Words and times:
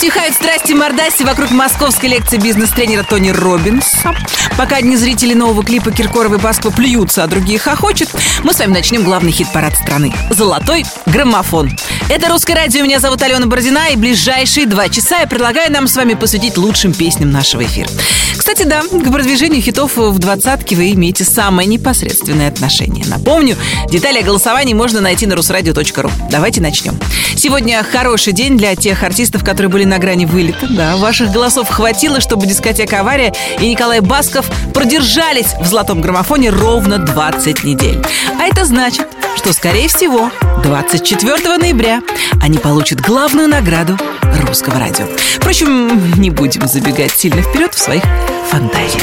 утихают 0.00 0.34
страсти 0.34 0.72
мордаси 0.72 1.24
вокруг 1.24 1.50
московской 1.50 2.08
лекции 2.08 2.38
бизнес-тренера 2.38 3.02
Тони 3.02 3.28
Робинса. 3.28 4.14
Пока 4.56 4.76
одни 4.76 4.96
зрители 4.96 5.34
нового 5.34 5.62
клипа 5.62 5.90
Киркорова 5.90 6.36
и 6.36 6.38
Баскова 6.38 6.72
плюются, 6.72 7.22
а 7.22 7.26
другие 7.26 7.58
хохочут, 7.58 8.08
мы 8.42 8.54
с 8.54 8.58
вами 8.58 8.72
начнем 8.72 9.04
главный 9.04 9.30
хит-парад 9.30 9.76
страны. 9.76 10.14
«Золотой 10.30 10.86
граммофон». 11.04 11.76
Это 12.08 12.30
«Русское 12.30 12.54
радио», 12.54 12.82
меня 12.82 12.98
зовут 12.98 13.20
Алена 13.20 13.44
Бородина, 13.44 13.90
и 13.92 13.96
ближайшие 13.96 14.64
два 14.66 14.88
часа 14.88 15.20
я 15.20 15.26
предлагаю 15.26 15.70
нам 15.70 15.86
с 15.86 15.94
вами 15.94 16.14
посвятить 16.14 16.56
лучшим 16.56 16.94
песням 16.94 17.30
нашего 17.30 17.62
эфира. 17.62 17.90
Кстати, 18.38 18.62
да, 18.62 18.80
к 18.80 19.12
продвижению 19.12 19.60
хитов 19.60 19.98
в 19.98 20.18
двадцатке 20.18 20.76
вы 20.76 20.92
имеете 20.92 21.24
самое 21.24 21.68
непосредственное 21.68 22.48
отношение. 22.48 23.04
Напомню, 23.06 23.54
детали 23.90 24.20
о 24.20 24.22
голосовании 24.22 24.72
можно 24.72 25.02
найти 25.02 25.26
на 25.26 25.36
русрадио.ру. 25.36 26.10
Давайте 26.30 26.62
начнем. 26.62 26.98
Сегодня 27.36 27.84
хороший 27.84 28.32
день 28.32 28.56
для 28.56 28.74
тех 28.76 29.02
артистов, 29.02 29.44
которые 29.44 29.70
были 29.70 29.84
на 29.90 29.98
грани 29.98 30.24
вылета. 30.24 30.68
Да, 30.70 30.96
ваших 30.96 31.32
голосов 31.32 31.68
хватило, 31.68 32.20
чтобы 32.20 32.46
дискотека 32.46 33.00
«Авария» 33.00 33.34
и 33.58 33.68
Николай 33.68 33.98
Басков 33.98 34.48
продержались 34.72 35.54
в 35.60 35.66
золотом 35.66 36.00
граммофоне 36.00 36.50
ровно 36.50 36.98
20 36.98 37.64
недель. 37.64 38.00
А 38.38 38.44
это 38.44 38.64
значит, 38.64 39.08
что, 39.36 39.52
скорее 39.52 39.88
всего, 39.88 40.30
24 40.62 41.58
ноября 41.58 42.02
они 42.40 42.58
получат 42.58 43.00
главную 43.00 43.48
награду 43.48 43.98
русского 44.46 44.78
радио. 44.78 45.06
Впрочем, 45.36 46.20
не 46.20 46.30
будем 46.30 46.68
забегать 46.68 47.10
сильно 47.10 47.42
вперед 47.42 47.74
в 47.74 47.78
своих 47.78 48.04
фантазиях. 48.48 49.02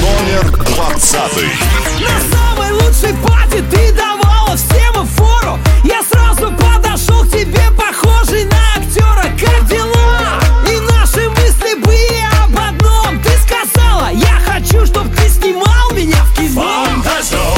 Номер 0.00 0.56
двадцатый. 0.66 1.48
На 1.98 2.36
самой 2.36 2.72
лучшей 2.72 3.12
пати 3.24 3.64
ты 3.72 3.92
давала 3.92 4.07
Фантазер. 17.18 17.57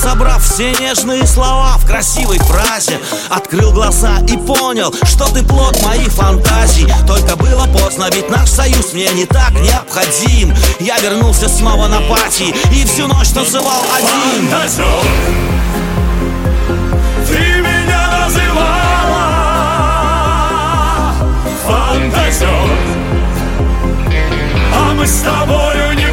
собрав 0.00 0.42
все 0.42 0.72
нежные 0.72 1.26
слова 1.26 1.76
в 1.76 1.86
красивой 1.86 2.38
фразе 2.38 2.98
Открыл 3.28 3.72
глаза 3.72 4.18
и 4.26 4.36
понял, 4.36 4.94
что 5.02 5.26
ты 5.26 5.42
плод 5.42 5.80
моих 5.84 6.08
фантазий 6.08 6.88
Только 7.06 7.36
было 7.36 7.66
поздно, 7.66 8.08
ведь 8.12 8.30
наш 8.30 8.48
союз 8.48 8.92
мне 8.92 9.08
не 9.10 9.26
так 9.26 9.52
необходим 9.52 10.54
Я 10.78 10.98
вернулся 11.00 11.48
снова 11.48 11.86
на 11.88 12.00
пати 12.02 12.54
и 12.72 12.84
всю 12.84 13.06
ночь 13.06 13.28
танцевал 13.28 13.82
один 13.96 14.48
Фантазер. 14.50 14.84
Ты 17.26 17.60
меня 17.60 18.24
называла 18.24 19.20
Фантазер. 21.66 22.70
А 24.74 24.94
мы 24.94 25.06
с 25.06 25.20
тобою 25.20 25.92
не 25.94 26.09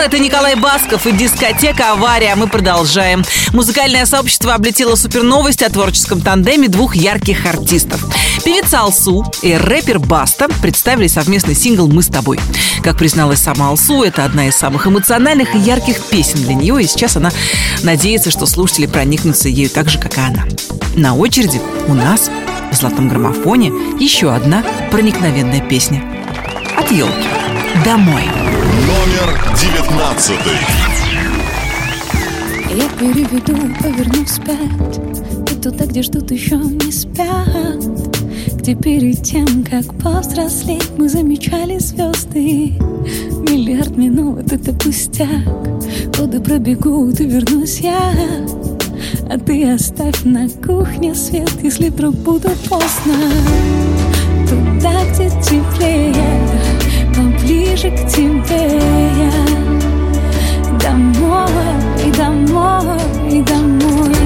Фантазер 0.00 0.16
это 0.16 0.18
Николай 0.18 0.54
Басков 0.54 1.06
и 1.06 1.12
дискотека 1.12 1.92
«Авария». 1.92 2.34
Мы 2.34 2.48
продолжаем. 2.48 3.22
Музыкальное 3.52 4.06
сообщество 4.06 4.54
облетело 4.54 4.94
суперновость 4.94 5.62
о 5.62 5.68
творческом 5.68 6.22
тандеме 6.22 6.68
двух 6.68 6.96
ярких 6.96 7.44
артистов. 7.44 8.06
Певица 8.42 8.80
Алсу 8.80 9.24
и 9.42 9.52
рэпер 9.52 9.98
Баста 9.98 10.48
представили 10.62 11.06
совместный 11.06 11.54
сингл 11.54 11.86
«Мы 11.86 12.02
с 12.02 12.06
тобой». 12.06 12.40
Как 12.82 12.96
призналась 12.96 13.40
сама 13.40 13.68
Алсу, 13.68 14.02
это 14.02 14.24
одна 14.24 14.48
из 14.48 14.56
самых 14.56 14.86
эмоциональных 14.86 15.54
и 15.54 15.58
ярких 15.58 16.02
песен 16.06 16.42
для 16.44 16.54
нее, 16.54 16.82
и 16.82 16.86
сейчас 16.86 17.16
она 17.16 17.30
надеется, 17.82 18.30
что 18.30 18.46
слушатели 18.46 18.86
проникнутся 18.86 19.48
ею 19.48 19.68
так 19.68 19.90
же, 19.90 19.98
как 19.98 20.16
и 20.16 20.20
она. 20.20 20.44
На 20.96 21.14
очереди 21.14 21.60
у 21.88 21.94
нас 21.94 22.30
в 22.72 22.74
«Золотом 22.74 23.08
граммофоне» 23.08 23.68
еще 24.00 24.32
одна 24.32 24.64
проникновенная 24.90 25.60
песня. 25.60 26.02
От 26.76 26.90
елки. 26.90 27.28
Домой. 27.84 28.24
Номер 29.00 29.34
девятнадцатый. 29.58 30.58
Я 32.68 32.88
переведу, 32.98 33.56
поверну 33.82 34.24
вспять. 34.26 35.50
И 35.50 35.54
туда, 35.54 35.86
где 35.86 36.02
ждут 36.02 36.30
еще 36.30 36.56
не 36.56 36.92
спят. 36.92 37.82
Где 38.56 38.74
перед 38.74 39.22
тем, 39.22 39.64
как 39.64 39.86
повзрослеть 40.02 40.90
Мы 40.98 41.08
замечали 41.08 41.78
звезды. 41.78 42.74
Миллиард 43.48 43.96
минут, 43.96 44.52
это 44.52 44.74
пустяк. 44.74 45.48
Годы 46.18 46.38
пробегут 46.40 47.20
и 47.20 47.24
вернусь 47.24 47.80
я. 47.80 48.12
А 49.30 49.38
ты 49.38 49.72
оставь 49.72 50.24
на 50.24 50.46
кухне 50.50 51.14
свет 51.14 51.50
Если 51.62 51.88
вдруг 51.88 52.16
буду 52.16 52.50
поздно. 52.68 53.16
Туда, 54.46 54.92
где 55.10 55.30
теплее 55.40 56.69
Поближе 57.20 57.90
к 57.90 58.06
тебе 58.08 58.80
я. 59.18 59.32
Домой, 60.78 62.12
домой, 62.16 63.42
домой 63.44 64.19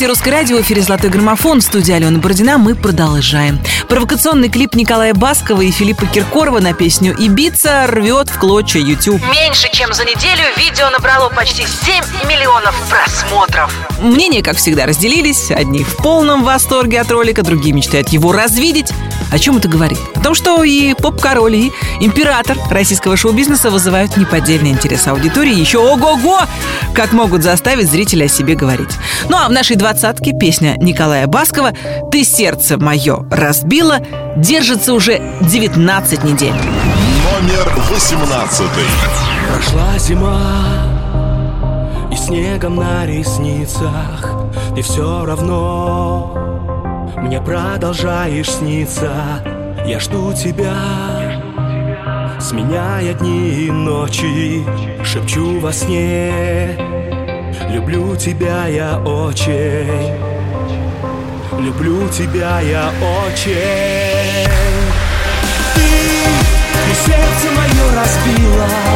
слушаете 0.00 0.18
«Русское 0.18 0.30
радио», 0.30 0.56
в 0.56 0.62
эфире 0.62 0.80
«Золотой 0.80 1.10
граммофон», 1.10 1.60
в 1.60 1.62
студии 1.62 1.92
Алена 1.92 2.18
Бородина. 2.18 2.56
Мы 2.56 2.74
продолжаем. 2.74 3.60
Провокационный 3.86 4.48
клип 4.48 4.74
Николая 4.74 5.12
Баскова 5.12 5.60
и 5.60 5.70
Филиппа 5.70 6.06
Киркорова 6.06 6.60
на 6.60 6.72
песню 6.72 7.14
«Ибица» 7.18 7.86
рвет 7.86 8.30
в 8.30 8.38
клочья 8.38 8.80
YouTube. 8.80 9.20
Меньше 9.30 9.68
чем 9.72 9.92
за 9.92 10.04
неделю 10.04 10.42
видео 10.56 10.88
набрало 10.88 11.28
почти 11.28 11.66
7 11.66 12.02
миллионов 12.26 12.74
просмотров. 12.88 13.74
Мнения, 14.00 14.42
как 14.42 14.56
всегда, 14.56 14.86
разделились. 14.86 15.50
Одни 15.50 15.84
в 15.84 15.96
полном 15.98 16.44
восторге 16.44 16.98
от 17.02 17.10
ролика, 17.10 17.42
другие 17.42 17.74
мечтают 17.74 18.08
его 18.08 18.32
развидеть. 18.32 18.94
О 19.30 19.38
чем 19.38 19.56
это 19.58 19.68
говорит? 19.68 19.98
О 20.14 20.20
том, 20.20 20.34
что 20.34 20.62
и 20.64 20.94
поп-король, 20.94 21.56
и 21.56 21.72
император 22.00 22.56
российского 22.70 23.16
шоу-бизнеса 23.16 23.70
вызывают 23.70 24.16
неподдельный 24.16 24.70
интерес 24.70 25.06
аудитории. 25.06 25.54
Еще 25.54 25.78
ого-го! 25.78 26.40
Как 26.94 27.12
могут 27.12 27.42
заставить 27.42 27.90
зрителя 27.90 28.24
о 28.24 28.28
себе 28.28 28.54
говорить. 28.54 28.90
Ну 29.28 29.36
а 29.36 29.48
в 29.48 29.52
нашей 29.52 29.76
двадцатке 29.76 30.32
песня 30.32 30.76
Николая 30.78 31.26
Баскова 31.26 31.72
«Ты 32.10 32.24
сердце 32.24 32.78
мое 32.78 33.26
разбила» 33.30 34.00
держится 34.36 34.94
уже 34.94 35.20
19 35.42 36.24
недель. 36.24 36.54
Номер 37.40 37.72
18. 37.90 38.66
Прошла 39.48 39.98
зима 39.98 40.40
И 42.12 42.16
снегом 42.16 42.76
на 42.76 43.06
ресницах 43.06 44.30
Ты 44.74 44.82
все 44.82 45.24
равно 45.24 46.39
Мне 47.22 47.40
продолжаешь 47.40 48.50
сниться. 48.50 49.12
Я 49.86 50.00
жду 50.00 50.32
тебя. 50.32 50.74
Сменяя 52.40 53.12
дни 53.14 53.66
и 53.66 53.70
ночи 53.70 54.64
Шепчу 55.04 55.60
во 55.60 55.72
сне. 55.72 56.76
Люблю 57.68 58.16
тебя 58.16 58.66
я 58.66 58.98
очень. 58.98 60.16
Люблю 61.58 62.08
тебя 62.08 62.60
я 62.60 62.90
очень. 63.26 64.48
Ты, 65.74 65.80
ты 66.72 66.94
сердце 66.94 67.46
мое 67.54 68.00
разбила 68.00 68.89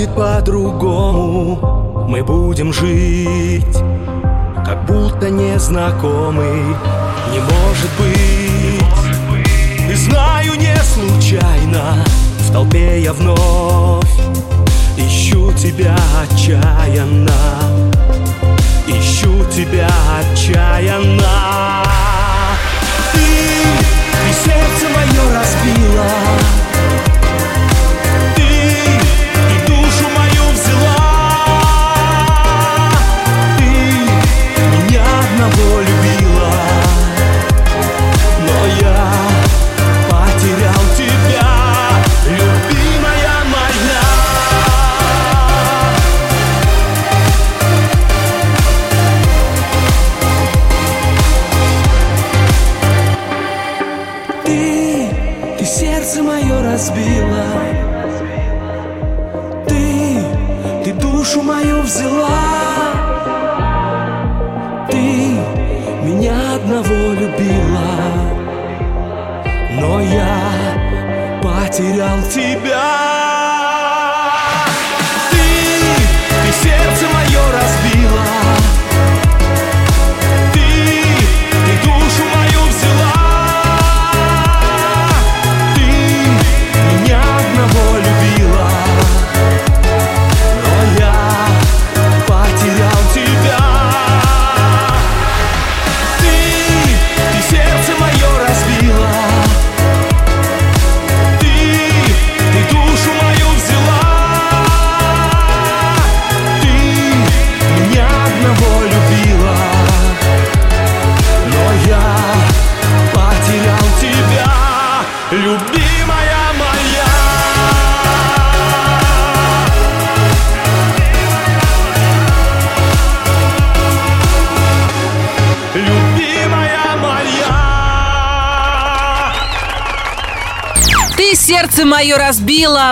будет 0.00 0.14
по-другому. 0.14 2.06
Мы 2.08 2.24
будем 2.24 2.72
жить, 2.72 3.76
как 4.64 4.86
будто 4.86 5.30
незнакомый 5.30 6.74
Не 7.32 7.40
может 7.40 7.90
быть, 7.98 8.86
и 9.90 9.94
знаю 9.94 10.54
не 10.54 10.76
случайно 10.82 12.04
В 12.38 12.52
толпе 12.52 13.02
я 13.02 13.12
вновь 13.12 14.04
ищу 14.96 15.52
тебя 15.52 15.96
отчаянно 16.22 17.19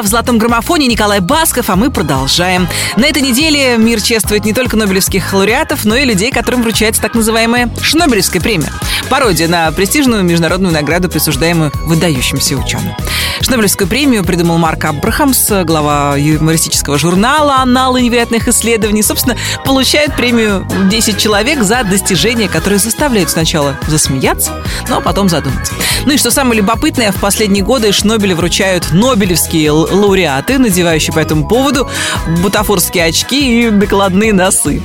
в 0.03 0.07
золотом 0.07 0.39
граммофоне 0.39 0.87
Николай 0.87 1.21
Басков, 1.21 1.71
а 1.71 1.77
мы 1.77 1.91
продолжаем. 1.91 2.69
На 2.97 3.07
этой 3.07 3.23
неделе 3.23 3.77
мир 3.77 4.01
чествует 4.01 4.45
не 4.45 4.53
только 4.53 4.77
нобелевских 4.77 5.33
лауреатов, 5.33 5.85
но 5.85 5.97
и 5.97 6.05
людей, 6.05 6.31
которым 6.31 6.63
вручается 6.63 7.03
так 7.03 7.15
называемая 7.15 7.71
Шнобелевская 7.81 8.41
премия. 8.41 8.73
Пародия 9.09 9.49
на 9.49 9.71
престижную 9.73 10.23
международную 10.23 10.73
награду, 10.73 11.09
присуждаемую 11.09 11.73
выдающимся 11.85 12.57
ученым. 12.57 12.95
Шнобелевскую 13.41 13.89
премию 13.89 14.25
придумал 14.25 14.59
Марк 14.59 14.85
Абрахамс, 14.85 15.51
глава 15.65 16.17
юмористического 16.17 16.99
журнала 16.99 17.57
«Анналы 17.59 18.03
невероятных 18.03 18.49
исследований». 18.49 19.03
Собственно, 19.03 19.37
получает 19.65 20.15
премию 20.17 20.67
10 20.91 21.19
человек 21.19 21.63
за 21.63 21.85
достижения, 21.85 22.49
которые 22.49 22.79
заставляют 22.79 23.31
сначала 23.31 23.77
засмеяться, 23.87 24.53
но 24.89 25.01
потом 25.01 25.29
задуматься. 25.29 25.73
Ну 26.09 26.15
и 26.15 26.17
что 26.17 26.31
самое 26.31 26.63
любопытное, 26.63 27.13
в 27.13 27.17
последние 27.17 27.63
годы 27.63 27.93
Шнобеля 27.93 28.35
вручают 28.35 28.93
нобелевские 28.93 29.73
лауреаты, 29.73 30.59
надевающие 30.59 31.13
по 31.13 31.19
этому 31.19 31.47
поводу 31.47 31.87
бутафорские 32.43 33.05
очки 33.05 33.67
и 33.67 33.71
накладные 33.71 34.33
носы. 34.33 34.81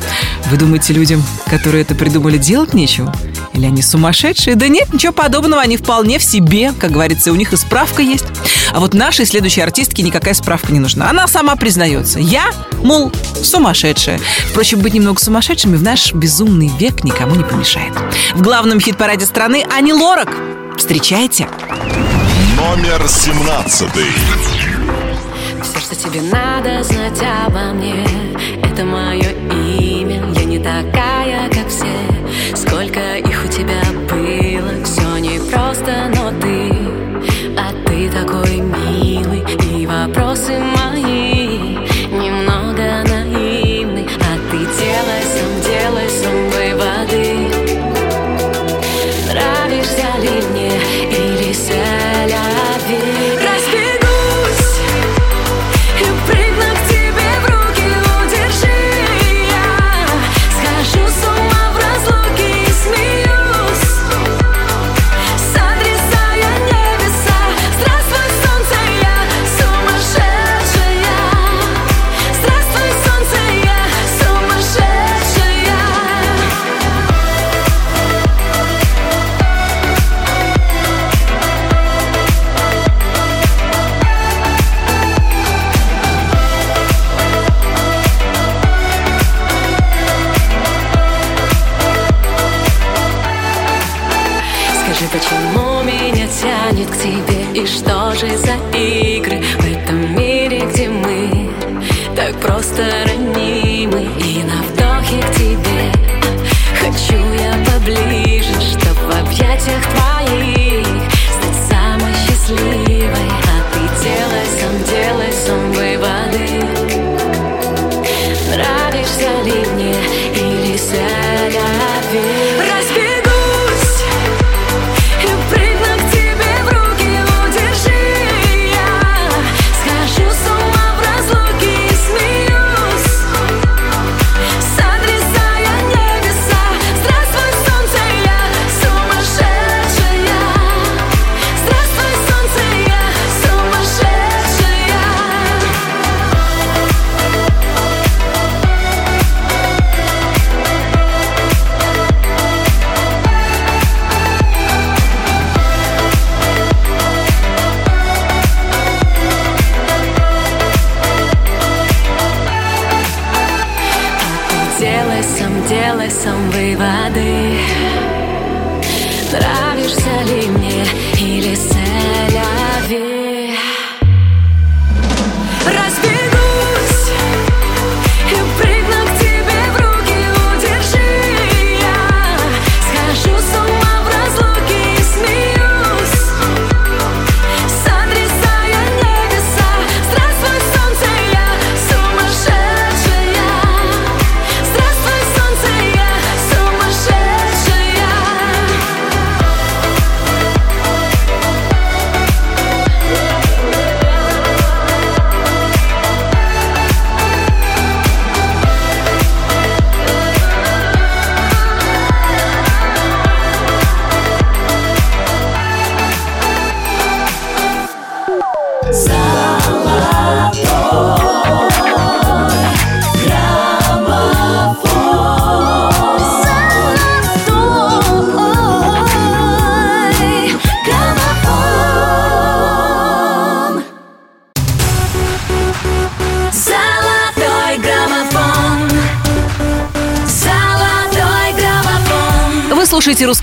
Вы 0.52 0.58
думаете, 0.58 0.92
людям, 0.92 1.24
которые 1.50 1.84
это 1.84 1.96
придумали, 1.96 2.38
делать 2.38 2.74
нечего? 2.74 3.16
Или 3.54 3.68
они 3.68 3.82
сумасшедшие? 3.82 4.58
Да 4.58 4.68
нет, 4.68 4.92
ничего 4.92 5.14
подобного, 5.14 5.62
они 5.62 5.78
вполне 5.78 6.20
в 6.20 6.24
себе, 6.26 6.74
как 6.78 6.92
говорится, 6.92 7.32
у 7.32 7.36
них 7.36 7.54
и 7.54 7.56
справка 7.56 8.02
есть. 8.02 8.26
А 8.74 8.82
вот 8.82 8.94
нашей 8.94 9.26
следующей 9.26 9.62
артистке 9.62 10.04
никакая 10.04 10.34
справка 10.34 10.74
не 10.74 10.80
нужна. 10.80 11.10
Она 11.10 11.30
сама 11.30 11.56
признается. 11.56 12.20
Я, 12.20 12.52
мол, 12.84 13.14
сумасшедшая. 13.42 14.20
Впрочем, 14.50 14.82
быть 14.82 14.94
немного 14.94 15.22
сумасшедшими 15.22 15.78
в 15.78 15.84
наш 15.84 16.14
безумный 16.14 16.70
век 16.78 17.06
никому 17.06 17.36
не 17.36 17.46
помешает. 17.46 17.94
В 18.34 18.42
главном 18.42 18.82
хит-параде 18.82 19.26
страны 19.26 19.66
Ани 19.74 19.94
Лорак. 19.94 20.36
Встречайте. 20.78 21.48
Номер 22.58 23.08
17. 23.08 23.90
Все, 25.62 25.80
что 25.80 25.96
тебе 25.96 26.22
надо 26.22 26.84
знать 26.84 27.22
обо 27.48 27.74
мне 27.74 28.06
Это 28.64 28.84
мое 28.84 29.13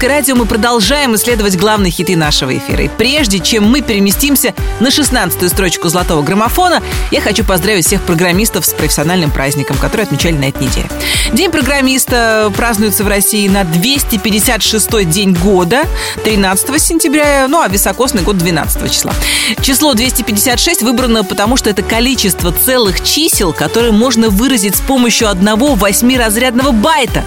«Русское 0.01 0.17
радио», 0.17 0.35
мы 0.35 0.47
продолжаем 0.47 1.15
исследовать 1.15 1.59
главные 1.59 1.91
хиты 1.91 2.17
нашего 2.17 2.57
эфира. 2.57 2.85
И 2.85 2.89
прежде 2.89 3.39
чем 3.39 3.71
мы 3.71 3.83
переместимся 3.83 4.55
на 4.81 4.89
16-ю 4.89 5.47
строчку 5.51 5.91
«Золотого 5.91 6.23
граммофона», 6.23 6.83
я 7.11 7.21
хочу 7.21 7.45
поздравить 7.45 7.85
всех 7.85 8.01
программистов 8.01 8.65
с 8.65 8.73
профессиональным 8.73 9.31
праздником, 9.31 9.77
который 9.77 10.07
отмечали 10.07 10.33
на 10.39 10.45
этой 10.45 10.63
неделе. 10.69 10.89
День 11.35 11.51
программиста 11.51 12.51
празднуется 12.57 13.05
в 13.05 13.09
России 13.09 13.47
на 13.47 13.61
256-й 13.61 15.05
день 15.05 15.35
года, 15.35 15.83
13 16.25 16.81
сентября, 16.81 17.47
ну 17.47 17.61
а 17.61 17.69
високосный 17.69 18.23
год 18.23 18.39
12 18.39 18.91
числа. 18.91 19.13
Число 19.61 19.93
256 19.93 20.81
выбрано 20.81 21.25
потому, 21.25 21.59
что 21.59 21.69
это 21.69 21.83
количество 21.83 22.53
целых 22.53 23.03
чисел, 23.03 23.53
которые 23.53 23.93
можно 23.93 24.31
выразить 24.31 24.77
с 24.77 24.81
помощью 24.81 25.29
одного 25.29 25.75
восьмиразрядного 25.75 26.71
байта. 26.71 27.23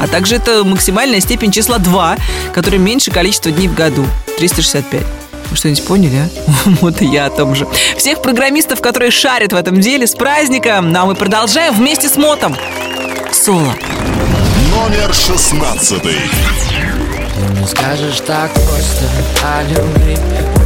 А 0.00 0.06
также 0.06 0.36
это 0.36 0.64
максимальная 0.64 1.20
степень 1.20 1.50
числа 1.50 1.78
2, 1.78 2.16
который 2.54 2.78
меньше 2.78 3.10
количества 3.10 3.50
дней 3.50 3.68
в 3.68 3.74
году. 3.74 4.06
365. 4.38 5.02
Вы 5.50 5.56
что-нибудь 5.56 5.84
поняли, 5.84 6.16
а? 6.16 6.28
Вот 6.80 7.00
и 7.02 7.06
я 7.06 7.26
о 7.26 7.30
том 7.30 7.54
же. 7.54 7.66
Всех 7.96 8.22
программистов, 8.22 8.80
которые 8.80 9.10
шарят 9.10 9.52
в 9.52 9.56
этом 9.56 9.80
деле, 9.80 10.06
с 10.06 10.14
праздником! 10.14 10.92
Ну 10.92 11.00
а 11.00 11.06
мы 11.06 11.14
продолжаем 11.14 11.74
вместе 11.74 12.08
с 12.08 12.16
Мотом. 12.16 12.56
Соло. 13.32 13.74
Номер 14.70 15.12
шестнадцатый. 15.14 16.16
Ты 17.38 17.60
не 17.60 17.66
скажешь 17.66 18.20
так 18.26 18.52
просто 18.52 19.08
о 19.44 19.62
любви 19.62 20.16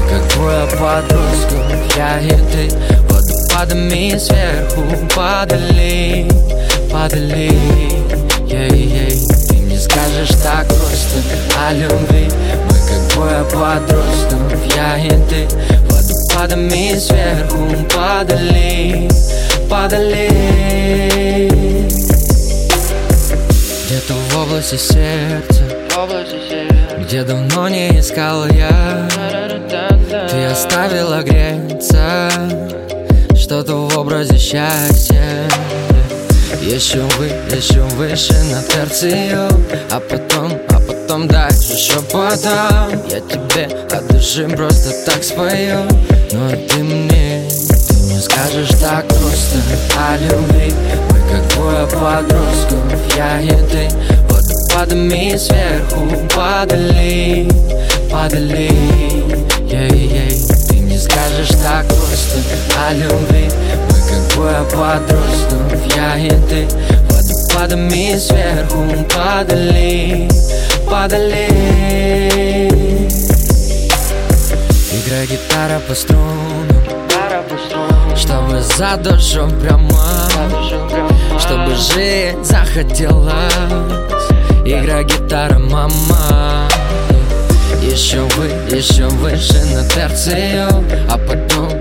Как 0.08 0.26
двое 0.34 0.66
подростков, 0.66 1.96
я 1.96 2.18
и 2.20 2.30
ты 2.30 2.74
Водопадами 3.08 4.16
сверху 4.18 4.82
падали, 5.14 6.26
падали 6.90 7.52
Ей-ей, 8.48 9.11
скажешь 9.92 10.36
так 10.42 10.66
просто 10.68 11.18
о 11.58 11.72
любви. 11.72 12.28
Мы 12.70 12.76
как 12.88 13.08
двое 13.14 13.44
подростков, 13.44 14.76
я 14.76 14.98
и 14.98 15.10
ты. 15.28 15.46
Водопадами 15.88 16.98
сверху 16.98 17.68
падали, 17.94 19.08
падали. 19.68 20.28
Где-то 23.86 24.14
в 24.14 24.38
области 24.38 24.76
сердца. 24.76 25.62
Где 27.00 27.22
давно 27.24 27.68
не 27.68 28.00
искал 28.00 28.46
я. 28.46 29.08
Ты 30.30 30.44
оставила 30.44 31.22
греться 31.22 32.30
Что-то 33.34 33.88
в 33.88 33.98
образе 33.98 34.38
счастья 34.38 35.48
Еще 36.62 37.00
вы, 37.18 37.26
еще 37.54 37.80
выше 37.96 38.34
на 38.44 38.62
терцию 38.62 39.48
А 39.90 39.98
потом, 39.98 40.52
а 40.68 40.78
потом 40.78 41.26
дальше 41.26 41.76
шепотом 41.76 43.02
Я 43.10 43.18
тебе 43.18 43.64
от 43.90 44.06
души 44.06 44.48
просто 44.48 44.92
так 45.04 45.24
спою. 45.24 45.80
Но 46.30 46.50
ты 46.50 46.84
мне, 46.84 47.48
ты 47.88 47.94
не 47.94 48.20
скажешь 48.20 48.70
так 48.80 49.08
просто. 49.08 49.58
О 49.98 50.16
любви 50.16 50.72
Мы 51.10 51.18
как 51.28 51.48
двое 51.48 51.84
подростков, 51.88 53.16
я 53.16 53.40
и 53.40 53.48
ты 53.48 53.88
Водопадами 54.28 55.36
сверху 55.36 56.06
падали, 56.32 57.50
падали 58.08 58.70
Ей-ей, 59.68 60.40
ты 60.68 60.76
не 60.76 60.96
скажешь 60.96 61.56
так 61.60 61.86
просто. 61.88 62.38
О 62.88 62.92
любви 62.94 63.50
двое 64.42 64.64
подростков, 64.72 65.96
я 65.96 66.18
и 66.18 66.30
ты 66.30 66.66
Водопадами 67.08 68.18
сверху 68.18 69.06
падали, 69.14 70.28
падали. 70.90 71.48
Играй 74.92 75.26
гитара 75.26 75.80
по 75.86 75.94
струнам. 75.94 76.66
Чтобы 78.16 78.60
за 78.60 78.96
душу 78.96 79.48
прямо. 79.60 80.28
Чтобы 81.38 81.74
жить 81.76 82.44
захотелось. 82.44 83.32
Играй 84.64 85.04
гитара, 85.04 85.58
мама. 85.58 86.68
Еще 87.82 88.20
вы, 88.36 88.46
еще 88.74 89.06
выше 89.08 89.60
на 89.74 89.84
терцию 89.88 90.68
а 91.10 91.18
потом 91.18 91.71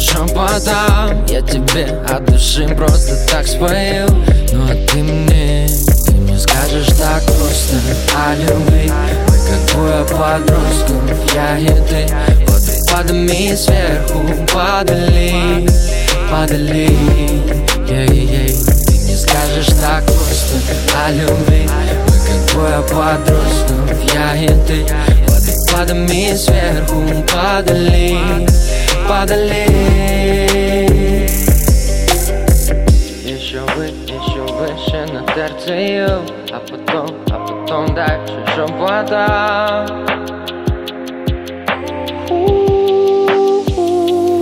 шепотом 0.00 1.26
Я 1.28 1.42
тебе 1.42 1.86
от 2.08 2.24
души 2.24 2.66
просто 2.74 3.16
так 3.30 3.46
спою. 3.46 4.08
Ну 4.52 4.64
а 4.64 4.74
ты 4.88 5.02
мне, 5.02 5.68
ты 6.06 6.12
мне 6.12 6.38
скажешь 6.38 6.88
так 6.98 7.22
просто. 7.24 7.76
О 8.16 8.34
любви 8.34 8.90
Мы 9.28 9.36
как 9.46 9.72
двое 9.72 10.04
подростков, 10.04 11.34
я 11.34 11.58
и 11.58 11.66
ты 11.66 12.06
Водопадами 12.46 13.54
сверху 13.54 14.22
падали, 14.52 15.68
падали. 16.30 16.96
Ей-ей, 17.88 18.56
ты 18.86 18.92
не 18.92 19.16
скажешь 19.16 19.74
так 19.80 20.04
просто. 20.04 20.56
О 21.04 21.10
любви 21.10 21.68
Мы 22.06 22.16
как 22.26 22.52
двое 22.52 22.80
подростков, 22.82 24.14
я 24.14 24.36
и 24.36 24.48
ты 24.66 24.86
Водопадами 25.28 26.34
сверху 26.36 27.02
падали, 27.32 28.18
падали. 29.10 29.66
Еще 33.24 33.60
вы, 33.74 33.86
еще 34.06 34.42
выше 34.54 35.12
на 35.12 35.22
терцию 35.34 36.20
А 36.52 36.60
потом, 36.60 37.10
а 37.28 37.38
потом 37.44 37.92
дальше 37.92 38.38
шепотом 38.54 40.06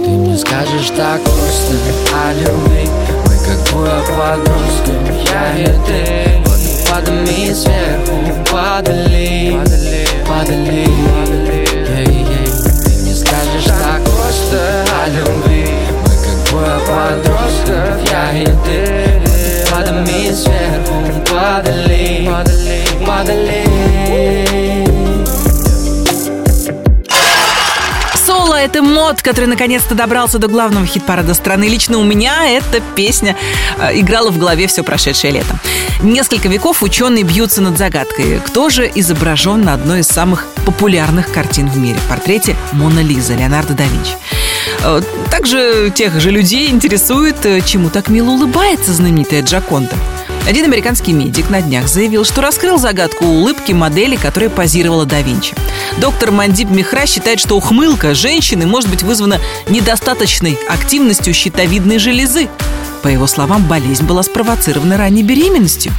Ты 0.05 0.11
мне 0.11 0.37
скажешь 0.37 0.91
так 0.95 1.23
просто 1.23 1.75
о 2.15 2.35
любви. 2.35 2.89
Мы 3.25 3.35
как 3.47 3.59
двое 3.71 4.03
подростков, 4.19 5.33
я 5.33 5.45
и 5.57 5.67
ты. 5.87 6.03
Водопадами 6.45 7.53
сверху 7.55 8.17
падали, 8.53 9.59
падали 10.29 10.87
мне 10.87 10.87
скажешь 10.87 11.58
так 14.51 14.59
просто 14.59 14.85
о 14.95 15.09
любви 15.09 15.78
Это 28.79 28.87
мод, 28.87 29.23
который 29.23 29.47
наконец-то 29.47 29.97
добрался 29.97 30.39
до 30.39 30.47
главного 30.47 30.87
хит-парада 30.87 31.35
страны. 31.35 31.65
Лично 31.65 31.99
у 31.99 32.05
меня 32.05 32.49
эта 32.49 32.81
песня 32.95 33.35
э, 33.77 33.99
играла 33.99 34.31
в 34.31 34.39
голове 34.39 34.69
все 34.69 34.85
прошедшее 34.85 35.33
лето. 35.33 35.59
Несколько 36.01 36.49
веков 36.49 36.85
ученые 36.85 37.25
бьются 37.25 37.61
над 37.61 37.77
загадкой. 37.77 38.41
Кто 38.47 38.71
же 38.71 38.89
изображен 38.95 39.63
на 39.63 39.75
одной 39.75 40.01
из 40.01 40.07
самых 40.07 40.47
популярных 40.65 41.33
картин 41.33 41.69
в 41.69 41.77
мире? 41.77 41.99
Портрете 42.09 42.55
Мона 42.71 43.01
Лиза 43.01 43.35
Леонардо 43.35 43.75
да 43.75 43.83
Винчи. 43.83 44.13
Э, 44.85 45.03
Также 45.29 45.91
тех 45.93 46.21
же 46.21 46.31
людей 46.31 46.71
интересует, 46.71 47.45
э, 47.47 47.61
чему 47.63 47.91
так 47.91 48.09
мило 48.09 48.31
улыбается 48.31 48.93
знаменитая 48.93 49.43
Джаконда. 49.43 49.97
Один 50.49 50.65
американский 50.65 51.13
медик 51.13 51.51
на 51.51 51.61
днях 51.61 51.89
заявил, 51.89 52.25
что 52.25 52.41
раскрыл 52.41 52.79
загадку 52.79 53.27
улыбки 53.27 53.73
модели, 53.73 54.17
которая 54.17 54.49
позировала 54.49 55.05
да 55.05 55.21
Винчи. 55.21 55.55
Доктор 55.99 56.31
Мандип 56.31 56.71
Михра 56.71 57.05
считает, 57.05 57.39
что 57.39 57.55
ухмылка 57.55 58.15
женщины 58.15 58.67
может 58.67 58.89
быть 58.89 59.03
вызвана 59.03 59.43
недостаточной 59.69 60.59
активностью 60.67 61.35
щитовидной 61.35 61.99
железы. 61.99 62.49
По 63.03 63.09
его 63.09 63.27
словам, 63.27 63.67
болезнь 63.67 64.07
была 64.07 64.23
спровоцирована 64.23 64.97
ранней 64.97 65.23
беременностью, 65.23 65.93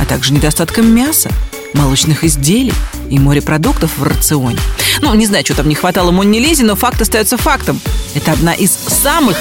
а 0.00 0.04
также 0.04 0.32
недостатком 0.32 0.92
мяса, 0.92 1.30
молочных 1.72 2.24
изделий 2.24 2.74
и 3.08 3.20
морепродуктов 3.20 3.98
в 3.98 4.02
рационе. 4.02 4.58
Ну, 5.00 5.14
не 5.14 5.26
знаю, 5.26 5.44
что 5.44 5.54
там 5.54 5.68
не 5.68 5.76
хватало 5.76 6.10
Монни 6.10 6.40
Лизе, 6.40 6.64
но 6.64 6.74
факт 6.74 7.00
остается 7.00 7.36
фактом. 7.36 7.80
Это 8.16 8.32
одна 8.32 8.52
из 8.52 8.72
самых 8.72 9.36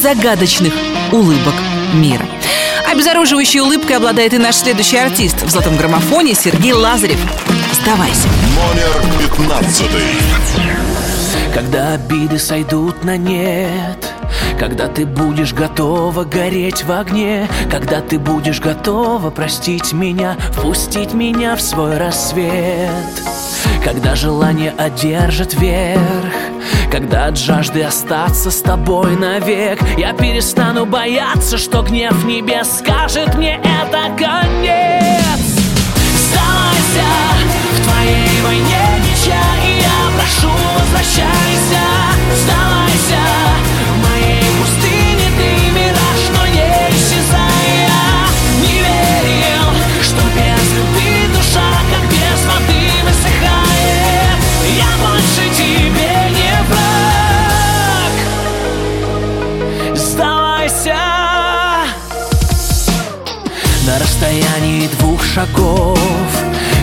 загадочных 0.00 0.72
улыбок 1.10 1.54
мира. 1.94 2.24
Обезоруживающей 2.94 3.60
улыбкой 3.60 3.96
обладает 3.96 4.34
и 4.34 4.38
наш 4.38 4.54
следующий 4.54 4.98
артист 4.98 5.42
в 5.42 5.50
золотом 5.50 5.76
граммофоне 5.76 6.32
Сергей 6.32 6.72
Лазарев. 6.72 7.18
Сдавайся. 7.72 8.28
Номер 8.54 9.18
пятнадцатый. 9.18 10.14
Когда 11.52 11.94
обиды 11.94 12.38
сойдут 12.38 13.04
на 13.04 13.16
нет 13.16 14.12
Когда 14.58 14.88
ты 14.88 15.06
будешь 15.06 15.52
готова 15.52 16.24
гореть 16.24 16.82
в 16.82 16.90
огне 16.90 17.48
Когда 17.70 18.00
ты 18.00 18.18
будешь 18.18 18.60
готова 18.60 19.30
простить 19.30 19.92
меня 19.92 20.36
Впустить 20.50 21.14
меня 21.14 21.54
в 21.54 21.60
свой 21.60 21.96
рассвет 21.96 22.90
Когда 23.84 24.16
желание 24.16 24.74
одержит 24.76 25.54
верх 25.54 26.00
Когда 26.94 27.26
от 27.26 27.36
жажды 27.36 27.82
остаться 27.82 28.52
с 28.52 28.62
тобой 28.62 29.16
навек 29.16 29.80
Я 29.98 30.12
перестану 30.12 30.86
бояться, 30.86 31.58
что 31.58 31.82
гнев 31.82 32.24
небес 32.24 32.78
скажет 32.78 33.34
мне 33.34 33.56
это 33.56 34.14
конец 34.16 35.42
Сдавайся 36.16 37.08
в 37.72 37.84
твоей 37.84 38.40
войне 38.42 39.02
ничья 39.10 39.42
И 39.66 39.80
я 39.80 40.16
прошу, 40.16 40.54
возвращайся. 40.78 41.82
Сдавайся, 42.44 42.83
расстоянии 64.04 64.88
двух 64.98 65.24
шагов. 65.24 65.98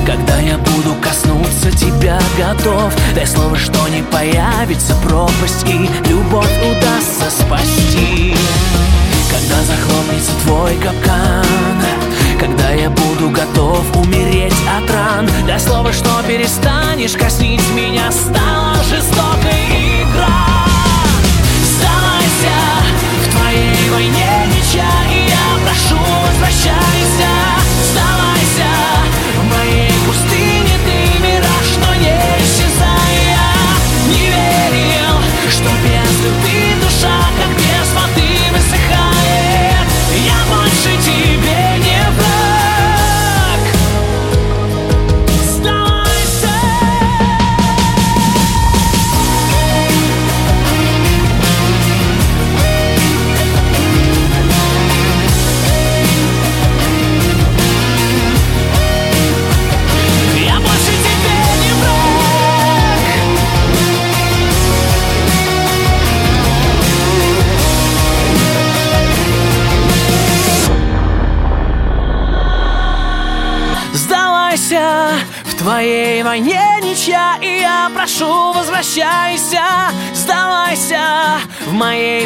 Когда 0.05 0.39
я 0.39 0.57
буду 0.57 0.95
коснуться 1.01 1.71
тебя 1.71 2.19
готов. 2.37 2.93
Дай 3.15 3.27
слово, 3.27 3.55
что 3.57 3.87
не 3.87 4.01
появится 4.01 4.95
пропасть 4.95 5.63
И 5.65 5.89
любовь 6.09 6.49
удастся 6.69 7.29
спасти. 7.29 8.35
Когда 9.29 9.61
захлопнется 9.63 10.31
твой 10.43 10.75
капкан 10.75 11.45
Когда 12.39 12.71
я 12.71 12.89
буду 12.89 13.29
готов 13.29 13.85
умереть 13.95 14.55
от 14.77 14.91
ран. 14.91 15.29
Дай 15.47 15.59
слово, 15.59 15.93
что 15.93 16.09
перестанешь 16.27 17.13
коснить 17.13 17.63
меня 17.75 18.11
Стала 18.11 18.83
жестокой 18.83 20.01
игра 20.01 20.70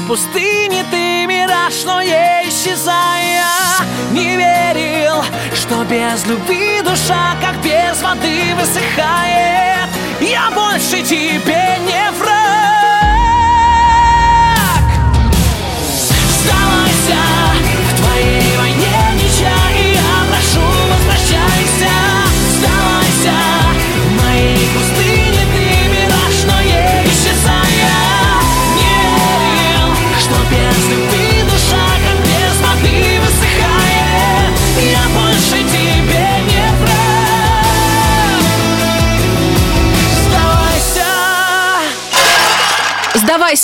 моей 0.07 0.54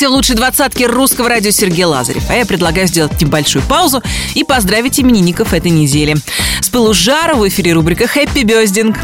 Сдавайся 0.02 0.16
в 0.16 0.18
лучшей 0.18 0.36
двадцатке 0.36 0.88
русского 0.88 1.30
радио 1.30 1.52
Сергей 1.52 1.86
Лазарев. 1.86 2.28
А 2.28 2.34
я 2.34 2.44
предлагаю 2.48 2.88
сделать 2.88 3.22
небольшую 3.22 3.64
паузу 3.66 4.02
и 4.34 4.44
поздравить 4.44 5.00
именинников 5.00 5.54
этой 5.54 5.70
недели. 5.70 6.18
С 6.60 6.70
пылу 6.70 6.92
жара 6.96 7.36
в 7.36 7.48
эфире 7.48 7.74
рубрика 7.74 8.08
«Хэппи 8.08 8.40
Бездинг». 8.40 8.98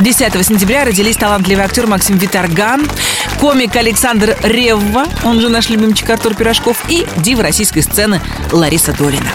10 0.00 0.46
сентября 0.46 0.86
родились 0.86 1.18
талантливый 1.18 1.66
актер 1.66 1.86
Максим 1.86 2.16
Виторган, 2.16 2.88
комик 3.40 3.76
Александр 3.76 4.38
Ревва, 4.42 5.04
он 5.22 5.38
же 5.38 5.50
наш 5.50 5.68
любимчик 5.68 6.08
Артур 6.08 6.34
Пирожков, 6.34 6.82
и 6.88 7.06
дива 7.18 7.42
российской 7.42 7.82
сцены 7.82 8.22
Лариса 8.52 8.94
Долина. 8.94 9.28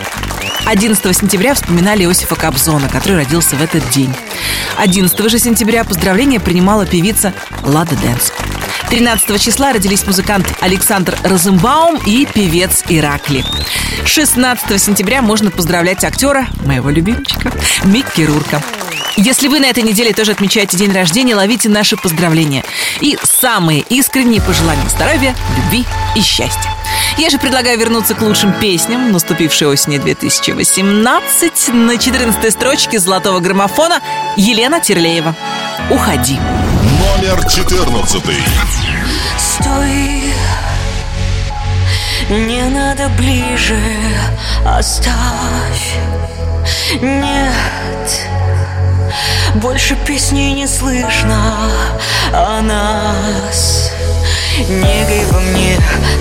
11 0.66 1.16
сентября 1.16 1.54
вспоминали 1.54 2.06
Иосифа 2.06 2.36
Кобзона, 2.36 2.90
который 2.90 3.18
родился 3.18 3.56
в 3.56 3.62
этот 3.62 3.88
день. 3.92 4.14
11 4.78 5.30
же 5.30 5.38
сентября 5.38 5.84
поздравления 5.84 6.40
принимала 6.40 6.88
певица 6.88 7.34
Лада 7.64 7.96
Дэнс. 7.98 8.32
13 8.89 9.41
числа 9.41 9.73
родились 9.73 10.06
музыкант 10.06 10.47
Александр 10.62 11.17
Розенбаум 11.23 12.00
и 12.06 12.26
певец 12.26 12.84
Иракли. 12.88 13.43
16 14.06 14.82
сентября 14.82 15.21
можно 15.21 15.52
поздравлять 15.52 16.06
актера, 16.06 16.47
моего 16.65 16.89
любимчика, 16.89 17.52
Микки 17.84 18.21
Рурка. 18.21 18.63
Если 19.17 19.47
вы 19.47 19.60
на 19.60 19.65
этой 19.65 19.84
неделе 19.84 20.13
тоже 20.13 20.32
отмечаете 20.32 20.78
день 20.78 20.93
рождения, 20.93 21.36
ловите 21.36 21.69
наши 21.69 21.97
поздравления. 21.97 22.63
И 23.02 23.17
самые 23.23 23.82
искренние 23.89 24.41
пожелания 24.41 24.88
здоровья, 24.88 25.36
любви 25.58 25.86
и 26.15 26.21
счастья. 26.21 26.71
Я 27.17 27.30
же 27.30 27.39
предлагаю 27.39 27.78
вернуться 27.78 28.13
к 28.13 28.21
лучшим 28.21 28.54
песням 28.54 29.12
наступившей 29.12 29.67
осени 29.67 29.97
2018 29.97 31.73
на 31.73 31.97
14 31.97 32.54
строчке 32.54 33.00
золотого 33.00 33.39
граммофона 33.39 34.02
Елена 34.38 34.80
Терлеева. 34.80 35.36
«Уходи». 35.89 36.39
Номер 37.28 37.46
14. 37.46 38.24
Стой, 39.38 40.34
не 42.30 42.63
надо 42.70 43.10
ближе, 43.18 43.78
оставь. 44.66 45.98
Нет, 47.02 48.30
больше 49.56 49.98
песни 50.06 50.54
не 50.54 50.68
слышно 50.68 51.70
о 52.32 52.62
нас. 52.62 53.92
Негой 54.70 55.26
во 55.30 55.40
мне 55.42 55.78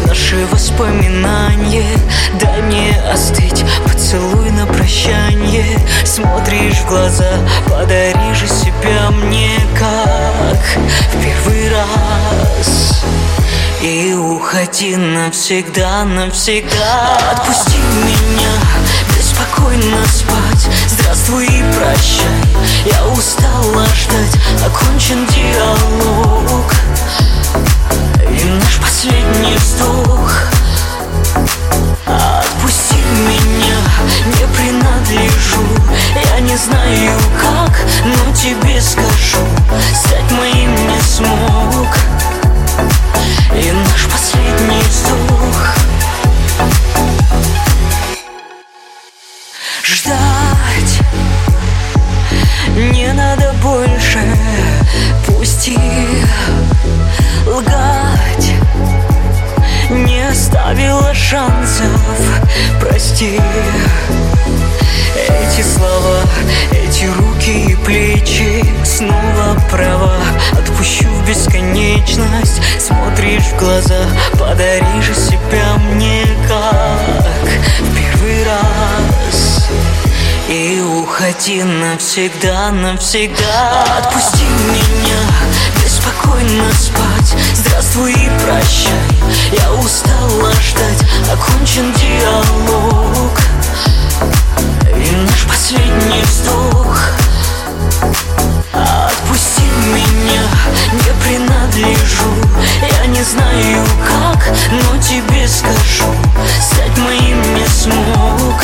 наши 0.06 0.44
воспоминания 0.50 1.98
Дай 2.40 2.60
мне 2.62 3.00
остыть, 3.10 3.64
поцелуй 4.06 4.50
на 4.52 4.66
прощанье 4.66 5.64
Смотришь 6.04 6.78
в 6.78 6.88
глаза, 6.88 7.40
подари 7.68 8.34
же 8.34 8.46
себя 8.46 9.10
мне 9.10 9.58
как 9.76 10.58
в 11.12 11.22
первый 11.22 11.70
раз. 11.70 13.02
И 13.82 14.14
уходи 14.14 14.96
навсегда, 14.96 16.04
навсегда. 16.04 17.18
Отпусти 17.32 17.78
меня, 18.04 18.52
беспокойно 19.16 19.96
спать. 20.06 20.68
Здравствуй 20.88 21.46
и 21.46 21.64
прощай, 21.74 22.56
я 22.84 23.06
устала 23.08 23.84
ждать. 23.86 24.40
Окончен 24.64 25.26
диалог. 25.26 26.72
И 28.30 28.44
наш 28.44 28.78
последний 28.78 29.56
вздох 29.56 30.55
меня, 33.16 33.78
не 34.26 34.46
принадлежу. 34.56 35.62
Я 36.34 36.40
не 36.40 36.56
знаю 36.56 37.18
как, 37.40 37.78
но 38.04 38.34
тебе 38.34 38.80
скажу 38.80 39.44
Стать 39.94 40.30
моим 40.32 40.74
не 40.74 41.00
смог. 41.00 41.96
И 43.54 43.72
наш 43.72 44.06
последний 44.06 44.82
вздох. 44.82 45.74
Ждать 49.82 51.00
не 52.92 53.12
надо 53.12 53.54
больше. 53.62 54.20
Пусти 55.26 55.78
лгать 57.46 58.05
оставила 60.56 61.14
шансов. 61.14 62.00
Прости. 62.80 63.40
Эти 65.28 65.62
слова, 65.62 66.20
эти 66.72 67.04
руки 67.06 67.72
и 67.72 67.76
плечи 67.76 68.64
Снова 68.84 69.58
права, 69.70 70.16
отпущу 70.52 71.08
в 71.08 71.28
бесконечность. 71.28 72.60
Смотришь 72.78 73.44
в 73.44 73.58
глаза, 73.58 74.06
подари 74.38 75.02
же 75.02 75.14
себя 75.14 75.76
мне 75.92 76.26
как 76.48 77.48
В 77.80 77.96
первый 77.96 78.44
раз. 78.44 79.68
И 80.48 80.80
уходи 80.80 81.62
навсегда, 81.62 82.70
навсегда. 82.70 83.98
Отпусти 83.98 84.44
меня, 84.44 85.20
беспокойно 86.06 86.72
спать. 86.72 87.36
Здравствуй 87.54 88.12
и 88.12 88.30
прощай, 88.44 88.92
я 89.52 89.72
устала 89.72 90.52
ждать. 90.52 91.04
Окончен 91.32 91.92
диалог. 91.92 93.38
И 94.94 95.16
наш 95.16 95.44
последний 95.46 96.22
вздох. 96.22 96.98
Отпусти 98.72 99.62
меня, 99.94 100.42
не 100.92 101.12
принадлежу. 101.24 102.34
Я 103.00 103.06
не 103.06 103.22
знаю 103.22 103.84
как, 104.06 104.48
но 104.70 105.00
тебе 105.00 105.48
скажу. 105.48 106.12
Стать 106.60 106.96
моим 106.98 107.42
не 107.54 107.66
смог. 107.66 108.62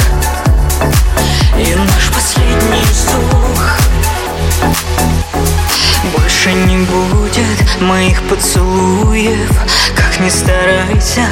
И 1.57 1.75
наш 1.75 2.11
последний 2.11 2.83
вздох 2.91 3.83
больше 6.43 6.55
не 6.55 6.79
будет 6.79 7.81
моих 7.81 8.21
поцелуев. 8.23 9.51
Как 9.95 10.19
ни 10.21 10.29
старайся, 10.29 11.27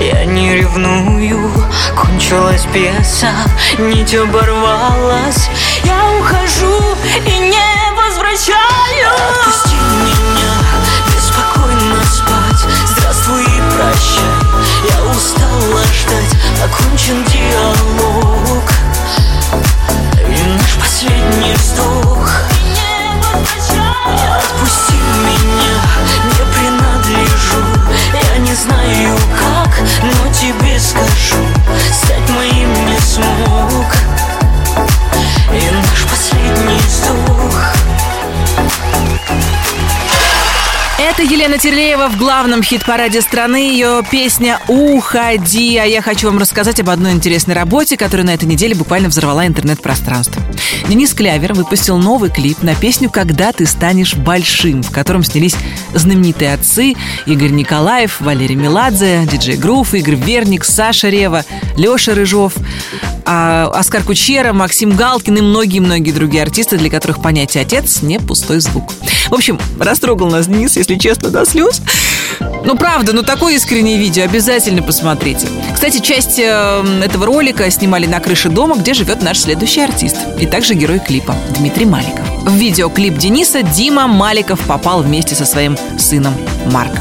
я 0.00 0.24
не 0.24 0.56
ревную. 0.56 1.50
Кончилась 1.96 2.66
пьеса, 2.72 3.30
нить 3.78 4.14
оборвалась. 4.14 5.48
Я 5.84 6.04
ухожу 6.18 6.96
и 7.24 7.38
не 7.38 7.92
возвращаю. 7.96 9.08
Отпусти 9.30 9.76
меня, 9.76 10.54
беспокойно 11.14 12.04
спать. 12.04 12.66
Здравствуй 12.90 13.42
и 13.42 13.62
прощай, 13.76 14.42
я 14.90 15.10
устала 15.10 15.82
ждать. 15.94 16.34
Окончен 16.64 17.24
диалог. 17.24 18.64
И 20.28 20.58
наш 20.58 20.74
последний 20.74 21.54
вздох 21.54 22.25
знаю 28.86 29.16
как, 29.38 29.80
но 30.02 30.32
тебе 30.32 30.78
скажу 30.78 31.44
Стать 31.92 32.30
моим 32.30 32.72
не 32.86 32.98
смог 32.98 33.85
Это 41.18 41.32
Елена 41.32 41.56
Терлеева 41.56 42.10
в 42.10 42.18
главном 42.18 42.62
хит-параде 42.62 43.22
страны. 43.22 43.70
Ее 43.70 44.02
песня 44.10 44.60
«Уходи». 44.68 45.78
А 45.78 45.84
я 45.84 46.02
хочу 46.02 46.26
вам 46.26 46.36
рассказать 46.36 46.78
об 46.78 46.90
одной 46.90 47.12
интересной 47.12 47.54
работе, 47.54 47.96
которая 47.96 48.26
на 48.26 48.34
этой 48.34 48.44
неделе 48.44 48.74
буквально 48.74 49.08
взорвала 49.08 49.46
интернет-пространство. 49.46 50.42
Денис 50.86 51.14
Клявер 51.14 51.54
выпустил 51.54 51.96
новый 51.96 52.28
клип 52.28 52.62
на 52.62 52.74
песню 52.74 53.08
«Когда 53.08 53.52
ты 53.52 53.64
станешь 53.64 54.14
большим», 54.14 54.82
в 54.82 54.90
котором 54.90 55.24
снялись 55.24 55.56
знаменитые 55.94 56.52
отцы 56.52 56.92
Игорь 57.24 57.52
Николаев, 57.52 58.20
Валерий 58.20 58.54
Меладзе, 58.54 59.26
диджей 59.26 59.56
Грув, 59.56 59.94
Игорь 59.94 60.16
Верник, 60.16 60.66
Саша 60.66 61.08
Рева, 61.08 61.46
Леша 61.78 62.12
Рыжов, 62.12 62.52
а 63.26 63.70
Оскар 63.74 64.04
Кучера, 64.04 64.52
Максим 64.52 64.94
Галкин 64.94 65.36
и 65.36 65.40
многие-многие 65.40 66.12
другие 66.12 66.44
артисты, 66.44 66.78
для 66.78 66.88
которых 66.88 67.20
понятие 67.20 67.62
«отец» 67.62 68.02
не 68.02 68.20
пустой 68.20 68.60
звук. 68.60 68.92
В 69.28 69.34
общем, 69.34 69.58
растрогал 69.80 70.30
нас 70.30 70.46
Денис, 70.46 70.76
если 70.76 70.94
честно, 70.94 71.30
до 71.30 71.44
слез. 71.44 71.82
Ну, 72.64 72.76
правда, 72.76 73.12
ну 73.12 73.22
такое 73.22 73.54
искреннее 73.54 73.98
видео 73.98 74.24
обязательно 74.24 74.82
посмотрите. 74.82 75.48
Кстати, 75.74 75.98
часть 75.98 76.38
э, 76.38 77.00
этого 77.04 77.26
ролика 77.26 77.68
снимали 77.70 78.06
на 78.06 78.20
крыше 78.20 78.48
дома, 78.48 78.76
где 78.76 78.94
живет 78.94 79.22
наш 79.22 79.38
следующий 79.38 79.80
артист. 79.80 80.16
И 80.40 80.46
также 80.46 80.74
герой 80.74 81.00
клипа 81.00 81.34
Дмитрий 81.56 81.86
Маликов. 81.86 82.26
В 82.42 82.54
видеоклип 82.54 83.18
Дениса 83.18 83.62
Дима 83.62 84.06
Маликов 84.06 84.60
попал 84.60 85.02
вместе 85.02 85.34
со 85.34 85.44
своим 85.44 85.76
сыном 85.98 86.34
Марк. 86.72 86.92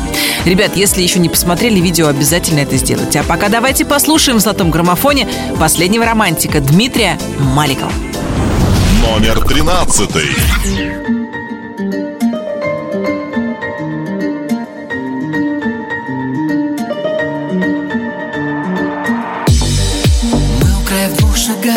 Ребят, 0.46 0.76
если 0.76 1.02
еще 1.02 1.18
не 1.18 1.30
посмотрели 1.30 1.80
видео, 1.80 2.08
обязательно 2.08 2.60
это 2.60 2.78
сделайте. 2.78 3.20
А 3.20 3.24
пока 3.24 3.50
давайте 3.50 3.84
послушаем 3.84 4.38
в 4.38 4.42
золотом 4.42 4.70
граммофоне 4.70 5.28
последнего 5.60 6.06
романтика 6.16 6.62
Дмитрия 6.62 7.20
Маликова. 7.40 7.92
Номер 9.02 9.42
тринадцатый. 9.46 10.30
Мы 20.54 20.72
у 20.72 20.86
края 20.88 21.10
в 21.10 21.18
двух 21.18 21.36
шагах 21.36 21.76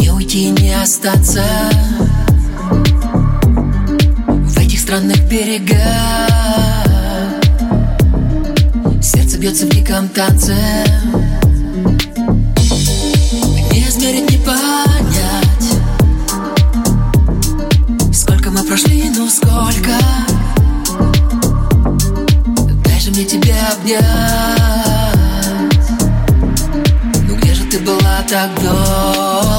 Не 0.00 0.10
уйти, 0.12 0.48
не 0.48 0.72
остаться 0.72 1.44
В 4.24 4.58
этих 4.58 4.80
странных 4.80 5.28
берегах 5.28 6.35
бьется 9.46 9.66
в 9.66 9.68
диком 9.68 10.08
танце 10.08 10.56
Не 13.70 13.86
измерить, 13.86 14.28
не 14.28 14.38
понять 14.38 15.66
Сколько 18.12 18.50
мы 18.50 18.64
прошли, 18.64 19.08
ну 19.16 19.28
сколько. 19.28 19.92
Дай 22.84 22.98
же 22.98 23.10
мне 23.10 23.24
тебя 23.24 23.72
обнять. 23.72 24.02
Ну 27.28 27.36
где 27.36 27.54
же 27.54 27.64
ты 27.66 27.78
была 27.78 28.24
так 28.28 28.50
долго? 28.60 29.55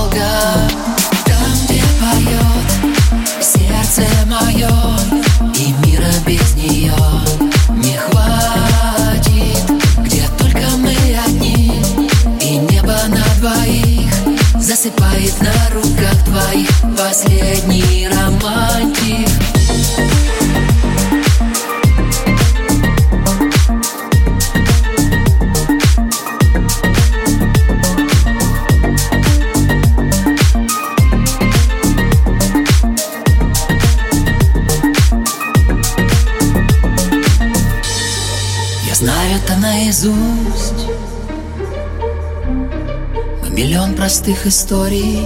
Простых 44.27 44.47
историй. 44.47 45.25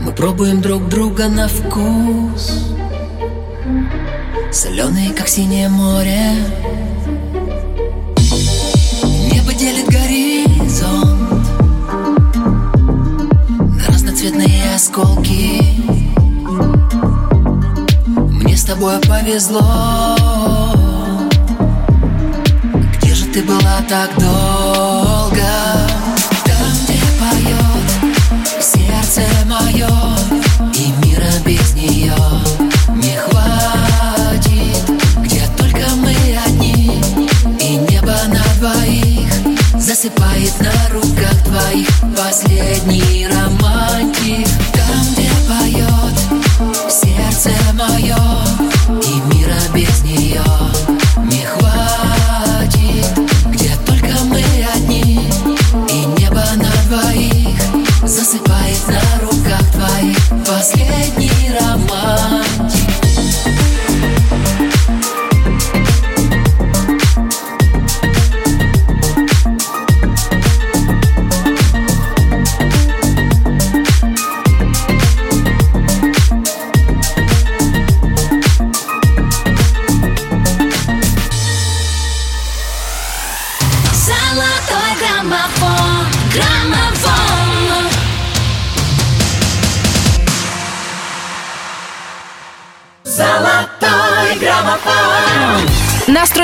Мы 0.00 0.12
пробуем 0.12 0.62
друг 0.62 0.88
друга 0.88 1.28
на 1.28 1.46
вкус. 1.46 2.74
Соленые, 4.50 5.10
как 5.12 5.28
синее 5.28 5.68
море. 5.68 6.32
Небо 9.30 9.52
делит 9.52 9.86
горизонт 9.88 11.46
На 13.76 13.86
разноцветные 13.88 14.74
осколки. 14.74 15.62
Мне 18.16 18.56
с 18.56 18.64
тобой 18.64 18.98
повезло. 19.00 20.16
Где 22.96 23.14
же 23.14 23.26
ты 23.26 23.42
была 23.42 23.82
так 23.86 24.10
долго? 24.18 25.71
И 29.74 30.92
мира 31.04 31.30
без 31.46 31.72
нее 31.74 32.14
не 32.96 33.16
хватит. 33.16 34.90
Где 35.18 35.46
только 35.56 35.88
мы 35.96 36.14
одни 36.46 37.00
И 37.58 37.76
небо 37.76 38.14
на 38.28 38.44
двоих 38.58 39.32
Засыпает 39.78 40.52
на 40.60 40.94
руках 40.94 41.42
твоих 41.44 41.88
Последний 42.16 43.26
романтик. 43.28 44.48
Там, 44.74 45.06
где 45.12 45.30
поет 45.48 46.92
сердце 46.92 47.50
мое 47.74 48.18
И 49.02 49.34
мира 49.34 49.56
без 49.74 50.02
нее 50.02 50.71
последний 60.52 61.50
роман. 61.58 62.51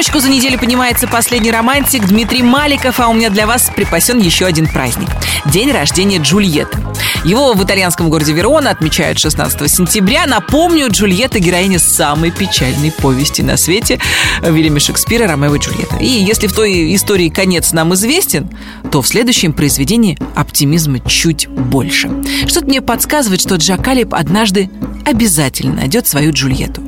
На 0.08 0.12
строчку 0.12 0.26
за 0.26 0.34
неделю 0.34 0.58
поднимается 0.58 1.06
последний 1.06 1.50
романтик 1.50 2.06
Дмитрий 2.06 2.42
Маликов, 2.42 2.98
а 2.98 3.08
у 3.08 3.12
меня 3.12 3.28
для 3.28 3.46
вас 3.46 3.70
припасен 3.76 4.18
еще 4.20 4.46
один 4.46 4.66
праздник. 4.66 5.06
День 5.44 5.70
рождения 5.70 6.16
Джульетты. 6.16 6.78
Его 7.26 7.52
в 7.52 7.62
итальянском 7.62 8.08
городе 8.08 8.32
Верона 8.32 8.70
отмечают 8.70 9.18
16 9.18 9.70
сентября. 9.70 10.24
Напомню, 10.24 10.86
Джульетта– 10.90 11.38
героиня 11.40 11.78
самой 11.78 12.30
печальной 12.30 12.90
повести 12.90 13.42
на 13.42 13.58
свете 13.58 14.00
Вильяма 14.40 14.80
Шекспира 14.80 15.26
«Ромео 15.26 15.56
и 15.56 15.58
Джульетта». 15.58 15.96
И 15.96 16.06
если 16.06 16.46
в 16.46 16.54
той 16.54 16.94
истории 16.94 17.28
конец 17.28 17.72
нам 17.72 17.92
известен, 17.92 18.48
то 18.90 19.02
в 19.02 19.06
следующем 19.06 19.52
произведении 19.52 20.18
оптимизма 20.34 21.00
чуть 21.00 21.48
больше. 21.48 22.10
Что-то 22.46 22.64
мне 22.64 22.80
подсказывает, 22.80 23.42
что 23.42 23.56
Джакалип 23.56 24.14
однажды 24.14 24.70
обязательно 25.04 25.74
найдет 25.74 26.06
свою 26.06 26.32
Джульетту. 26.32 26.80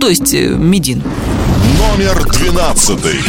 То 0.00 0.08
есть 0.08 0.34
э, 0.34 0.48
Медину. 0.48 1.04
Номер 1.78 2.24
двенадцатый. 2.32 3.20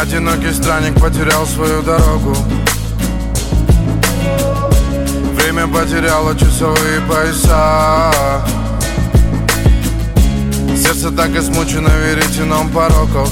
Одинокий 0.00 0.52
странник 0.52 1.00
потерял 1.00 1.46
свою 1.46 1.82
дорогу. 1.82 2.36
Время 5.34 5.66
потеряло 5.66 6.38
часовые 6.38 7.00
пояса. 7.02 8.12
Сердце 10.76 11.10
так 11.10 11.30
измучено 11.30 11.88
веретеном 11.88 12.68
пороков. 12.70 13.30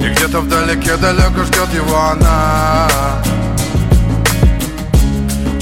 И 0.00 0.08
где-то 0.08 0.40
вдалеке 0.40 0.96
далеко 0.96 1.44
ждет 1.44 1.68
его 1.74 1.98
она. 1.98 2.88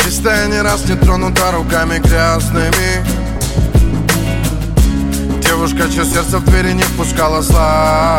Чистая 0.05 0.47
не 0.49 0.61
раз 0.61 0.85
не 0.87 0.97
тронута 0.97 1.53
руками 1.53 1.99
грязными 1.99 3.22
Девушка, 5.65 5.89
чье 5.93 6.05
сердце 6.05 6.39
в 6.39 6.45
двери 6.45 6.73
не 6.73 6.83
впускала 6.83 7.41
зла 7.41 8.19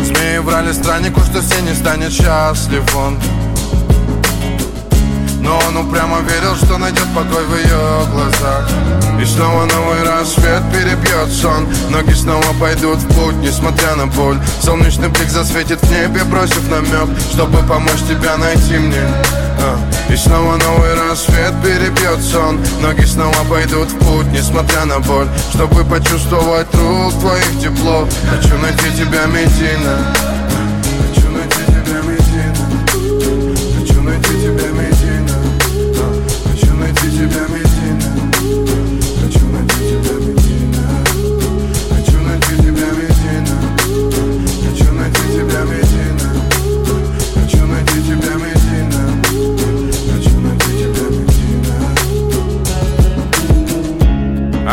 Змеи 0.00 0.38
врали 0.38 0.70
страннику, 0.70 1.18
что 1.22 1.42
все 1.42 1.60
не 1.62 1.74
станет 1.74 2.12
счастлив 2.12 2.84
он. 2.94 3.18
Но 5.40 5.58
он 5.66 5.76
упрямо 5.76 6.20
верил, 6.20 6.54
что 6.54 6.78
найдет 6.78 7.06
покой 7.16 7.44
в 7.46 7.56
ее 7.56 8.06
глазах. 8.12 8.68
И 9.20 9.24
снова 9.24 9.64
новый 9.64 10.04
рассвет 10.04 10.62
перебьет 10.72 11.32
сон. 11.32 11.66
Ноги 11.90 12.12
снова 12.12 12.46
пойдут 12.60 12.98
в 12.98 13.08
путь, 13.08 13.34
несмотря 13.42 13.96
на 13.96 14.06
боль. 14.06 14.38
Солнечный 14.62 15.08
блик 15.08 15.28
засветит 15.30 15.80
в 15.82 15.90
небе, 15.90 16.22
бросив 16.22 16.70
намек 16.70 17.08
Чтобы 17.32 17.58
помочь 17.66 18.02
тебя 18.08 18.36
найти 18.36 18.78
мне. 18.78 19.02
А, 19.58 19.85
И 20.08 20.16
снова 20.16 20.56
новый 20.56 20.94
рассвет 20.94 21.52
перебьет 21.62 22.22
сон. 22.22 22.60
Ноги 22.80 23.04
снова 23.04 23.36
пойдут 23.50 23.88
в 23.88 23.98
путь, 23.98 24.26
несмотря 24.32 24.84
на 24.84 25.00
боль. 25.00 25.28
Чтобы 25.52 25.84
почувствовать 25.84 26.66
рук 26.74 27.12
твоих 27.20 27.60
тепло 27.60 28.06
Хочу 28.30 28.56
найти 28.58 28.90
тебя, 28.96 29.26
Медина 29.26 30.14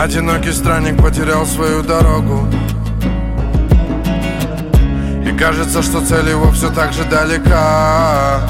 Одинокий 0.04 0.52
странник 0.52 1.02
потерял 1.02 1.46
свою 1.46 1.82
дорогу. 1.82 2.46
И 5.26 5.32
кажется, 5.38 5.82
что 5.82 6.06
цель 6.06 6.28
его 6.30 6.52
все 6.52 6.70
так 6.72 6.92
же 6.92 7.06
далека. 7.06 8.42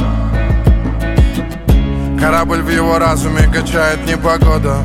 Корабль 2.19 2.63
в 2.63 2.69
его 2.71 2.97
разуме 2.97 3.47
качает 3.53 4.03
непогода. 4.07 4.77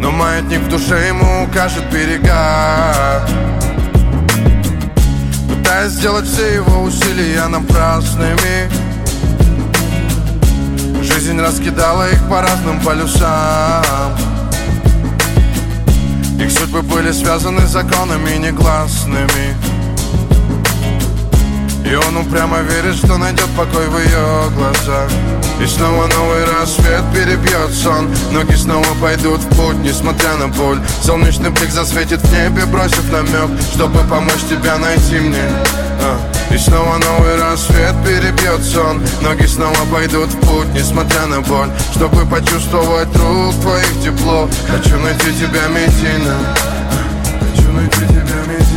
Но 0.00 0.12
маятник 0.12 0.60
в 0.60 0.68
душе 0.68 1.08
ему 1.08 1.46
укажет 1.48 1.82
берега. 1.92 3.26
Пытаясь 5.48 5.90
сделать 5.90 6.26
все 6.26 6.54
его 6.54 6.82
усилия 6.82 7.48
напрасными 7.48 8.70
Жизнь 11.30 11.42
раскидала 11.42 12.10
их 12.10 12.28
по 12.28 12.42
разным 12.42 12.80
полюсам. 12.80 14.16
Их 16.40 16.50
судьбы 16.50 16.82
были 16.82 17.12
связаны 17.12 17.68
законами 17.68 18.36
негласными. 18.36 19.54
И 21.88 21.94
он 21.94 22.16
упрямо 22.16 22.58
верит, 22.62 22.96
что 22.96 23.16
найдет 23.16 23.46
покой 23.56 23.86
в 23.86 23.98
ее 23.98 24.50
глазах. 24.56 25.08
И 25.62 25.66
снова 25.66 26.08
новый 26.08 26.44
рассвет 26.46 27.04
перебьет 27.14 27.72
сон. 27.80 28.10
Ноги 28.32 28.56
снова 28.56 28.88
пойдут 29.00 29.38
в 29.38 29.56
путь, 29.56 29.78
несмотря 29.84 30.34
на 30.34 30.48
боль. 30.48 30.80
Солнечный 31.04 31.50
блик 31.50 31.70
засветит 31.70 32.18
в 32.22 32.32
небе, 32.32 32.66
бросив 32.66 33.08
намек 33.12 33.50
Чтобы 33.72 34.00
помочь 34.10 34.48
тебя 34.50 34.78
найти 34.78 35.20
мне. 35.20 35.44
А. 36.02 36.39
И 36.52 36.58
снова 36.58 36.98
новый 36.98 37.36
рассвет 37.36 37.94
перебьет 38.04 38.62
сон 38.62 39.00
Ноги 39.22 39.46
снова 39.46 39.76
пойдут 39.92 40.30
в 40.30 40.40
путь, 40.40 40.68
несмотря 40.74 41.26
на 41.26 41.40
боль. 41.40 41.70
Чтобы 41.94 42.26
почувствовать 42.26 43.08
рук 43.16 43.54
твоих 43.62 44.02
тепло. 44.02 44.48
Хочу 44.68 44.98
найти 44.98 45.32
тебя, 45.34 45.68
Медина 45.68 46.36
Хочу 47.40 47.72
найти 47.72 48.00
тебя, 48.06 48.42
Медина 48.46 48.69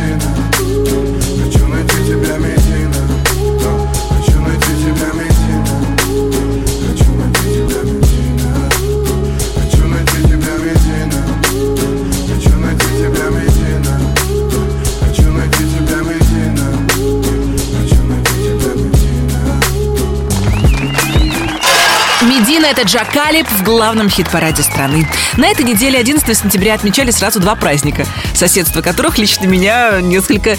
Медина– 22.64 22.72
это 22.72 22.82
Джакалип 22.82 23.46
в 23.46 23.62
главном 23.62 24.08
хит-параде 24.08 24.62
страны. 24.62 25.06
На 25.36 25.48
этой 25.48 25.64
неделе 25.64 25.98
11 25.98 26.36
сентября 26.36 26.74
отмечали 26.74 27.10
сразу 27.10 27.38
два 27.38 27.56
праздника, 27.56 28.06
соседство 28.34 28.80
которых 28.80 29.18
лично 29.18 29.44
меня 29.46 30.00
несколько 30.00 30.56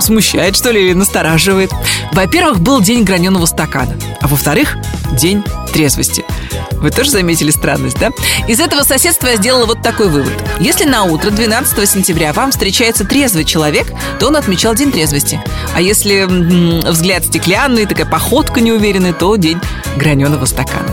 смущает, 0.00 0.56
что 0.56 0.70
ли, 0.70 0.86
или 0.86 0.92
настораживает. 0.94 1.70
Во-первых, 2.12 2.60
был 2.60 2.80
день 2.80 3.04
граненого 3.04 3.46
стакана, 3.46 3.98
а 4.20 4.28
во-вторых, 4.28 4.76
день 5.12 5.44
трезвости. 5.72 6.24
Вы 6.72 6.90
тоже 6.90 7.10
заметили 7.10 7.50
странность, 7.50 7.98
да? 7.98 8.10
Из 8.48 8.60
этого 8.60 8.82
соседства 8.82 9.28
я 9.28 9.36
сделала 9.36 9.66
вот 9.66 9.82
такой 9.82 10.08
вывод. 10.08 10.32
Если 10.60 10.84
на 10.84 11.04
утро 11.04 11.30
12 11.30 11.88
сентября 11.88 12.32
вам 12.32 12.50
встречается 12.50 13.04
трезвый 13.04 13.44
человек, 13.44 13.86
то 14.18 14.28
он 14.28 14.36
отмечал 14.36 14.74
день 14.74 14.92
трезвости. 14.92 15.40
А 15.74 15.80
если 15.80 16.24
м, 16.24 16.80
взгляд 16.80 17.24
стеклянный, 17.24 17.86
такая 17.86 18.06
походка 18.06 18.60
неуверенная, 18.60 19.12
то 19.12 19.36
день 19.36 19.60
граненого 19.96 20.44
стакана. 20.44 20.88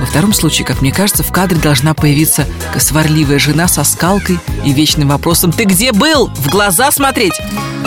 Во 0.00 0.06
втором 0.06 0.32
случае, 0.32 0.66
как 0.66 0.80
мне 0.80 0.92
кажется, 0.92 1.22
в 1.22 1.30
кадре 1.32 1.58
должна 1.58 1.94
появиться 1.94 2.46
сварливая 2.78 3.38
жена 3.38 3.68
со 3.68 3.84
скалкой 3.84 4.38
и 4.64 4.72
вечным 4.72 5.08
вопросом 5.08 5.52
«Ты 5.52 5.64
где 5.64 5.92
был? 5.92 6.28
В 6.28 6.48
глаза 6.50 6.90
смотреть?» 6.90 7.34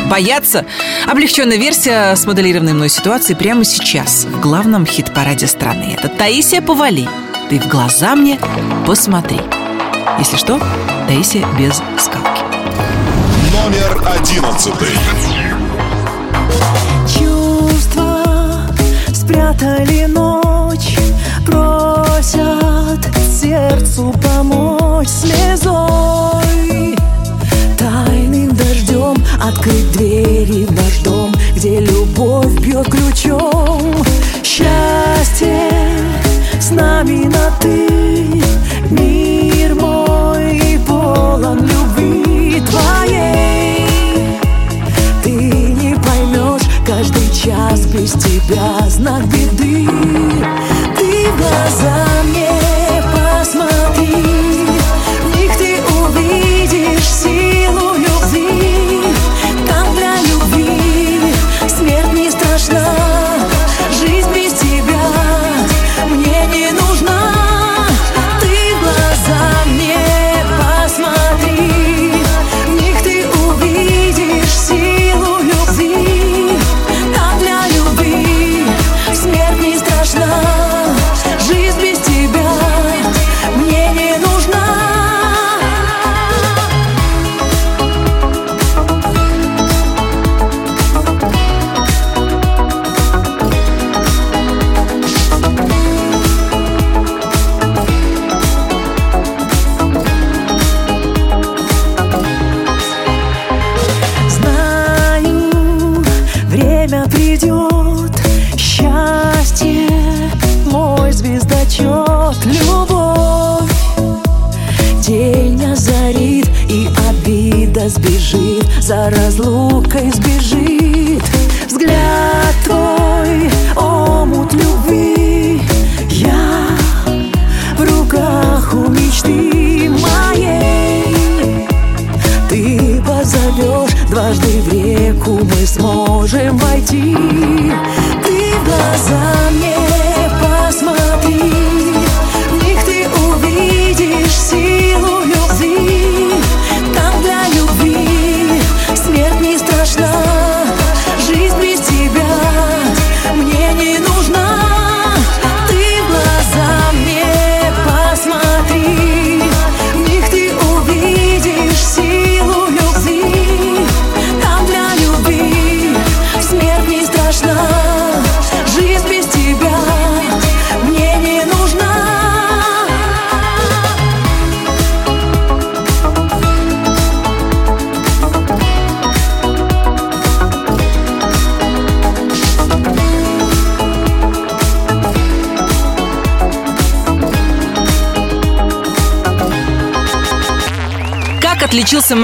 Бояться? 0.09 0.65
Облегченная 1.07 1.57
версия 1.57 2.15
с 2.15 2.25
моделированной 2.25 2.73
мной 2.73 2.89
ситуации 2.89 3.33
прямо 3.33 3.65
сейчас 3.65 4.25
в 4.25 4.39
главном 4.39 4.85
хит-параде 4.85 5.47
страны. 5.47 5.95
Это 5.97 6.09
Таисия 6.09 6.61
Повали. 6.61 7.07
Ты 7.49 7.59
в 7.59 7.67
глаза 7.67 8.15
мне 8.15 8.39
посмотри. 8.85 9.41
Если 10.19 10.37
что, 10.37 10.59
Таисия 11.07 11.45
без 11.57 11.81
скалки. 11.97 12.41
Номер 13.51 14.01
одиннадцатый. 14.15 14.95
Чувства 17.07 18.25
лето 19.35 19.83
ли 19.83 20.07
ночь 20.07 20.97
Просят 21.45 22.99
сердцу 23.41 24.13
помочь 24.21 25.07
слезой 25.07 26.44
открыть 29.47 29.91
двери 29.91 30.65
в 30.65 30.71
наш 30.71 30.99
дом 30.99 31.31
Где 31.55 31.79
любовь 31.79 32.59
бьет 32.59 32.87
ключом. 32.89 33.93
Счастье 34.43 35.69
с 36.59 36.71
нами 36.71 37.25
на 37.25 37.51
ты 37.59 37.87
Мир 38.89 39.75
мой 39.75 40.79
полон 40.87 41.59
любви 41.59 42.61
твоей. 42.61 43.87
Ты 45.23 45.31
не 45.31 45.95
поймешь 45.95 46.67
каждый 46.85 47.29
час 47.31 47.85
без 47.87 48.11
тебя 48.13 48.87
знак 48.89 49.25
беды. 49.25 49.87
Ты 50.97 51.29
в 51.31 51.37
глаза 51.37 52.14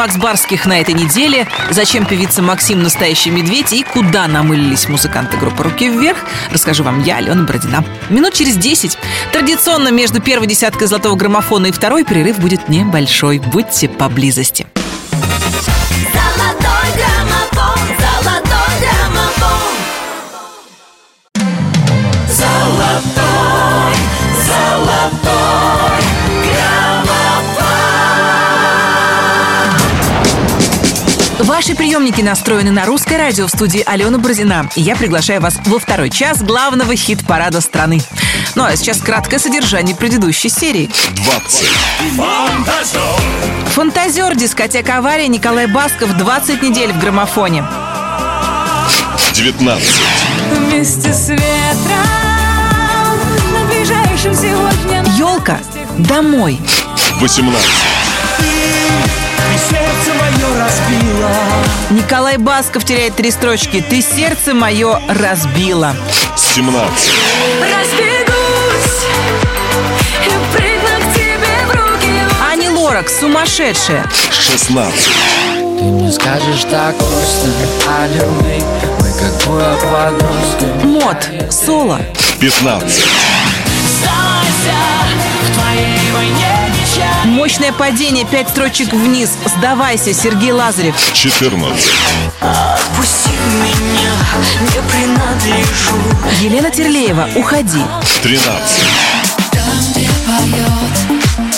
Макс 0.01 0.17
Барских 0.17 0.65
на 0.65 0.81
этой 0.81 0.95
неделе? 0.95 1.47
Зачем 1.69 2.07
певица 2.07 2.41
Максим 2.41 2.81
настоящий 2.81 3.29
медведь? 3.29 3.71
И 3.71 3.83
куда 3.83 4.27
намылились 4.27 4.89
музыканты 4.89 5.37
группы 5.37 5.61
«Руки 5.61 5.89
вверх» 5.89 6.17
расскажу 6.51 6.83
вам 6.83 7.03
я, 7.03 7.17
Алена 7.17 7.43
Бородина. 7.43 7.85
Минут 8.09 8.33
через 8.33 8.57
10. 8.57 8.97
Традиционно 9.31 9.89
между 9.89 10.19
первой 10.19 10.47
десяткой 10.47 10.87
золотого 10.87 11.15
граммофона 11.15 11.67
и 11.67 11.71
второй 11.71 12.03
перерыв 12.03 12.39
будет 12.39 12.67
небольшой. 12.67 13.37
Будьте 13.37 13.89
поблизости. 13.89 14.65
Ваши 31.61 31.75
приемники 31.75 32.21
настроены 32.21 32.71
на 32.71 32.87
русское 32.87 33.19
радио 33.19 33.45
в 33.45 33.49
студии 33.51 33.83
Алена 33.85 34.17
Бородина. 34.17 34.67
И 34.75 34.81
я 34.81 34.95
приглашаю 34.95 35.41
вас 35.41 35.59
во 35.67 35.77
второй 35.77 36.09
час 36.09 36.41
главного 36.41 36.95
хит-парада 36.95 37.61
страны. 37.61 38.01
Ну 38.55 38.63
а 38.63 38.75
сейчас 38.75 38.97
краткое 38.97 39.37
содержание 39.37 39.95
предыдущей 39.95 40.49
серии. 40.49 40.89
20. 41.17 41.69
Фантазер, 43.75 44.35
дискотека 44.35 44.97
«Авария», 44.97 45.27
Николай 45.27 45.67
Басков, 45.67 46.17
20 46.17 46.63
недель 46.63 46.93
в 46.93 46.99
граммофоне. 46.99 47.63
19. 49.35 49.87
Вместе 50.55 51.13
с 51.13 51.29
ветром 51.29 51.43
на 53.53 53.65
ближайшем 53.67 54.33
сегодня 54.33 55.03
Елка, 55.15 55.59
домой. 55.99 56.59
18. 57.19 57.80
Николай 61.91 62.37
Басков 62.37 62.85
теряет 62.85 63.17
три 63.17 63.31
строчки. 63.31 63.83
Ты 63.87 64.01
сердце 64.01 64.53
мое 64.53 65.01
разбила. 65.09 65.93
17. 66.37 67.11
Разбегусь 67.61 69.05
и 70.25 70.55
прыгну 70.55 70.87
к 71.01 71.13
тебе 71.13 71.65
в 71.67 71.71
руки 71.71 72.13
Ани 72.49 72.69
Лорак, 72.69 73.09
сумасшедшая. 73.09 74.09
16. 74.31 75.09
Ты 75.79 75.83
мне 75.83 76.11
скажешь 76.13 76.63
так 76.69 76.95
просто 76.95 77.49
о 77.89 78.07
любви 78.07 78.63
Мы 79.01 79.11
как 79.19 79.33
подростки 79.91 80.85
Мод, 80.85 81.51
соло. 81.51 81.99
15. 82.39 83.03
Сдавайся 83.99 84.77
в 85.43 85.53
твоей 85.53 86.11
войне 86.13 86.60
Мощное 87.25 87.71
падение, 87.71 88.25
пять 88.25 88.49
строчек 88.49 88.93
вниз. 88.93 89.31
Сдавайся, 89.45 90.13
Сергей 90.13 90.51
Лазарев. 90.51 90.95
14. 91.13 91.91
Отпусти 92.41 93.29
меня, 93.61 94.11
не 94.61 94.81
принадлежу 94.89 95.95
Елена 96.41 96.71
Терлеева, 96.71 97.29
уходи. 97.35 97.83
13. 98.23 98.41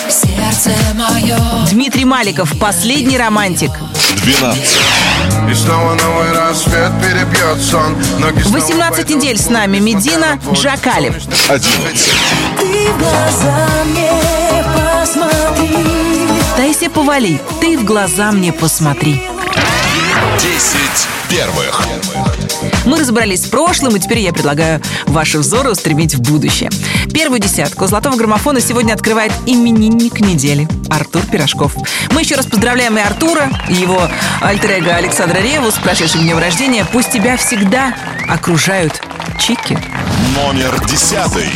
Сердце 0.09 0.71
мое 0.95 1.37
Дмитрий 1.71 2.05
Маликов, 2.05 2.57
последний 2.59 3.17
романтик. 3.17 3.71
12. 4.23 4.77
И 5.49 5.53
снова 5.53 5.95
новый 5.95 6.31
рассвет 6.31 6.91
перебьет 7.01 7.61
сон 7.61 7.95
Ноги 8.19 8.41
снова 8.41 8.57
18 8.59 8.95
пойдут 8.95 9.09
недель 9.09 9.37
с 9.37 9.49
нами 9.49 9.79
Медина, 9.79 10.39
Джакалев. 10.53 11.15
11. 11.49 12.13
Ты 12.59 12.89
в 12.91 14.32
Таисия 16.73 16.89
Повали, 16.89 17.39
ты 17.61 17.77
в 17.77 17.85
глаза 17.85 18.31
мне 18.31 18.51
посмотри. 18.51 19.21
10 20.39 20.73
первых. 21.29 21.83
Мы 22.85 22.97
разобрались 22.97 23.43
с 23.43 23.47
прошлым, 23.47 23.95
и 23.95 23.99
теперь 23.99 24.21
я 24.21 24.33
предлагаю 24.33 24.81
ваши 25.05 25.37
взоры 25.37 25.69
устремить 25.69 26.15
в 26.15 26.21
будущее. 26.21 26.71
Первую 27.13 27.39
десятку 27.39 27.85
золотого 27.85 28.15
граммофона 28.15 28.59
сегодня 28.59 28.93
открывает 28.93 29.31
именинник 29.45 30.19
недели 30.19 30.67
Артур 30.89 31.21
Пирожков. 31.27 31.75
Мы 32.09 32.21
еще 32.21 32.33
раз 32.33 32.47
поздравляем 32.47 32.97
и 32.97 33.01
Артура, 33.01 33.51
и 33.69 33.75
его 33.75 34.09
альтер 34.41 34.71
Александра 34.71 35.37
Реву 35.37 35.69
с 35.69 35.75
прошедшим 35.75 36.21
днем 36.21 36.39
рождения. 36.39 36.87
Пусть 36.91 37.11
тебя 37.11 37.37
всегда 37.37 37.93
окружают 38.27 38.99
чики. 39.37 39.77
Номер 40.35 40.83
десятый. 40.87 41.51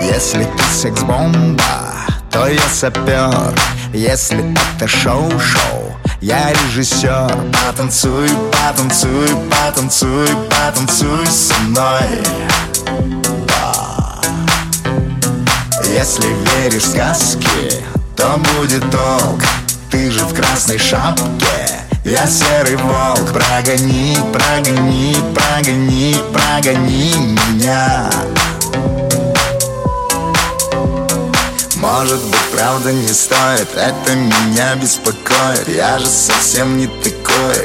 Если 0.00 0.44
ты 0.44 0.62
секс-бомба, 0.74 1.98
то 2.30 2.46
я 2.46 2.60
сапер 2.72 3.54
Если 3.98 4.54
это 4.76 4.86
шоу-шоу, 4.86 5.92
я 6.20 6.52
режиссер. 6.52 7.36
Потанцуй, 7.52 8.28
потанцуй, 8.52 9.28
потанцуй, 9.50 10.28
потанцуй 10.48 11.26
со 11.26 11.58
мной. 11.62 12.06
Если 15.92 16.28
веришь 16.62 16.84
в 16.84 16.90
сказки, 16.90 17.82
то 18.14 18.40
будет 18.54 18.88
толк. 18.92 19.42
Ты 19.90 20.12
же 20.12 20.24
в 20.24 20.32
красной 20.32 20.78
шапке 20.78 21.68
я 22.04 22.24
серый 22.28 22.76
волк, 22.76 23.32
прогони, 23.32 24.16
прогони, 24.32 25.16
прогони, 25.34 26.14
прогони 26.32 27.16
меня 27.16 28.08
Может 31.78 32.20
быть, 32.24 32.40
правда 32.52 32.92
не 32.92 33.08
стоит 33.08 33.68
Это 33.76 34.14
меня 34.14 34.74
беспокоит. 34.74 35.68
Я 35.68 35.98
же 35.98 36.06
совсем 36.06 36.76
не 36.76 36.88
такой 36.88 37.56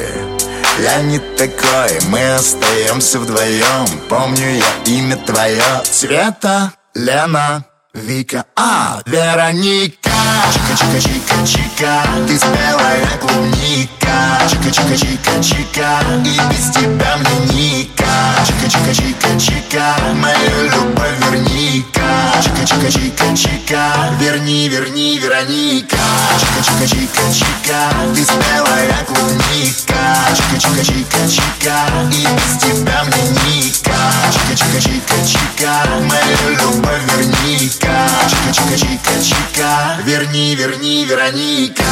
Я 0.78 1.02
не 1.02 1.18
такой. 1.18 2.00
Мы 2.08 2.34
остаемся 2.34 3.18
вдвоем 3.18 3.86
Помню 4.08 4.58
я 4.58 4.92
имя 4.92 5.16
твое. 5.16 5.62
Света, 5.84 6.72
Лена, 6.94 7.64
Вика, 7.92 8.44
а, 8.56 9.02
Вероника. 9.06 10.10
Чика-чика-чика-чика 10.52 11.73
Ты 11.76 12.38
спелая 12.38 13.18
клубника. 13.20 14.38
Чика-чика-чика-чика 14.48 15.88
И 16.24 16.38
без 16.48 16.70
тебя 16.70 17.16
мне 17.16 17.52
ника 17.52 18.04
Чика-чика-чика-чика 18.46 19.96
Мою 20.14 20.70
любовь 20.70 21.18
верни-ка. 21.18 22.00
Чика-чика-чика-чика 22.44 24.14
Верни, 24.20 24.68
верни, 24.68 25.18
Вероника. 25.18 25.96
Чика-чика-чика-чика 26.38 27.90
Ты 28.14 28.22
спелая 28.22 29.04
клубника. 29.08 30.02
Чика-чика-чика-чика 30.32 31.76
И 32.12 32.22
без 32.22 32.52
тебя 32.62 33.02
мне 33.02 33.24
ника 33.46 33.98
Чика-чика-чика-чика 34.32 35.72
Мою 36.02 36.56
любовь 36.56 37.02
верни-ка. 37.16 38.08
Чика-чика-чика-чика 38.28 40.04
Верни, 40.04 40.54
верни, 40.54 41.04
Вероника 41.04 41.63
Чика. 41.66 41.84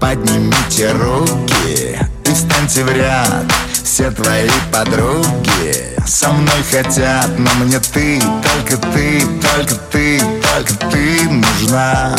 Поднимите 0.00 0.92
руки 0.92 1.98
и 2.24 2.32
встаньте 2.32 2.84
в 2.84 2.92
ряд. 2.92 3.44
Все 3.84 4.10
твои 4.10 4.48
подруги 4.72 5.90
со 6.06 6.28
мной 6.32 6.62
хотят 6.70 7.28
Но 7.38 7.50
мне 7.64 7.78
ты, 7.78 8.18
только 8.18 8.76
ты, 8.92 9.20
только 9.40 9.74
ты, 9.90 10.20
только 10.42 10.74
ты 10.90 11.28
нужна 11.28 12.16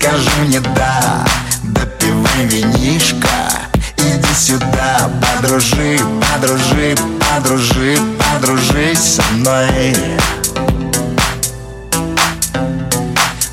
скажи 0.00 0.30
мне 0.46 0.60
да 0.60 1.24
Допивай 1.62 2.46
винишко, 2.46 3.28
иди 3.96 4.34
сюда. 4.34 5.10
Подружи, 5.20 6.00
подружи, 6.32 6.96
подружи, 7.20 7.98
подружись 8.18 9.16
со 9.16 9.22
мной. 9.34 9.94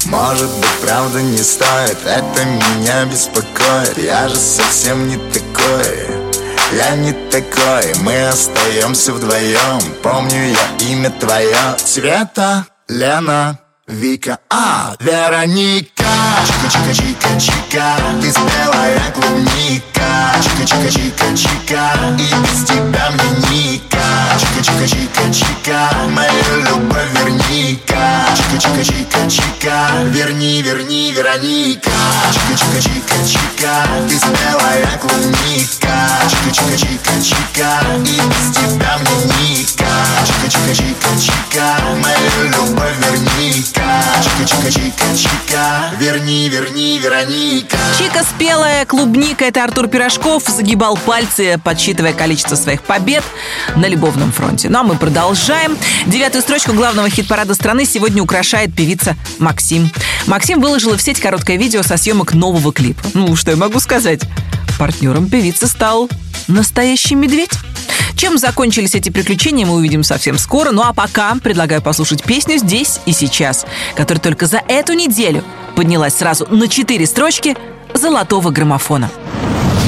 Может 0.06 0.50
быть, 0.50 0.80
правда 0.82 1.22
не 1.22 1.38
стоит 1.38 1.98
Это 2.06 2.46
меня 2.46 3.06
беспокоит. 3.06 3.98
Я 3.98 4.30
же 4.30 4.36
совсем 4.36 5.08
не 5.10 5.18
такой 5.18 6.08
Я 6.72 6.96
не 6.96 7.12
такой. 7.30 7.94
Мы 8.04 8.28
остаемся 8.30 9.14
вдвоем 9.14 9.82
Помню 10.02 10.54
я 10.54 10.88
имя 10.88 11.10
твое. 11.12 11.76
Света, 11.78 12.66
Лена, 12.88 13.60
Вика, 13.86 14.40
а, 14.50 14.96
Вероника 15.02 15.97
Чика-чика-чика-чика 16.48 17.88
Ты 18.22 18.32
спелая 18.32 19.12
клубника 19.14 20.10
Чика-чика-чика-чика 20.42 21.84
И 22.18 22.22
без 22.22 22.64
тебя 22.66 23.12
мне 23.12 23.30
ника 23.50 24.06
Чика-чика-чика-чика 24.40 25.80
Мою 26.10 26.62
любовь 26.66 27.12
верни-ка 27.14 28.26
Чика-чика-чика-чика 28.36 29.78
Верни, 30.12 30.62
верни, 30.62 31.12
Вероника. 31.12 31.92
Чика-чика-чика-чика 32.32 33.74
Ты 34.10 34.18
спелая 34.18 34.98
клубника 35.02 35.96
Чика-чика-чика-чика 36.30 37.70
И 38.06 38.20
без 38.20 38.46
тебя 38.56 38.98
мне 38.98 39.18
ника 39.40 39.92
Чика-чика-чика-чика 40.26 41.68
Мою 42.02 42.50
любовь 42.50 42.98
верни-ка 43.00 44.04
Чика-чика-чика-чика 44.24 45.97
Верни, 46.00 46.48
верни, 46.48 47.00
Вероника 47.00 47.78
Чика 47.98 48.24
спелая 48.24 48.86
клубника– 48.86 49.46
это 49.46 49.64
Артур 49.64 49.88
Пирожков 49.88 50.44
загибал 50.48 50.96
пальцы, 50.96 51.60
подсчитывая 51.64 52.14
количество 52.14 52.56
своих 52.56 52.84
побед 52.84 53.24
на 53.76 53.88
любовном 53.88 54.32
фронте. 54.32 54.70
Ну 54.70 54.80
а 54.80 54.84
мы 54.84 54.96
продолжаем. 54.96 55.76
Девятую 56.06 56.44
строчку 56.44 56.74
главного 56.74 57.10
хит-парада 57.10 57.56
страны 57.56 57.86
сегодня 57.86 58.22
украшает 58.22 58.76
певица 58.76 59.16
Максим. 59.40 59.92
Максим 60.28 60.62
выложила 60.62 60.98
в 60.98 61.02
сеть 61.02 61.20
короткое 61.20 61.58
видео 61.58 61.82
со 61.82 61.98
съемок 61.98 62.34
нового 62.34 62.72
клипа. 62.72 63.02
Ну, 63.16 63.36
что 63.36 63.52
я 63.52 63.58
могу 63.58 63.80
сказать? 63.80 64.22
Партнером 64.78 65.28
певицы 65.30 65.66
стал 65.68 66.10
настоящий 66.48 67.16
медведь. 67.16 67.58
Чем 68.16 68.38
закончились 68.38 68.96
эти 68.96 69.10
приключения, 69.10 69.66
мы 69.66 69.76
увидим 69.76 70.04
совсем 70.04 70.38
скоро. 70.38 70.72
Ну 70.72 70.82
а 70.84 70.94
пока 70.94 71.36
предлагаю 71.36 71.82
послушать 71.82 72.24
песню 72.24 72.58
«Здесь 72.58 73.00
и 73.06 73.12
сейчас», 73.12 73.66
которая 73.96 74.22
только 74.22 74.48
за 74.48 74.62
эту 74.68 74.94
неделю 74.94 75.44
поднялась 75.76 76.16
сразу 76.16 76.48
на 76.50 76.68
четыре 76.68 77.06
строчки 77.06 77.56
золотого 77.94 78.50
граммофона. 78.50 79.10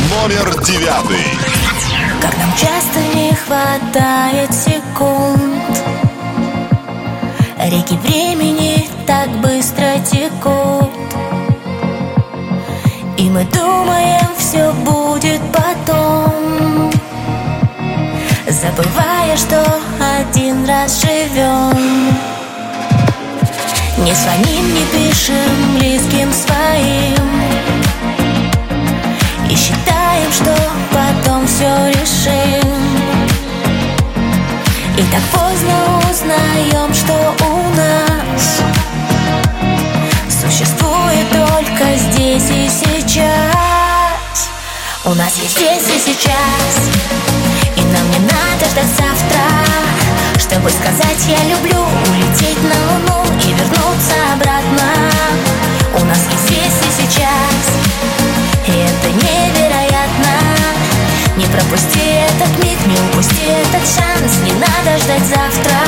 Номер 0.10 0.64
девятый. 0.64 1.26
Как 2.22 2.38
нам 2.38 2.52
часто 2.52 3.00
не 3.16 3.34
хватает 3.34 4.54
секунд 4.54 5.40
Реки 7.64 7.98
времени 8.04 8.90
так 9.08 9.30
быстро 9.40 10.00
текут 10.12 10.90
И 13.18 13.30
мы 13.30 13.46
думаем, 13.54 14.28
все 14.38 14.72
будет 14.74 15.42
потом 15.54 16.92
Забывая, 18.52 19.38
что 19.38 19.64
один 20.00 20.66
раз 20.66 21.02
живем 21.02 21.78
Не 24.00 24.12
звоним, 24.16 24.74
не 24.74 24.86
пишем 24.86 25.78
близким 25.78 26.34
своим. 26.34 27.44
И 29.48 29.56
считаем, 29.56 30.32
что 30.32 30.56
потом 30.92 31.46
все 31.46 31.90
решим. 31.90 32.80
И 34.98 35.04
так 35.12 35.22
поздно 35.32 36.00
узнаем, 36.10 36.92
что 36.92 37.36
у 37.46 37.76
нас 37.78 38.62
Существует 40.28 41.30
только 41.32 41.96
здесь 41.98 42.50
и 42.50 42.68
сейчас 42.68 43.69
У 45.10 45.16
нас 45.16 45.40
есть 45.40 45.58
здесь 45.58 45.88
и 45.88 46.00
сейчас. 46.00 46.72
И 47.76 47.82
нам 47.82 48.12
не 48.12 48.20
надо 48.20 48.66
ждать 48.70 48.86
завтра. 48.96 49.42
Чтобы 50.38 50.70
сказать 50.70 51.26
я 51.28 51.50
люблю 51.50 51.80
Улететь 51.82 52.62
на 52.62 52.76
луну 52.86 53.26
и 53.44 53.48
вернуться 53.54 54.14
обратно. 54.34 54.92
У 56.00 56.06
нас 56.06 56.20
есть 56.30 56.46
здесь 56.46 56.80
и 56.86 57.02
сейчас. 57.02 57.64
И 58.68 58.72
это 58.72 59.08
невероятно. 59.26 60.38
Не 61.38 61.46
пропусти 61.48 62.06
этот 62.28 62.64
миг, 62.64 62.78
не 62.86 63.00
упусти 63.10 63.46
этот 63.48 63.82
шанс. 63.82 64.38
Не 64.44 64.54
надо 64.54 64.96
ждать 65.02 65.26
завтра. 65.26 65.80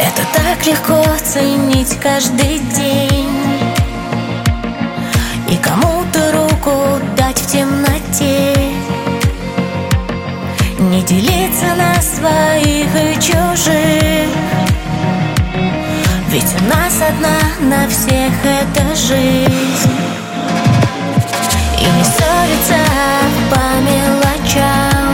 Это 0.00 0.26
так 0.34 0.66
легко 0.66 1.04
ценить 1.24 1.96
каждый 2.00 2.58
день 2.58 3.41
И 5.52 5.56
кому-то 5.56 6.32
руку 6.32 6.72
дать 7.14 7.38
в 7.38 7.46
темноте. 7.46 8.54
Не 10.78 11.02
делиться 11.02 11.74
на 11.76 12.00
своих 12.00 12.88
и 12.96 13.14
чужих. 13.20 14.30
Ведь 16.30 16.54
у 16.58 16.64
нас 16.74 16.94
одна 17.06 17.38
на 17.60 17.86
всех 17.86 18.32
эта 18.42 18.96
жизнь. 18.96 19.92
И 21.78 21.84
не 21.84 22.04
ссориться 22.04 22.80
по 23.50 23.62
мелочам. 23.84 25.12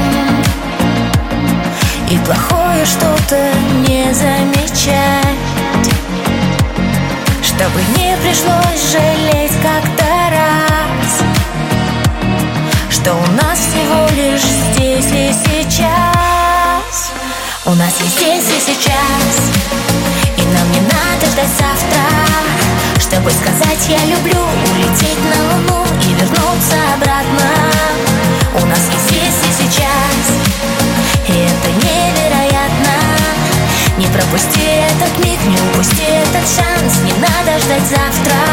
И 2.08 2.16
плохое 2.18 2.86
что-то 2.86 3.50
не 3.88 4.14
замечать. 4.14 5.26
Чтобы 7.42 7.80
не 7.96 8.16
пришлось 8.18 8.92
жалеть 8.92 9.52
как-то 9.60 10.17
Что 13.08 13.16
у 13.16 13.32
нас 13.42 13.58
всего 13.58 14.06
лишь 14.20 14.42
здесь 14.42 15.06
и 15.06 15.32
сейчас. 15.32 17.12
У 17.64 17.70
нас 17.70 17.98
есть 18.02 18.16
здесь 18.18 18.44
и 18.44 18.60
сейчас. 18.60 19.34
И 20.36 20.42
нам 20.42 20.70
не 20.72 20.80
надо 20.80 21.24
ждать 21.32 21.48
завтра. 21.58 22.04
Чтобы 23.00 23.30
сказать 23.30 23.88
я 23.88 24.04
люблю 24.14 24.38
Улететь 24.70 25.24
на 25.24 25.40
луну 25.42 25.86
и 26.02 26.12
вернуться 26.20 26.76
обратно. 26.96 27.50
У 28.62 28.66
нас 28.66 28.80
есть 28.92 29.08
здесь 29.08 29.40
и 29.40 29.62
сейчас. 29.62 30.24
И 31.28 31.32
это 31.32 31.68
невероятно. 31.86 32.96
Не 33.96 34.06
пропусти 34.08 34.68
этот 34.92 35.24
миг, 35.24 35.42
не 35.46 35.58
упусти 35.70 36.04
этот 36.04 36.46
шанс. 36.46 36.98
Не 37.04 37.14
надо 37.14 37.58
ждать 37.58 37.88
завтра 37.88 38.47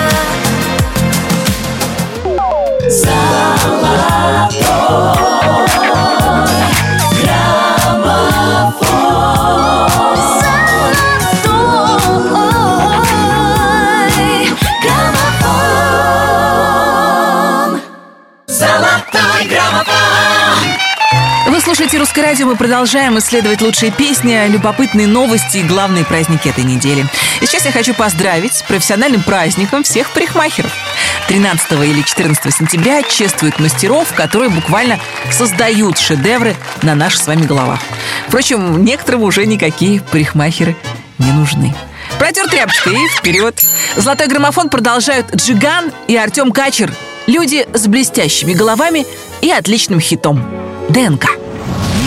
радио», 22.26 22.47
мы 22.47 22.55
продолжаем 22.55 23.19
исследовать 23.19 23.61
лучшие 23.61 23.91
песни, 23.91 24.47
любопытные 24.47 25.05
новости 25.05 25.57
и 25.57 25.63
главные 25.63 26.03
праздники 26.03 26.47
этой 26.47 26.63
недели. 26.63 27.05
И 27.39 27.45
сейчас 27.45 27.65
я 27.65 27.71
хочу 27.71 27.93
поздравить 27.93 28.55
с 28.55 28.63
профессиональным 28.63 29.21
праздником 29.21 29.84
всех 29.84 30.09
парикмахеров. 30.09 30.71
13 31.28 31.71
или 31.84 32.01
14 32.01 32.51
сентября 32.51 33.03
чествуют 33.03 33.59
мастеров, 33.59 34.11
которые 34.15 34.49
буквально 34.49 34.99
создают 35.32 35.99
шедевры 35.99 36.55
на 36.82 36.95
наших 36.95 37.21
с 37.21 37.28
вами 37.28 37.45
головах. 37.45 37.80
Впрочем, 38.28 38.84
некоторым 38.84 39.21
уже 39.21 39.45
никакие 39.45 40.01
парикмахеры 40.01 40.76
не 41.19 41.32
нужны. 41.32 41.76
Протер 42.17 42.49
тряпочкой 42.49 42.95
и 42.95 43.07
вперед. 43.07 43.63
Золотой 43.97 44.26
граммофон 44.26 44.69
продолжают 44.69 45.36
Джиган 45.36 45.91
и 46.07 46.15
Артем 46.15 46.51
Качер. 46.51 46.91
Люди 47.28 47.67
с 47.71 47.86
блестящими 47.86 48.53
головами 48.53 49.05
и 49.41 49.51
отличным 49.51 49.99
хитом. 49.99 50.43
ДНК. 50.89 51.45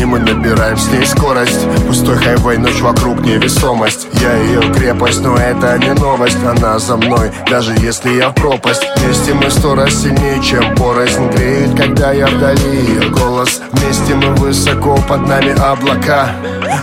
И 0.00 0.04
мы 0.04 0.18
набираем 0.18 0.76
с 0.76 0.88
ней 0.90 1.06
скорость. 1.06 1.66
Пустой 1.86 2.16
хайвей, 2.16 2.58
ночь 2.58 2.80
вокруг 2.80 3.20
невесомость. 3.20 4.08
Я 4.20 4.34
ее 4.36 4.60
крепость, 4.72 5.20
но 5.22 5.36
это 5.36 5.78
не 5.78 5.94
новость. 5.94 6.42
Она 6.44 6.78
за 6.78 6.96
мной, 6.96 7.30
даже 7.50 7.72
если 7.80 8.10
я 8.14 8.30
в 8.30 8.34
пропасть. 8.34 8.86
Вместе 8.96 9.34
мы 9.34 9.50
сто 9.50 9.74
раз 9.74 9.94
сильнее, 9.94 10.42
чем 10.42 10.74
порознь 10.74 11.28
Греет, 11.30 11.76
когда 11.76 12.12
я 12.12 12.26
вдали. 12.26 12.76
Ее 12.76 13.08
голос 13.10 13.60
Вместе 13.72 14.14
мы 14.14 14.34
высоко, 14.34 14.96
под 15.08 15.28
нами 15.28 15.54
облака. 15.60 16.30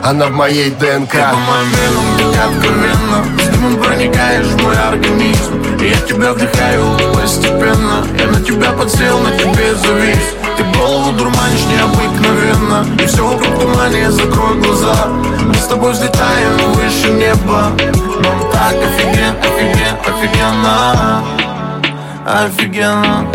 Она 0.04 0.28
в 0.28 0.32
моей 0.32 0.72
ДНК. 0.72 1.12
Ты 1.12 1.20
по 1.20 1.36
моим 1.36 1.70
венам, 1.78 2.46
откровенно 2.48 3.26
С 3.40 3.86
проникаешь 3.86 4.48
в 4.48 4.64
мой 4.64 4.76
организм 4.76 5.73
Я 5.84 6.00
тебя 6.08 6.32
вдыхаю 6.32 6.98
постепенно. 7.14 8.08
Я 8.18 8.28
на 8.28 8.42
тебя 8.42 8.72
подсел, 8.72 9.20
на 9.20 9.32
тебе 9.32 9.76
завис. 9.76 10.34
Ты 10.56 10.64
голову 10.80 11.12
дурманишь 11.12 11.66
необыкновенно. 11.66 12.86
И 13.04 13.06
все 13.06 13.28
вокруг 13.28 13.60
тумане, 13.60 14.10
закрой 14.10 14.62
глаза. 14.62 15.08
Мы 15.42 15.54
с 15.54 15.68
тобой 15.68 15.92
взлетаем 15.92 16.56
выше 16.72 17.10
неба. 17.12 17.74
Нам 18.22 18.52
так 18.54 18.76
офиген, 18.76 19.36
офиген, 19.42 19.98
офигенно. 20.08 21.22
Офигенно 22.26 23.28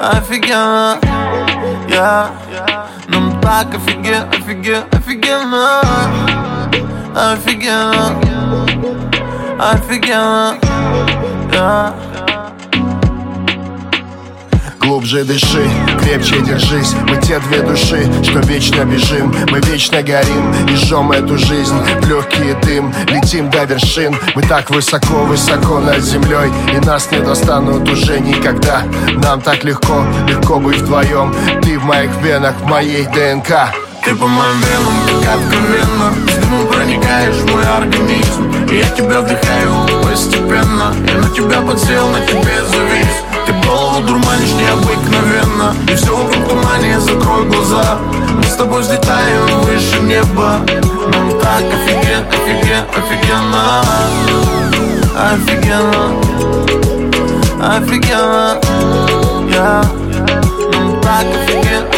Офигенно 0.00 0.98
Я. 1.90 2.30
Нам 3.08 3.38
так 3.42 3.66
офиген, 3.74 4.30
офиген, 4.32 4.84
офигенно. 4.90 5.82
Офигенно 7.14 8.16
Офигенно 9.62 10.58
Я 11.52 11.94
Глубже 14.80 15.22
дыши, 15.22 15.70
крепче 16.00 16.40
держись. 16.40 16.92
Мы 17.08 17.16
те 17.18 17.38
две 17.38 17.62
души, 17.62 18.04
что 18.24 18.40
вечно 18.40 18.84
бежим. 18.84 19.32
Мы 19.50 19.60
вечно 19.60 20.02
горим 20.02 20.52
и 20.66 20.74
жжем 20.74 21.12
эту 21.12 21.38
жизнь. 21.38 21.76
В 22.00 22.08
легкий 22.08 22.54
дым, 22.66 22.92
летим 23.06 23.48
до 23.50 23.62
вершин. 23.62 24.16
Мы 24.34 24.42
так 24.42 24.68
высоко-высоко 24.70 25.78
над 25.78 26.02
землей 26.02 26.50
И 26.74 26.84
нас 26.84 27.08
не 27.12 27.20
достанут 27.20 27.88
уже 27.88 28.18
никогда. 28.18 28.82
Нам 29.22 29.40
так 29.40 29.62
легко, 29.62 30.04
легко 30.28 30.58
быть 30.58 30.78
вдвоем 30.78 31.32
Ты 31.62 31.78
в 31.78 31.84
моих 31.84 32.10
венах, 32.16 32.56
в 32.56 32.66
моей 32.66 33.04
ДНК 33.04 33.72
Ты 34.04 34.16
по 34.16 34.26
моим 34.26 34.60
венам, 34.62 35.22
так 35.22 35.38
откровенно 35.38 36.12
С 36.28 36.34
дымом 36.38 36.66
проникаешь 36.66 37.36
в 37.36 37.52
мой 37.52 37.64
организм. 37.64 38.50
И 38.68 38.78
я 38.78 38.88
тебя 38.90 39.20
вдыхаю 39.20 39.86
постепенно. 40.02 40.92
Я 41.06 41.18
на 41.18 41.30
тебя 41.30 41.60
подсел, 41.60 42.08
на 42.08 42.20
тебе 42.26 42.64
завис. 42.68 43.22
Ты 43.46 43.52
голову 43.64 44.04
дурманишь 44.04 44.54
необыкновенно. 44.54 45.76
И 45.88 45.94
все 45.94 46.16
вокруг 46.16 46.48
тумане, 46.48 46.98
закрой 46.98 47.44
глаза. 47.46 47.98
Мы 48.34 48.42
с 48.42 48.56
тобой 48.56 48.82
взлетаем 48.82 49.60
выше 49.60 50.00
неба. 50.00 50.60
Нам 51.12 51.40
так 51.40 51.62
офиген, 51.62 52.26
офиген, 52.28 52.84
офигенно. 52.96 53.84
Офигенно. 55.16 56.20
Офигенно. 57.60 58.60
Я. 59.48 59.84
Нам 60.72 61.00
так 61.02 61.24
офиген, 61.24 61.52
офиген, 61.52 61.84
офигенно 61.84 61.91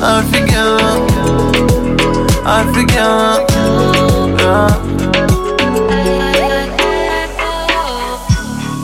Офигенно 0.00 0.80
Офигенно 2.44 3.46
Я 4.38 4.68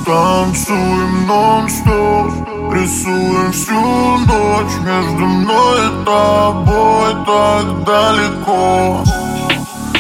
Танцуем 0.05 1.27
нон-стоп 1.27 2.33
Рисуем 2.73 3.53
всю 3.53 3.81
ночь. 4.27 4.75
Между 4.85 5.25
мной 5.25 5.87
и 5.87 6.05
тобой 6.05 7.13
так 7.25 7.85
далеко. 7.85 9.05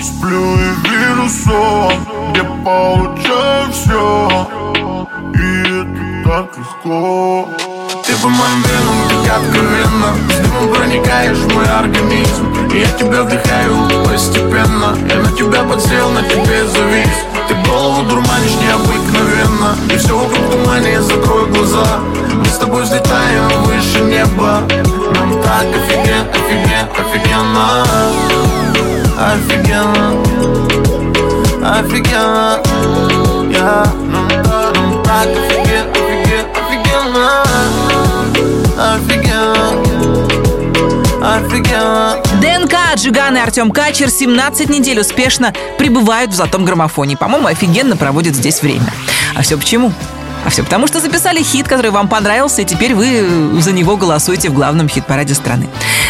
Сплю 0.02 0.56
и 0.56 0.74
вижу 0.88 1.28
сон 1.28 1.92
Где 2.30 2.42
получаю 2.64 3.72
все 3.72 4.48
И 5.34 5.60
это 5.70 6.28
так 6.28 6.58
легко 6.58 7.48
по 8.25 8.31
моим 8.31 8.62
венам, 8.62 8.97
так 9.11 9.37
откровенно 9.37 10.16
С 10.31 10.39
дымом 10.39 10.75
проникаешь 10.75 11.37
в 11.37 11.55
мой 11.55 11.66
организм. 11.66 12.70
И 12.72 12.79
я 12.79 12.89
тебя 12.99 13.22
вдыхаю 13.22 13.77
постепенно. 14.05 14.97
Я 15.11 15.16
на 15.16 15.31
тебя 15.37 15.62
подсел, 15.64 16.09
на 16.11 16.22
тебе 16.22 16.66
завис. 16.66 17.16
Ты 17.49 17.55
голову 17.68 18.03
дурманишь 18.09 18.57
необыкновенно. 18.62 19.77
И 19.93 19.97
все 19.99 20.16
вокруг 20.16 20.51
тумане, 20.51 21.03
закрой 21.03 21.51
глаза. 21.51 22.01
Мы 22.33 22.47
с 22.47 22.57
тобой 22.57 22.85
взлетаем 22.85 23.47
выше 23.64 24.01
неба. 24.01 24.62
Нам 25.14 25.43
так 25.43 25.66
офиген, 25.66 26.25
офиген, 26.33 26.89
офигенно. 27.01 27.85
Офигенно. 29.18 30.07
Офигенно. 31.62 32.62
Я 33.53 33.85
так, 33.85 33.95
нам 34.77 35.03
так 35.05 35.29
офиген, 35.29 35.63
ДНК, 42.40 42.74
Джиган 42.96 43.36
и 43.36 43.40
Артем 43.40 43.70
Качер 43.70 44.10
17 44.10 44.68
недель 44.68 45.00
успешно 45.00 45.52
пребывают 45.78 46.32
в 46.32 46.34
золотом 46.34 46.64
граммофоне. 46.64 47.16
По-моему, 47.16 47.46
офигенно 47.48 47.96
проводят 47.96 48.34
здесь 48.34 48.62
время. 48.62 48.92
А 49.34 49.42
все 49.42 49.56
почему? 49.56 49.92
А 50.45 50.51
все 50.51 50.62
потому, 50.62 50.86
что 50.86 51.01
записали 51.01 51.42
хит, 51.42 51.66
который 51.66 51.90
вам 51.90 52.09
понравился, 52.09 52.62
и 52.62 52.64
теперь 52.64 52.95
вы 52.95 53.61
за 53.61 53.72
него 53.72 53.97
голосуете 53.97 54.51
в 54.51 54.55
главном 54.55 54.88
хит-параде 54.88 55.34
страны. 55.34 55.68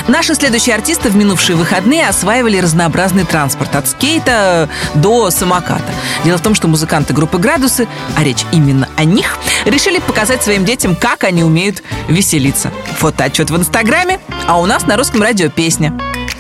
Наши 0.09 0.35
следующие 0.35 0.75
артисты 0.75 1.09
в 1.09 1.17
минувшие 1.17 1.57
выходные 1.57 2.09
осваивали 2.09 2.59
разнообразный 2.59 3.25
транспорт 3.25 3.77
от 3.77 3.89
скейта 3.89 4.69
до 4.95 5.31
самоката. 5.31 5.93
Дело 6.25 6.39
в 6.39 6.43
том, 6.43 6.55
что 6.55 6.69
музыканты 6.69 7.15
группы 7.15 7.39
«Градусы», 7.39 7.87
а 8.17 8.25
речь 8.25 8.45
именно 8.53 8.89
о 8.97 9.05
них, 9.05 9.39
решили 9.65 10.01
показать 10.01 10.43
своим 10.43 10.65
детям, 10.65 10.97
как 10.97 11.25
они 11.25 11.45
умеют 11.45 11.83
веселиться. 12.09 12.73
Фотоотчет 12.99 13.51
в 13.51 13.57
Инстаграме, 13.57 14.19
а 14.47 14.61
у 14.61 14.67
нас 14.67 14.87
на 14.87 14.97
русском 14.97 15.23
радио 15.23 15.49
песня 15.49 15.95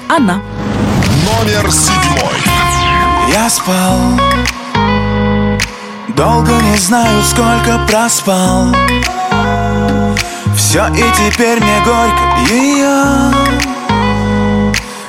«Она». 0.08 0.42
Номер 1.24 1.70
седьмой. 1.70 2.34
Я 3.32 3.48
спал 3.48 4.20
Долго 6.16 6.52
не 6.52 6.76
знаю, 6.76 7.24
сколько 7.24 7.76
проспал. 7.88 8.72
Все 10.56 10.86
и 10.94 11.02
теперь 11.16 11.60
мне 11.60 11.80
горько 11.84 12.52
ее 12.52 13.32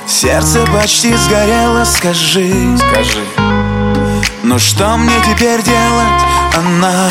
Сердце 0.08 0.66
почти 0.66 1.14
сгорело, 1.14 1.84
скажи. 1.84 2.76
Скажи. 2.76 3.24
Ну 4.42 4.58
что 4.58 4.96
мне 4.96 5.14
теперь 5.30 5.62
делать, 5.62 6.22
она. 6.56 7.08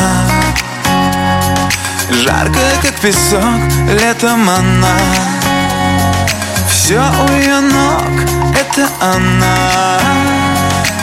Жаркая, 2.10 2.76
как 2.82 3.00
песок, 3.00 3.60
летом 3.98 4.46
она. 4.50 4.96
Все 6.68 7.00
у 7.00 7.32
ее 7.32 7.60
ног, 7.60 8.02
это 8.60 8.88
она 9.00 10.45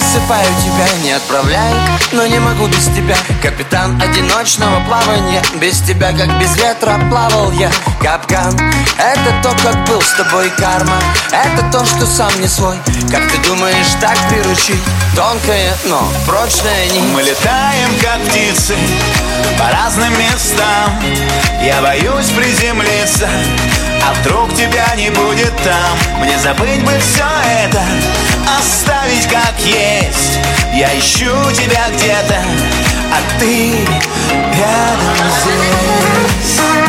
засыпаю 0.00 0.48
тебя, 0.62 1.02
не 1.02 1.12
отправляй 1.12 1.74
Но 2.12 2.26
не 2.26 2.38
могу 2.38 2.66
без 2.66 2.86
тебя. 2.86 3.16
Капитан 3.42 4.00
одиночного 4.00 4.82
плавания. 4.86 5.42
Без 5.60 5.80
тебя, 5.82 6.12
как 6.12 6.38
без 6.40 6.56
ветра, 6.56 6.98
плавал 7.10 7.52
я. 7.52 7.70
Капкан 8.00 8.56
Это 8.98 9.30
то, 9.42 9.50
как 9.62 9.84
был 9.86 10.00
с 10.00 10.12
тобой 10.14 10.50
карма. 10.56 10.96
Это 11.30 11.70
то, 11.70 11.84
что 11.84 12.06
сам 12.06 12.32
не 12.40 12.48
свой. 12.48 12.78
Как 13.10 13.30
ты 13.30 13.36
думаешь, 13.48 13.94
так 14.00 14.16
приручить? 14.30 14.82
Тонкая, 15.14 15.74
но 15.84 16.10
прочная 16.26 16.86
нить 16.86 17.12
Мы 17.12 17.22
летаем, 17.22 17.90
как 18.00 18.18
птицы 18.28 18.74
По 19.58 19.70
разным 19.76 20.12
местам. 20.18 20.90
Я 21.62 21.82
боюсь 21.82 22.30
приземлиться 22.30 23.28
А 24.08 24.14
вдруг 24.14 24.54
тебя 24.54 24.94
не 24.96 25.10
будет 25.10 25.54
там. 25.62 26.20
Мне 26.20 26.38
забыть 26.38 26.82
бы 26.82 26.92
все 26.98 27.26
это 27.64 27.82
Оставить 28.58 29.26
как 29.28 29.54
есть 29.60 29.81
Я 30.74 30.98
ищу 30.98 31.30
тебя 31.52 31.88
где-то 31.90 32.42
А 33.12 33.38
ты 33.38 33.72
рядом 34.56 35.28
здесь 35.42 36.81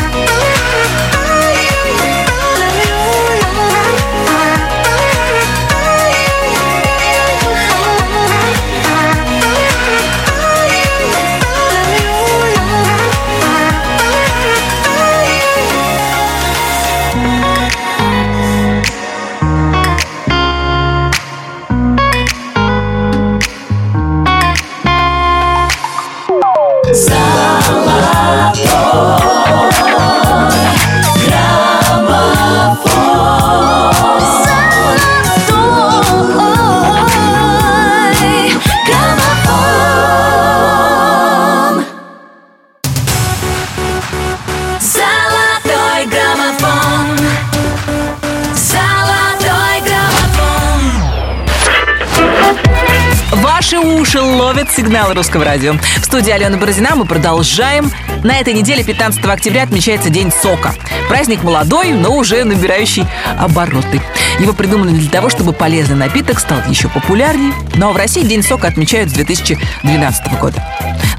уши 54.04 54.20
ловят 54.20 54.70
сигнал 54.70 55.14
русского 55.14 55.46
радио. 55.46 55.72
В 55.72 56.04
студии 56.04 56.30
Алена 56.30 56.58
Бородина 56.58 56.94
мы 56.94 57.06
продолжаем. 57.06 57.90
На 58.22 58.38
этой 58.38 58.52
неделе, 58.52 58.84
15 58.84 59.24
октября, 59.24 59.62
отмечается 59.62 60.10
День 60.10 60.30
сока. 60.30 60.74
Праздник 61.08 61.42
молодой, 61.42 61.92
но 61.92 62.14
уже 62.14 62.44
набирающий 62.44 63.06
обороты. 63.38 64.02
Его 64.40 64.52
придумали 64.52 64.90
для 64.90 65.08
того, 65.08 65.30
чтобы 65.30 65.54
полезный 65.54 65.96
напиток 65.96 66.38
стал 66.38 66.58
еще 66.68 66.90
популярнее. 66.90 67.54
Но 67.76 67.92
в 67.92 67.96
России 67.96 68.22
День 68.24 68.42
сока 68.42 68.68
отмечают 68.68 69.08
с 69.08 69.14
2012 69.14 70.38
года. 70.38 70.62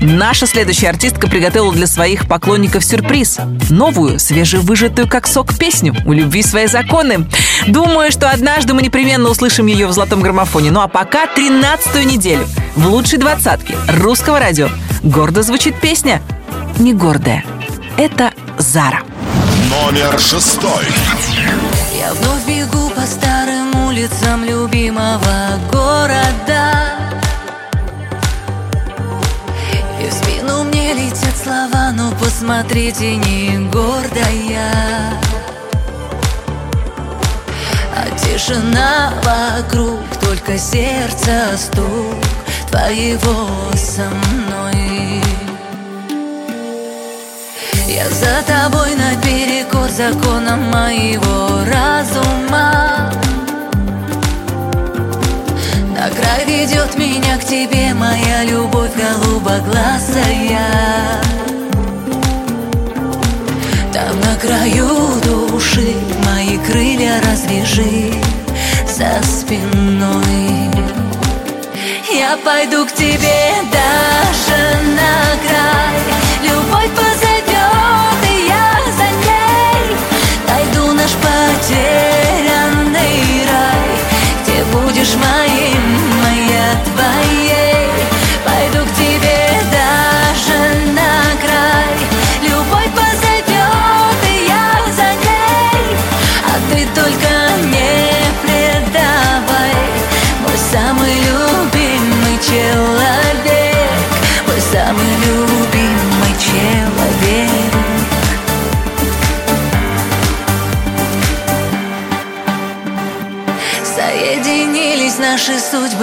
Наша 0.06 0.46
следующая 0.46 0.90
артистка 0.90 1.28
приготовила 1.28 1.74
для 1.74 1.88
своих 1.88 2.28
поклонников 2.28 2.86
сюрприз. 2.86 3.40
Новую, 3.72 4.20
свежевыжатую 4.20 5.10
как 5.10 5.26
сок 5.26 5.58
песню 5.58 5.96
«У 6.06 6.14
любви 6.14 6.44
свои 6.44 6.68
законы». 6.68 7.28
Думаю, 7.66 8.12
что 8.12 8.30
однажды 8.30 8.76
мы 8.76 8.84
непременно 8.84 9.30
услышим 9.30 9.66
ее 9.66 9.88
в 9.88 9.94
золотом 9.94 10.22
граммофоне. 10.22 10.70
Ну 10.70 10.82
а 10.82 10.88
пока 10.88 11.26
13 11.26 12.06
неделю 12.06 12.46
в 12.76 12.88
лучшей 12.88 13.18
двадцатке 13.18 13.76
русского 13.88 14.40
радио 14.40 14.70
гордо 15.02 15.42
звучит 15.42 15.82
песня 15.82 16.22
«Не 16.78 16.94
гордая». 16.94 17.44
Это 17.98 18.32
Зара. 18.60 19.02
Номер 19.72 20.20
шестой. 20.20 20.86
Я 22.00 22.14
вновь 22.14 22.46
бегу 22.48 22.92
по 22.92 23.02
старым 23.02 23.88
улицам 23.88 24.46
любимого 24.46 25.60
города 25.72 26.95
слова, 31.46 31.92
но 31.92 32.12
посмотрите, 32.20 33.18
не 33.18 33.70
гордая. 33.70 35.14
А 37.96 38.10
тишина 38.18 39.14
вокруг, 39.24 40.00
только 40.22 40.58
сердце 40.58 41.56
стук 41.56 42.16
твоего 42.72 43.48
со 43.76 44.10
мной. 44.10 45.22
Я 47.88 48.10
за 48.10 48.42
тобой 48.48 48.96
наперекор 48.96 49.88
законам 49.90 50.64
моего 50.72 51.64
разума. 51.72 53.12
На 55.96 56.10
край 56.10 56.46
ведет 56.48 56.98
меня 56.98 57.38
к 57.38 57.46
тебе 57.46 57.94
моя 57.94 58.44
любовь 58.44 58.96
голубоглазая 58.96 61.25
краю 64.46 65.22
души 65.24 65.96
мои 66.24 66.58
крылья 66.60 67.20
развяжи 67.24 68.14
за 68.88 69.22
спиной. 69.24 70.70
Я 72.14 72.38
пойду 72.44 72.86
к 72.86 72.92
тебе 72.92 73.54
даже 73.72 74.62
на 75.00 75.16
край. 75.46 76.00
Любовь 76.44 76.92
позовет, 76.92 78.20
и 78.30 78.34
я 78.48 78.68
за 78.98 79.08
ней. 79.26 79.86
Найду 80.48 80.84
наш 80.94 81.14
потерянный 81.26 83.18
рай. 83.50 83.90
Где 84.44 84.58
будешь 84.66 85.16
моим, 85.16 85.75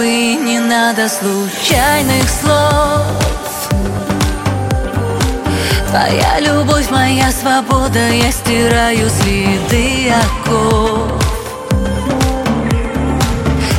и 0.03 0.35
не 0.35 0.59
надо 0.59 1.07
случайных 1.07 2.29
слов. 2.29 3.01
Твоя 5.89 6.39
любовь, 6.39 6.89
моя 6.89 7.31
свобода, 7.31 8.09
я 8.09 8.31
стираю 8.31 9.09
следы 9.09 10.11
оков. 10.11 11.23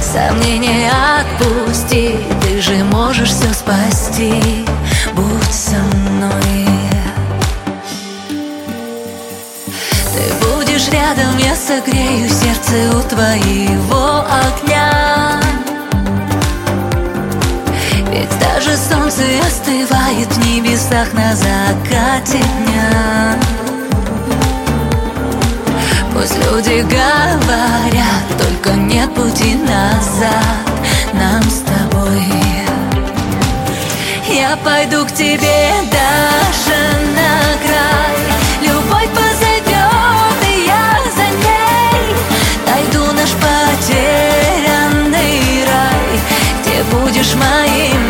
Сомнения 0.00 0.90
отпусти, 1.18 2.16
ты 2.42 2.60
же 2.62 2.82
можешь 2.84 3.30
все 3.30 3.52
спасти. 3.52 4.64
Будь 5.12 5.52
со 5.52 5.76
мной. 5.76 6.68
Ты 10.14 10.46
будешь 10.46 10.88
рядом, 10.88 11.36
я 11.38 11.54
согрею 11.54 12.28
сердце 12.28 12.96
у 12.96 13.02
твоего 13.02 14.24
огня 14.24 15.03
солнце 19.05 19.22
остывает 19.46 20.28
в 20.28 20.38
небесах 20.46 21.12
на 21.12 21.36
закате 21.36 22.38
дня. 22.38 23.38
Пусть 26.14 26.36
люди 26.38 26.80
говорят, 26.82 28.24
только 28.38 28.70
нет 28.72 29.14
пути 29.14 29.57
назад 29.57 30.64
нам 31.12 31.42
с 31.42 31.61
тобой. 31.61 32.24
Я 34.30 34.57
пойду 34.64 35.05
к 35.05 35.12
тебе 35.12 35.70
даже 35.92 36.78
на 37.14 37.40
край. 37.62 38.16
Любовь 38.62 39.11
позовет, 39.11 40.38
и 40.48 40.64
я 40.66 40.98
за 41.14 41.26
ней 41.44 42.16
Найду 42.66 43.12
наш 43.12 43.32
потерянный 43.32 44.22
рай. 45.66 46.20
Где 46.62 46.76
будешь 46.84 47.34
моим, 47.34 48.02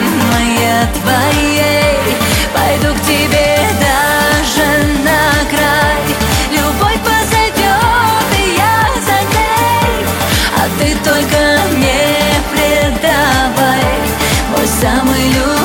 тебе 3.07 3.57
даже 3.80 4.68
на 5.05 5.22
край. 5.50 6.02
Любовь 6.50 7.00
позовет, 7.05 8.28
и 8.38 8.57
я 8.57 8.76
за 9.07 9.18
ней. 9.34 10.07
А 10.57 10.62
ты 10.78 10.96
только 11.05 11.40
не 11.76 12.02
предавай. 12.52 13.84
Мой 14.50 14.66
самый 14.80 15.28
любимый 15.28 15.63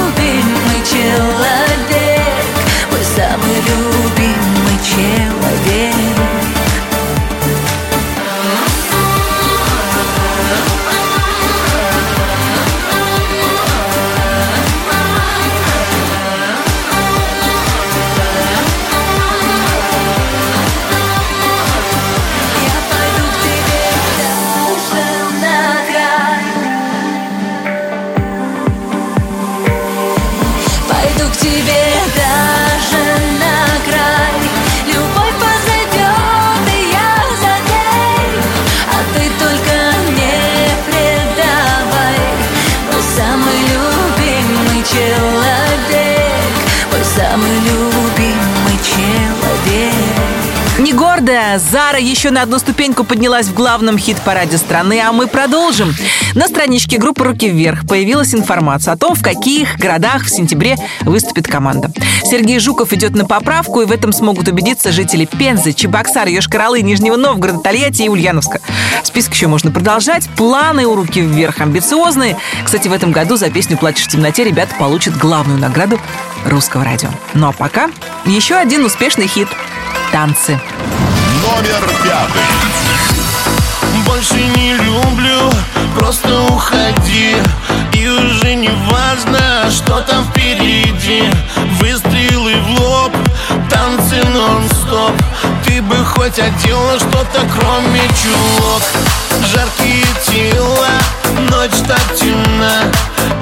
еще 52.19 52.31
на 52.31 52.41
одну 52.41 52.59
ступеньку 52.59 53.05
поднялась 53.05 53.47
в 53.47 53.53
главном 53.53 53.97
хит-параде 53.97 54.57
страны, 54.57 54.99
а 54.99 55.13
мы 55.13 55.27
продолжим. 55.27 55.95
На 56.35 56.49
страничке 56.49 56.97
группы 56.97 57.23
«Руки 57.23 57.47
вверх» 57.49 57.87
появилась 57.87 58.35
информация 58.35 58.95
о 58.95 58.97
том, 58.97 59.15
в 59.15 59.21
каких 59.21 59.77
городах 59.77 60.25
в 60.25 60.29
сентябре 60.29 60.75
выступит 61.03 61.47
команда. 61.47 61.93
Сергей 62.25 62.59
Жуков 62.59 62.91
идет 62.91 63.15
на 63.15 63.23
поправку, 63.23 63.79
и 63.79 63.85
в 63.85 63.91
этом 63.93 64.11
смогут 64.11 64.49
убедиться 64.49 64.91
жители 64.91 65.23
Пензы, 65.23 65.71
Чебоксар, 65.71 66.27
Йошкар-Олы, 66.27 66.81
Нижнего 66.81 67.15
Новгорода, 67.15 67.59
Тольятти 67.59 68.01
и 68.01 68.09
Ульяновска. 68.09 68.59
Список 69.01 69.33
еще 69.33 69.47
можно 69.47 69.71
продолжать. 69.71 70.27
Планы 70.35 70.85
у 70.87 70.95
«Руки 70.95 71.21
вверх» 71.21 71.61
амбициозные. 71.61 72.35
Кстати, 72.65 72.89
в 72.89 72.91
этом 72.91 73.13
году 73.13 73.37
за 73.37 73.49
песню 73.49 73.77
«Плачешь 73.77 74.07
в 74.07 74.09
темноте» 74.09 74.43
ребята 74.43 74.75
получат 74.77 75.15
главную 75.15 75.57
награду 75.57 75.97
русского 76.45 76.83
радио. 76.83 77.11
Ну 77.33 77.47
а 77.47 77.53
пока 77.53 77.89
еще 78.25 78.55
один 78.55 78.83
успешный 78.83 79.27
хит 79.27 79.47
«Танцы» 80.11 80.59
номер 81.49 81.81
пятый. 82.03 82.41
Больше 84.05 84.35
не 84.35 84.73
люблю, 84.73 85.51
просто 85.97 86.41
уходи. 86.41 87.35
И 87.93 88.07
уже 88.07 88.55
не 88.55 88.69
важно, 88.91 89.69
что 89.69 90.01
там 90.01 90.25
впереди. 90.25 91.23
Выстрелы 91.79 92.55
в 92.55 92.81
лоб, 92.81 93.11
танцы 93.69 94.23
нон-стоп. 94.29 95.13
Ты 95.65 95.81
бы 95.81 95.95
хоть 96.05 96.39
одела 96.39 96.97
что-то, 96.99 97.41
кроме 97.55 98.01
чулок. 98.21 98.83
Жаркие 99.51 100.05
тела, 100.27 100.89
ночь 101.49 101.87
так 101.87 102.15
темна. 102.15 102.83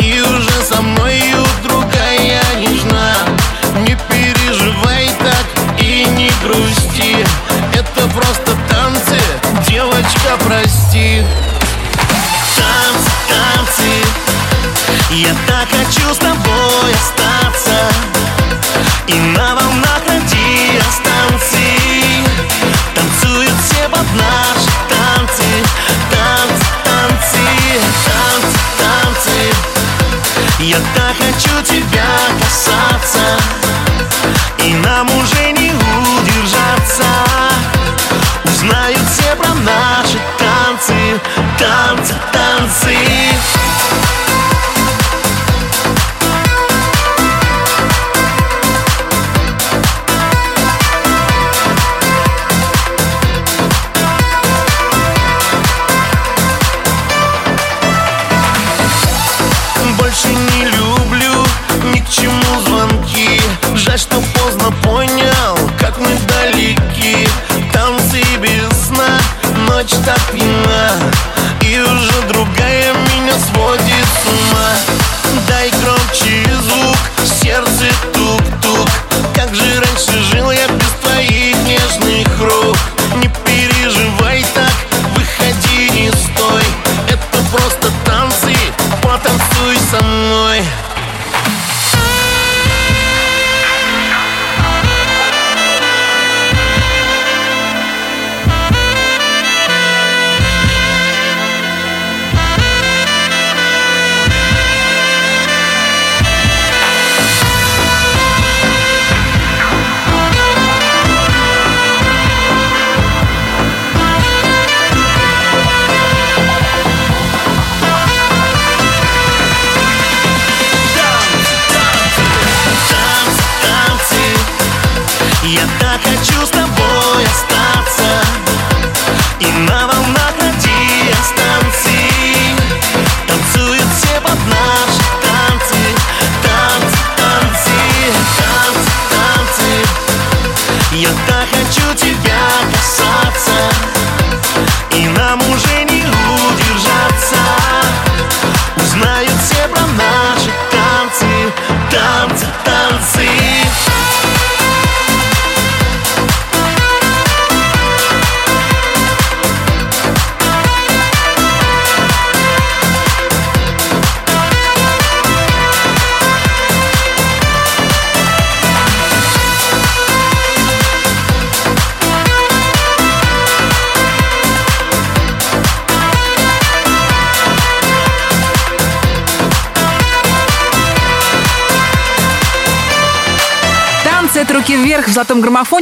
И 0.02 0.22
уже 0.22 0.62
со 0.64 0.82
мною 0.82 1.46
другая 1.64 2.42
нежна. 2.60 3.14
Не 3.86 3.98
переживай 4.10 5.10
так 5.20 5.82
и 5.82 6.06
не 6.06 6.32
грусть 6.44 6.87
просто 8.18 8.52
танцы. 8.70 9.20
Девочка, 9.68 10.38
прости. 10.46 11.24
Танцы, 12.56 13.12
танцы. 13.30 13.92
Я 15.12 15.34
так 15.48 15.68
хочу 15.70 16.14
с 16.14 16.18
тобой 16.18 16.94
остаться 16.94 17.80
И 19.08 19.14
на 19.14 19.56
волнах 19.56 20.02
радиостанции 20.06 21.80
Танцуют 22.94 23.54
все 23.70 23.88
под 23.90 24.08
наши 24.16 24.70
танцы. 24.90 25.50
Танцы, 26.12 26.66
танцы, 26.86 27.42
танцы, 28.06 28.58
танцы. 28.80 29.38
Я 30.60 30.80
так 30.96 31.16
хочу 31.18 31.56
тебя 31.64 32.12
касаться. 32.42 33.26
И 34.64 34.74
нам 34.74 35.08
уже 35.18 35.52
не 35.52 35.57
танцы 42.68 43.37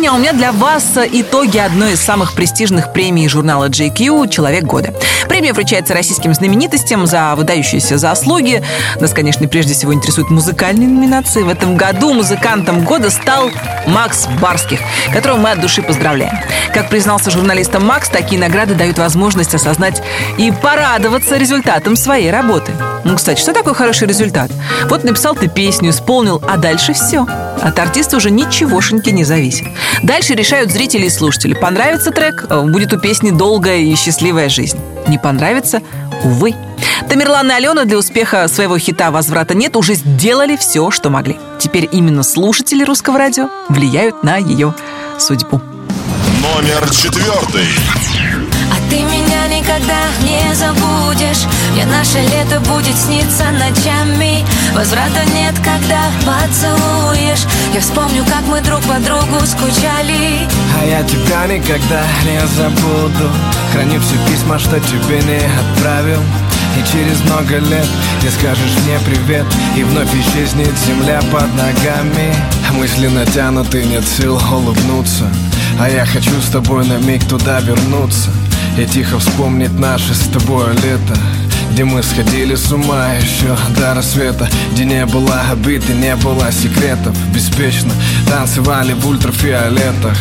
граммофоне, 0.06 0.10
а 0.10 0.14
у 0.14 0.18
меня 0.18 0.34
для 0.34 0.52
вас 0.52 0.98
итоги 1.12 1.58
одной 1.58 1.94
из 1.94 2.02
самых 2.02 2.34
престижных 2.34 2.94
премий 2.94 3.28
журнала 3.28 3.70
JQ 3.70 4.30
«Человек 4.30 4.64
года». 4.64 4.94
Премия 5.28 5.54
вручается 5.54 5.94
российским 5.94 6.34
знаменитостям 6.34 7.08
за 7.08 7.34
выдающиеся 7.36 7.98
заслуги. 7.98 8.64
Нас, 9.00 9.14
конечно, 9.14 9.48
прежде 9.48 9.74
всего 9.74 9.94
интересуют 9.94 10.30
музыкальные 10.30 10.88
номинации. 10.88 11.44
В 11.44 11.50
этом 11.50 11.76
году 11.78 12.14
музыкантом 12.14 12.84
года 12.84 13.10
стал 13.10 13.50
Макс 13.88 14.28
Барских, 14.42 14.80
которого 15.12 15.38
мы 15.38 15.52
от 15.52 15.62
души 15.62 15.82
поздравляем. 15.82 16.38
Как 16.74 16.90
признался 16.90 17.32
журналистам 17.32 17.86
Макс, 17.86 18.10
такие 18.10 18.40
награды 18.40 18.76
дают 18.76 18.98
возможность 18.98 19.56
осознать 19.56 20.02
и 20.38 20.52
порадоваться 20.52 21.38
результатом 21.38 21.96
своей 21.96 22.32
работы. 22.32 22.72
Ну, 23.04 23.16
кстати, 23.16 23.40
что 23.40 23.54
такое 23.54 23.74
хороший 23.74 24.08
результат? 24.08 24.52
Вот 24.90 25.04
написал 25.04 25.36
ты 25.36 25.48
песню, 25.48 25.90
исполнил, 25.92 26.42
а 26.48 26.58
дальше 26.58 26.94
все. 26.94 27.26
От 27.66 27.80
артиста 27.80 28.18
уже 28.18 28.30
ничегошеньки 28.30 29.10
не 29.10 29.24
зависит. 29.24 29.66
Дальше 30.04 30.36
решают 30.36 30.72
зрители 30.72 31.08
и 31.08 31.10
слушатели. 31.10 31.56
Понравится 31.56 32.12
трек, 32.12 32.46
э, 32.48 32.62
будет 32.62 32.94
у 32.94 33.00
песни 33.00 33.32
долгая 33.32 33.80
и 33.80 33.96
счастливая 33.96 34.50
жизнь. 34.50 34.78
Не 35.08 35.18
понравится, 35.18 35.82
увы. 36.24 36.54
Тамерлан 37.10 37.50
и 37.50 37.54
Алена 37.56 37.86
для 37.86 37.98
успеха 37.98 38.48
своего 38.48 38.78
хита 38.78 39.10
«Возврата 39.10 39.56
нет» 39.56 39.76
уже 39.76 39.96
сделали 39.96 40.58
все, 40.58 40.92
что 40.92 41.10
могли. 41.10 41.38
Теперь 41.58 41.90
именно 41.92 42.22
слушатели 42.22 42.84
русского 42.84 43.18
радио 43.18 43.50
влияют 43.68 44.22
на 44.22 44.38
ее 44.38 44.76
судьбу. 45.18 45.60
Номер 46.44 46.88
четвертый. 46.92 47.66
А 48.72 48.90
ты 48.90 49.02
меня 49.04 49.48
никогда 49.48 50.00
не 50.24 50.54
забудешь. 50.56 51.46
Мне 51.74 51.86
наше 51.86 52.20
лето 52.20 52.60
будет 52.62 52.96
сниться 52.98 53.46
ночами. 53.52 54.46
Возврата 54.74 55.24
нет, 55.34 55.56
когда 55.64 56.10
поцелуешь. 56.26 57.46
Я 57.74 57.82
вспомню, 57.82 58.24
как 58.26 58.44
мы 58.48 58.62
друг 58.62 58.82
по 58.82 59.00
другу 59.00 59.46
скучали. 59.46 60.48
А 60.80 60.86
я 60.86 61.04
тебя 61.04 61.48
никогда 61.48 62.04
не 62.26 62.40
забуду. 62.48 63.30
Храню 63.74 64.00
все 64.02 64.16
письма, 64.30 64.58
что 64.60 64.80
тебе 64.80 65.22
не 65.22 65.42
отправил. 65.60 66.22
И 66.78 66.92
через 66.92 67.22
много 67.22 67.58
лет 67.58 67.88
ты 68.22 68.30
скажешь 68.32 68.78
мне 68.86 69.00
привет. 69.06 69.46
И 69.76 69.84
вновь 69.84 70.14
исчезнет 70.14 70.74
земля 70.86 71.20
под 71.32 71.54
ногами. 71.56 72.36
Мысли 72.74 73.08
натянуты, 73.08 73.84
нет 73.86 74.04
сил 74.06 74.40
улыбнуться. 74.52 75.30
А 75.80 75.90
я 75.90 76.06
хочу 76.06 76.40
с 76.42 76.50
тобой 76.50 76.86
на 76.86 76.98
миг 76.98 77.26
туда 77.28 77.60
вернуться 77.60 78.30
И 78.78 78.86
тихо 78.86 79.20
вспомнить 79.20 79.80
наше 79.80 80.14
с 80.14 80.28
тобой 80.28 80.74
лето 80.84 81.18
где 81.76 81.84
мы 81.84 82.02
сходили 82.04 82.56
с 82.56 82.72
ума 82.72 83.10
еще 83.16 83.54
до 83.78 83.94
рассвета 83.96 84.48
Где 84.72 84.86
не 84.86 85.06
было 85.06 85.42
обид 85.52 85.84
и 85.90 85.94
не 85.94 86.16
было 86.16 86.50
секретов. 86.50 87.14
Беспечно 87.34 87.92
танцевали 88.30 88.94
в 88.94 89.06
ультрафиолетах 89.06 90.18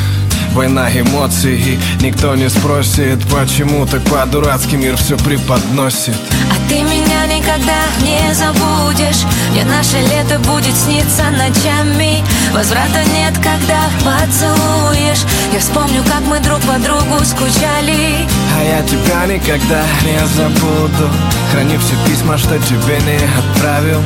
Война 0.55 0.88
эмоций 0.88 1.59
и 1.59 1.78
никто 2.00 2.36
не 2.36 2.48
спросит 2.48 3.18
Почему 3.28 3.86
так 3.86 4.02
по-дурацки 4.05 4.76
мир 4.76 4.96
все 4.96 5.16
преподносит. 5.16 6.14
А 6.48 6.68
ты 6.68 6.82
меня 6.82 7.26
никогда 7.26 7.82
не 8.02 8.32
забудешь 8.32 9.24
Мне 9.50 9.64
наше 9.64 9.98
лето 9.98 10.38
будет 10.38 10.74
сниться 10.76 11.24
ночами. 11.32 12.22
Возврата 12.52 13.02
нет, 13.16 13.34
когда 13.42 13.90
поцелуешь. 14.05 15.24
Я 15.52 15.59
вспомню, 15.59 16.05
как 16.05 16.20
мы 16.20 16.38
друг 16.38 16.61
по 16.61 16.78
другу 16.78 17.24
скучали. 17.24 18.28
А 18.57 18.62
я 18.62 18.82
тебя 18.82 19.26
никогда 19.26 19.82
не 20.05 20.24
забуду. 20.36 21.11
Храни 21.50 21.76
все 21.78 21.96
письма, 22.07 22.38
что 22.38 22.57
тебе 22.61 23.00
не 23.05 23.18
отправил 23.38 24.00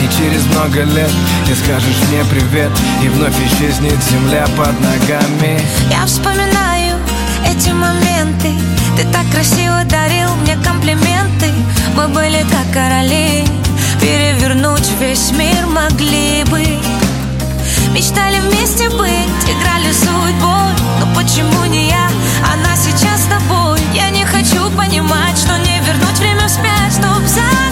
И 0.00 0.08
через 0.18 0.46
много 0.46 0.82
лет 0.84 1.10
ты 1.46 1.54
скажешь 1.54 1.96
мне 2.08 2.24
привет 2.24 2.70
И 3.02 3.08
вновь 3.08 3.36
исчезнет 3.46 4.02
земля 4.10 4.46
под 4.56 4.80
ногами. 4.80 5.60
Я 5.90 6.06
вспоминаю 6.06 6.96
эти 7.46 7.70
моменты. 7.70 8.54
Ты 8.96 9.04
так 9.12 9.28
красиво 9.30 9.84
дарил 9.84 10.34
мне 10.42 10.56
комплименты. 10.64 11.52
Мы 11.94 12.08
были 12.08 12.44
как 12.50 12.72
короли. 12.72 13.44
Перевернуть 14.00 14.88
весь 14.98 15.32
мир 15.32 15.66
могли 15.66 16.44
бы. 16.44 16.64
Мечтали 17.92 18.40
вместе 18.40 18.88
быть, 18.90 19.42
играли 19.44 19.92
судьбой 19.92 20.72
Но 21.00 21.14
почему 21.14 21.64
не 21.64 21.88
я, 21.88 22.08
она 22.54 22.74
сейчас 22.76 23.22
с 23.22 23.24
тобой. 23.24 23.80
Я 23.92 24.08
не 24.10 24.24
хочу 24.24 24.70
понимать, 24.70 25.36
что 25.36 25.58
не 25.58 25.80
вернуть 25.80 26.18
время 26.18 26.46
вспять 26.46 26.92
Чтоб 26.92 27.26
заново 27.26 27.69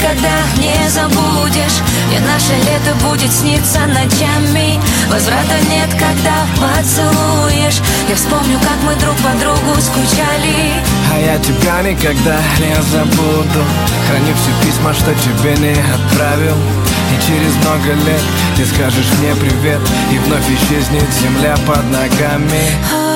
никогда 0.00 0.30
не 0.56 0.88
забудешь. 0.88 1.80
И 2.14 2.18
наше 2.20 2.54
лето 2.64 2.94
будет 3.04 3.32
сниться 3.32 3.80
ночами. 3.86 4.80
Возврата 5.10 5.56
нет, 5.70 5.90
когда 5.92 6.46
поцелуешь. 6.56 7.80
Я 8.08 8.16
вспомню, 8.16 8.58
как 8.60 8.78
мы 8.84 8.94
друг 8.96 9.16
по 9.16 9.30
другу 9.38 9.80
скучали. 9.80 10.72
А 11.12 11.18
я 11.18 11.38
тебя 11.38 11.82
никогда 11.82 12.38
не 12.58 12.74
забуду. 12.90 13.64
Храню 14.08 14.34
все 14.34 14.66
письма, 14.66 14.94
что 14.94 15.14
тебе 15.14 15.56
не 15.56 15.72
отправил. 15.72 16.56
И 17.10 17.26
через 17.26 17.54
много 17.56 17.94
лет 18.06 18.22
ты 18.56 18.64
скажешь 18.66 19.10
мне 19.18 19.34
привет 19.34 19.80
И 20.12 20.18
вновь 20.18 20.48
исчезнет 20.48 21.12
земля 21.20 21.56
под 21.66 21.84
ногами 21.90 23.09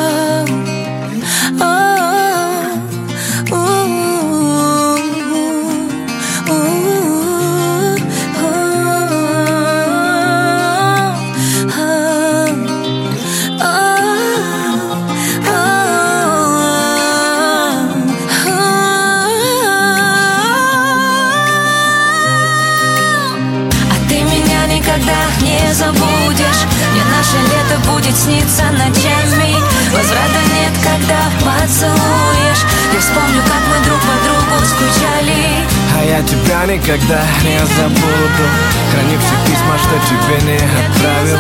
будет 28.05 28.17
сниться 28.17 28.65
ночами 28.73 29.55
Возврата 29.93 30.41
нет, 30.53 30.73
когда 30.83 31.21
поцелуешь. 31.41 32.65
Я 32.93 33.01
вспомню, 33.01 33.41
как 33.47 33.63
мы 33.71 33.85
друг 33.85 34.01
по 34.01 34.17
другу 34.25 34.65
скучали. 34.67 35.65
А 35.97 36.05
я 36.05 36.23
тебя 36.23 36.67
никогда 36.67 37.23
не 37.45 37.59
забуду. 37.77 38.45
Храни 38.91 39.17
все 39.17 39.37
письма, 39.47 39.79
что 39.79 39.95
тебе 40.09 40.53
не 40.53 40.57
отправил. 40.57 41.39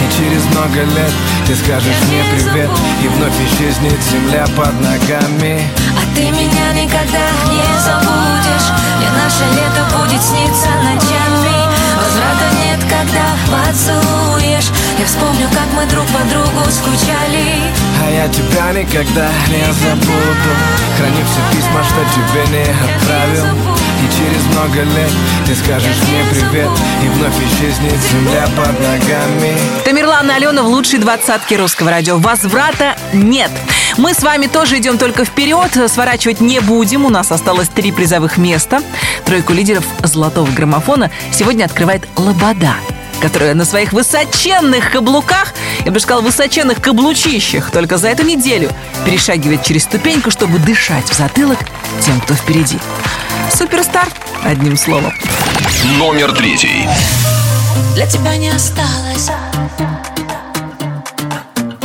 И 0.00 0.16
через 0.16 0.44
много 0.46 0.82
лет 0.82 1.12
ты 1.46 1.54
скажешь 1.54 2.00
мне 2.08 2.24
привет. 2.32 2.70
И 3.02 3.08
вновь 3.08 3.38
исчезнет 3.46 4.00
земля 4.10 4.46
под 4.56 4.72
ногами. 4.80 5.62
А 5.96 6.16
ты 6.16 6.22
меня 6.30 6.72
никогда 6.72 7.26
не 7.50 7.66
забудешь. 7.84 8.70
И 9.00 9.06
наше 9.20 9.44
лето 9.54 9.84
будет 9.96 10.22
сниться 10.22 10.68
ночами 10.82 11.70
Возврата 11.96 12.48
нет, 12.64 12.80
когда 12.88 13.36
поцелуешь 13.50 14.70
Я 15.00 15.06
вспомню, 15.06 15.48
как 15.48 15.66
мы 15.74 15.86
друг 15.86 16.04
по 16.08 16.22
другу 16.28 16.70
скучали 16.70 17.72
А 18.04 18.10
я 18.10 18.28
тебя 18.28 18.70
никогда 18.70 19.30
не 19.48 19.72
забуду 19.72 20.52
Храни 20.98 21.24
все 21.24 21.56
письма, 21.56 21.82
что 21.82 22.04
тебе 22.12 22.58
не 22.58 22.64
отправил 22.64 23.46
И 24.02 24.14
через 24.14 24.44
много 24.52 24.82
лет 24.82 25.10
ты 25.46 25.54
скажешь 25.54 25.96
мне 26.06 26.22
привет 26.30 26.68
И 27.02 27.08
вновь 27.08 27.34
исчезнет 27.38 27.98
земля 28.12 28.46
под 28.54 28.78
ногами 28.78 29.56
Тамерлан 29.86 30.30
и 30.32 30.34
Алена 30.34 30.62
в 30.64 30.66
лучшей 30.66 30.98
двадцатке 30.98 31.56
русского 31.56 31.90
радио. 31.90 32.18
Возврата 32.18 32.94
нет. 33.14 33.50
Мы 33.96 34.12
с 34.12 34.22
вами 34.22 34.48
тоже 34.48 34.80
идем 34.80 34.98
только 34.98 35.24
вперед. 35.24 35.78
Сворачивать 35.90 36.42
не 36.42 36.60
будем. 36.60 37.06
У 37.06 37.08
нас 37.08 37.32
осталось 37.32 37.68
три 37.68 37.90
призовых 37.90 38.36
места. 38.36 38.82
Тройку 39.24 39.54
лидеров 39.54 39.84
золотого 40.02 40.50
граммофона 40.50 41.10
сегодня 41.32 41.64
открывает 41.64 42.06
Лобода 42.16 42.74
которая 43.20 43.54
на 43.54 43.64
своих 43.64 43.92
высоченных 43.92 44.90
каблуках, 44.90 45.54
я 45.84 45.92
бы 45.92 46.00
сказал, 46.00 46.22
высоченных 46.22 46.80
каблучищах, 46.80 47.70
только 47.70 47.98
за 47.98 48.08
эту 48.08 48.24
неделю 48.24 48.70
перешагивает 49.04 49.62
через 49.62 49.84
ступеньку, 49.84 50.30
чтобы 50.30 50.58
дышать 50.58 51.08
в 51.08 51.16
затылок 51.16 51.58
тем, 52.04 52.20
кто 52.20 52.34
впереди. 52.34 52.78
Суперстар, 53.52 54.08
одним 54.44 54.76
словом. 54.76 55.12
Номер 55.98 56.32
третий. 56.32 56.88
Для 57.94 58.06
тебя 58.06 58.36
не 58.36 58.48
осталось 58.50 59.30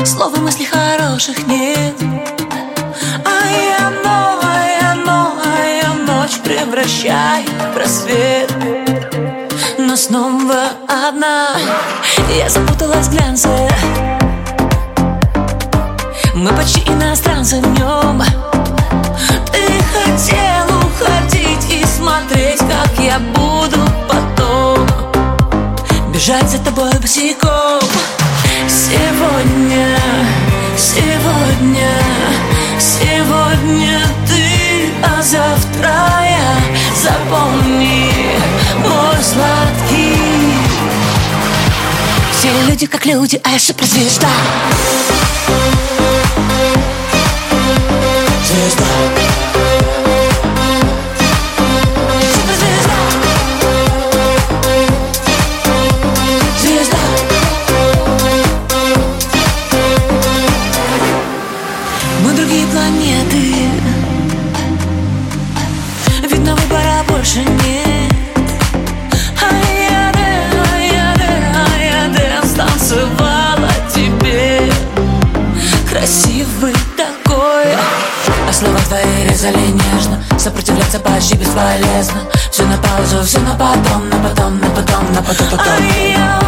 Слова 0.06 0.38
мыслей 0.38 0.66
хороших 0.66 1.48
нет 1.48 1.96
А 3.26 3.48
я 3.50 3.90
новая, 3.90 4.96
новая 4.96 5.94
ночь 6.06 6.38
Превращаю 6.44 7.46
в 7.74 7.78
рассвет 7.78 8.52
Но 9.96 10.02
снова 10.02 10.64
одна. 10.90 11.52
Я 12.38 12.50
запуталась 12.50 13.08
в 13.08 13.12
глянце. 13.12 13.48
Мы 16.34 16.52
почти 16.52 16.82
иностранцы 16.82 17.62
в 17.62 17.80
нем. 17.80 18.22
Ты 19.54 19.64
хотел 19.94 20.78
уходить 20.80 21.72
и 21.72 21.86
смотреть, 21.86 22.60
как 22.60 23.00
я 23.00 23.20
буду 23.20 23.80
потом. 24.10 24.86
Бежать 26.14 26.50
за 26.50 26.58
тобой 26.58 26.92
босиком. 27.00 27.80
Сегодня, 28.68 29.98
сегодня, 30.78 31.90
сегодня 32.82 34.02
ты, 34.28 34.90
а 35.06 35.22
завтра 35.22 35.96
я. 36.22 36.58
Запомни, 37.02 38.12
мой 38.80 39.24
сладкий 39.24 39.75
Все 42.46 42.70
люди 42.70 42.86
как 42.86 43.08
люди, 43.08 43.42
а 43.44 43.54
я 43.54 43.60
суперзвезда 43.60 44.28
Звезда 45.48 45.65
Сопротивляться 80.46 81.00
почти 81.00 81.38
бесполезно. 81.38 82.22
Все 82.52 82.66
на 82.66 82.78
паузу, 82.78 83.24
все 83.24 83.40
на 83.40 83.56
потом, 83.56 84.08
на 84.10 84.30
потом, 84.30 84.60
на 84.60 84.70
потом, 84.70 85.12
на 85.12 85.24
потом, 85.24 85.48
потом. 85.50 85.60
А 85.60 85.80
я, 85.82 86.40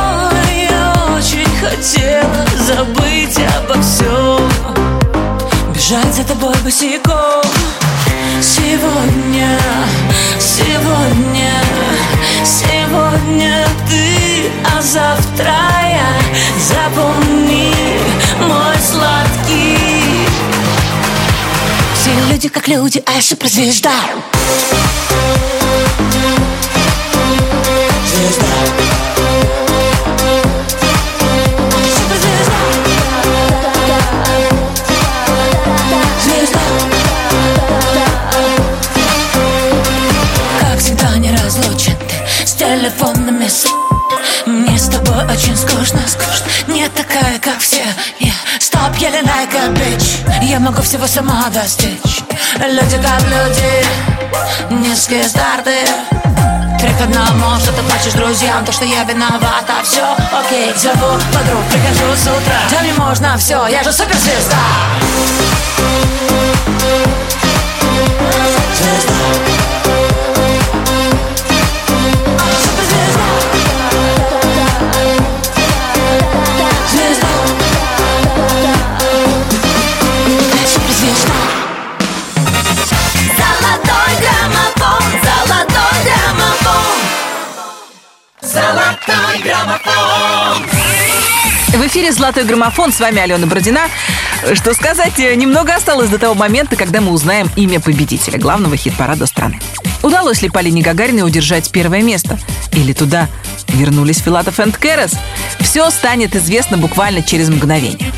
я 0.69 0.93
очень 1.17 1.49
хотела 1.59 2.45
забыть 2.59 3.39
обо 3.57 3.81
всем 3.81 4.51
Бежать 5.73 6.13
за 6.13 6.23
тобой 6.25 6.53
босиком. 6.63 7.41
Сегодня, 8.39 9.57
сегодня, 10.39 11.53
сегодня 12.45 13.65
ты, 13.89 14.51
а 14.77 14.79
завтра 14.79 15.55
я 15.89 16.17
Запомни, 16.59 17.36
люди 22.37 22.49
как 22.49 22.67
люди, 22.67 23.01
а 23.07 23.13
я 23.13 23.21
суперзвезда 23.21 23.89
Звезда 28.05 28.45
Звезда 36.23 36.59
Как 40.61 40.79
всегда 40.79 41.17
не 41.17 41.31
разлучен 41.31 41.95
ты 42.07 42.45
с 42.45 42.53
телефонными 42.53 43.47
с... 43.47 43.65
Мне 44.45 44.77
с 44.77 44.89
тобой 44.89 45.25
очень 45.25 45.57
скучно, 45.57 46.01
скучно. 46.07 46.73
Не 46.73 46.87
такая, 46.89 47.39
как 47.39 47.59
все. 47.59 47.83
Я 48.19 48.33
стоп, 48.59 48.95
like 48.95 49.55
a 49.55 49.69
bitch. 49.73 50.45
Я 50.45 50.59
могу 50.59 50.81
всего 50.83 51.07
сама 51.07 51.49
достичь 51.49 52.16
Люди 52.65 52.97
как 52.97 53.21
люди 53.21 53.85
Низкие 54.71 55.23
старты. 55.23 55.85
Три 56.79 56.89
одному, 56.89 57.59
что 57.59 57.71
ты 57.71 57.83
плачешь 57.83 58.13
друзьям 58.13 58.65
То, 58.65 58.71
что 58.71 58.83
я 58.83 59.03
виновата, 59.03 59.83
все 59.83 60.03
окей 60.31 60.73
Зову 60.75 61.19
подруг, 61.33 61.63
прихожу 61.71 62.15
с 62.15 62.23
утра. 62.23 62.59
Да 62.71 62.81
мне 62.81 62.93
можно 62.93 63.37
все, 63.37 63.67
я 63.67 63.83
же 63.83 63.93
суперзвезда 63.93 64.57
эфире 91.97 92.11
«Золотой 92.11 92.43
граммофон». 92.43 92.93
С 92.93 92.99
вами 92.99 93.19
Алена 93.19 93.47
Бродина. 93.47 93.81
Что 94.53 94.75
сказать, 94.75 95.17
немного 95.17 95.73
осталось 95.73 96.09
до 96.09 96.19
того 96.19 96.35
момента, 96.35 96.75
когда 96.75 97.01
мы 97.01 97.11
узнаем 97.11 97.49
имя 97.55 97.79
победителя 97.79 98.37
главного 98.37 98.77
хит-парада 98.77 99.25
страны. 99.25 99.59
Удалось 100.03 100.43
ли 100.43 100.49
Полине 100.49 100.83
Гагариной 100.83 101.23
удержать 101.23 101.71
первое 101.71 102.03
место? 102.03 102.37
Или 102.73 102.93
туда 102.93 103.27
вернулись 103.69 104.19
Филатов 104.19 104.59
энд 104.59 104.77
Керес? 104.77 105.13
Все 105.59 105.89
станет 105.89 106.35
известно 106.35 106.77
буквально 106.77 107.23
через 107.23 107.49
мгновение. 107.49 108.13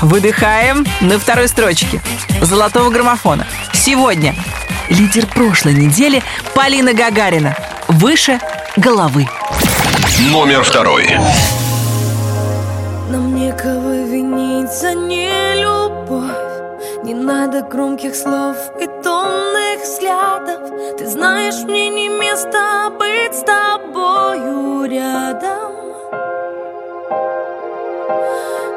Выдыхаем 0.00 0.84
на 1.00 1.20
второй 1.20 1.46
строчке 1.46 2.02
«Золотого 2.40 2.90
граммофона». 2.90 3.46
Сегодня 3.72 4.34
лидер 4.88 5.26
прошлой 5.26 5.74
недели 5.74 6.24
Полина 6.56 6.92
Гагарина. 6.92 7.56
Выше 7.86 8.40
головы. 8.76 9.28
Номер 10.32 10.64
второй. 10.64 11.08
Некого 13.52 13.92
винить 14.06 14.72
за 14.72 14.94
нелюбовь. 14.94 16.24
Не 17.04 17.12
надо 17.12 17.60
громких 17.60 18.14
слов 18.16 18.56
и 18.80 18.86
томных 19.02 19.82
взглядов. 19.82 20.96
Ты 20.96 21.06
знаешь, 21.06 21.62
мне 21.64 21.90
не 21.90 22.08
место 22.08 22.90
быть 22.98 23.34
с 23.34 23.42
тобою 23.42 24.88
рядом. 24.88 25.72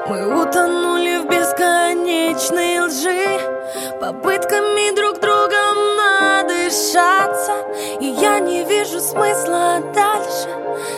Мы 0.10 0.42
утонули 0.42 1.20
в 1.20 1.30
бесконечной 1.30 2.80
лжи. 2.82 3.40
Попытками 4.02 4.94
друг 4.94 5.22
другом 5.22 5.76
надышаться. 5.96 7.54
И 8.02 8.08
я 8.08 8.40
не 8.40 8.66
вижу 8.66 9.00
смысла 9.00 9.80
дальше 9.94 10.50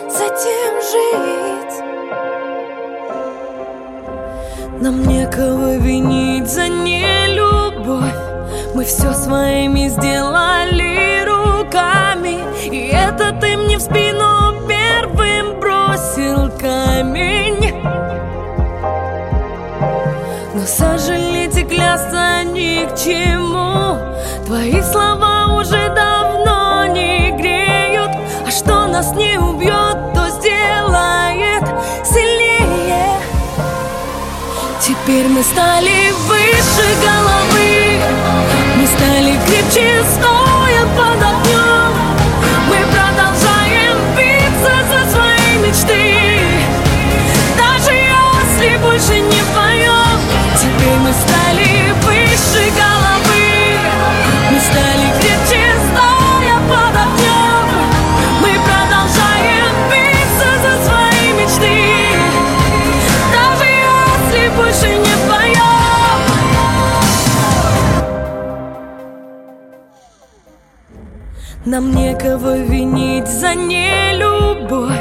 с 0.10 0.20
этим 0.20 0.82
жить 0.82 1.97
нам 4.82 5.04
некого 5.04 5.78
винить 5.78 6.48
за 6.48 6.68
нелюбовь. 6.68 8.14
Мы 8.76 8.84
все 8.86 9.14
своими 9.14 9.88
сделали 9.88 11.26
руками. 11.26 12.40
И 12.72 12.90
это 12.94 13.32
ты 13.40 13.58
мне 13.58 13.78
в 13.78 13.82
спину 13.82 14.68
первым 14.68 15.60
бросил 15.60 16.52
камень. 16.60 17.74
Но 20.54 20.62
сожалеть 20.66 21.58
и 21.58 21.64
клясться 21.64 22.44
ни 22.44 22.86
к 22.86 22.95
чему. 22.95 23.98
Твои 24.45 24.82
слова 24.82 25.58
уже 25.60 25.90
давно 25.95 26.86
не 26.88 27.32
греют. 27.32 28.12
А 28.45 28.52
что 28.52 28.88
нас 28.88 29.14
не 29.14 29.38
убьет, 29.40 29.86
Теперь 35.07 35.29
мы 35.29 35.41
стали 35.41 36.11
выше 36.27 36.85
головы. 37.01 37.97
Мы 38.75 38.85
стали 38.88 39.39
крепче, 39.47 40.03
стоя 40.03 40.85
под 40.97 41.23
огнем 41.23 41.93
Мы 42.67 42.75
продолжаем 42.91 43.97
биться 44.17 44.75
за 44.91 45.09
свои 45.09 45.65
мечты. 45.65 46.41
Даже 47.57 47.93
если 47.93 48.75
больше 48.79 49.21
не 49.21 49.41
вдвоем 49.43 50.19
Теперь 50.59 50.97
мы 50.99 51.13
стали 51.13 51.93
выше 52.03 52.69
головы 52.75 53.16
Нам 71.68 71.91
некого 71.91 72.60
винить 72.60 73.27
за 73.27 73.53
нелюбовь. 73.53 74.94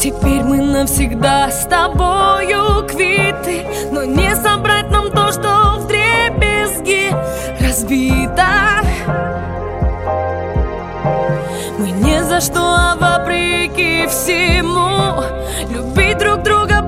Теперь 0.00 0.42
мы 0.42 0.56
навсегда 0.56 1.48
с 1.48 1.64
тобою 1.66 2.84
квиты. 2.88 3.64
Но 3.92 4.02
не 4.02 4.34
собрать 4.34 4.90
нам 4.90 5.12
то, 5.12 5.30
что 5.30 5.78
в 5.78 5.86
дребезги 5.86 7.14
разбито. 7.60 8.48
Мы 11.78 11.90
ни 11.92 12.20
за 12.24 12.40
что, 12.40 12.58
а 12.58 12.96
вопреки 12.96 14.08
всему 14.08 15.22
Любить 15.70 16.18
друг 16.18 16.42
друга 16.42 16.81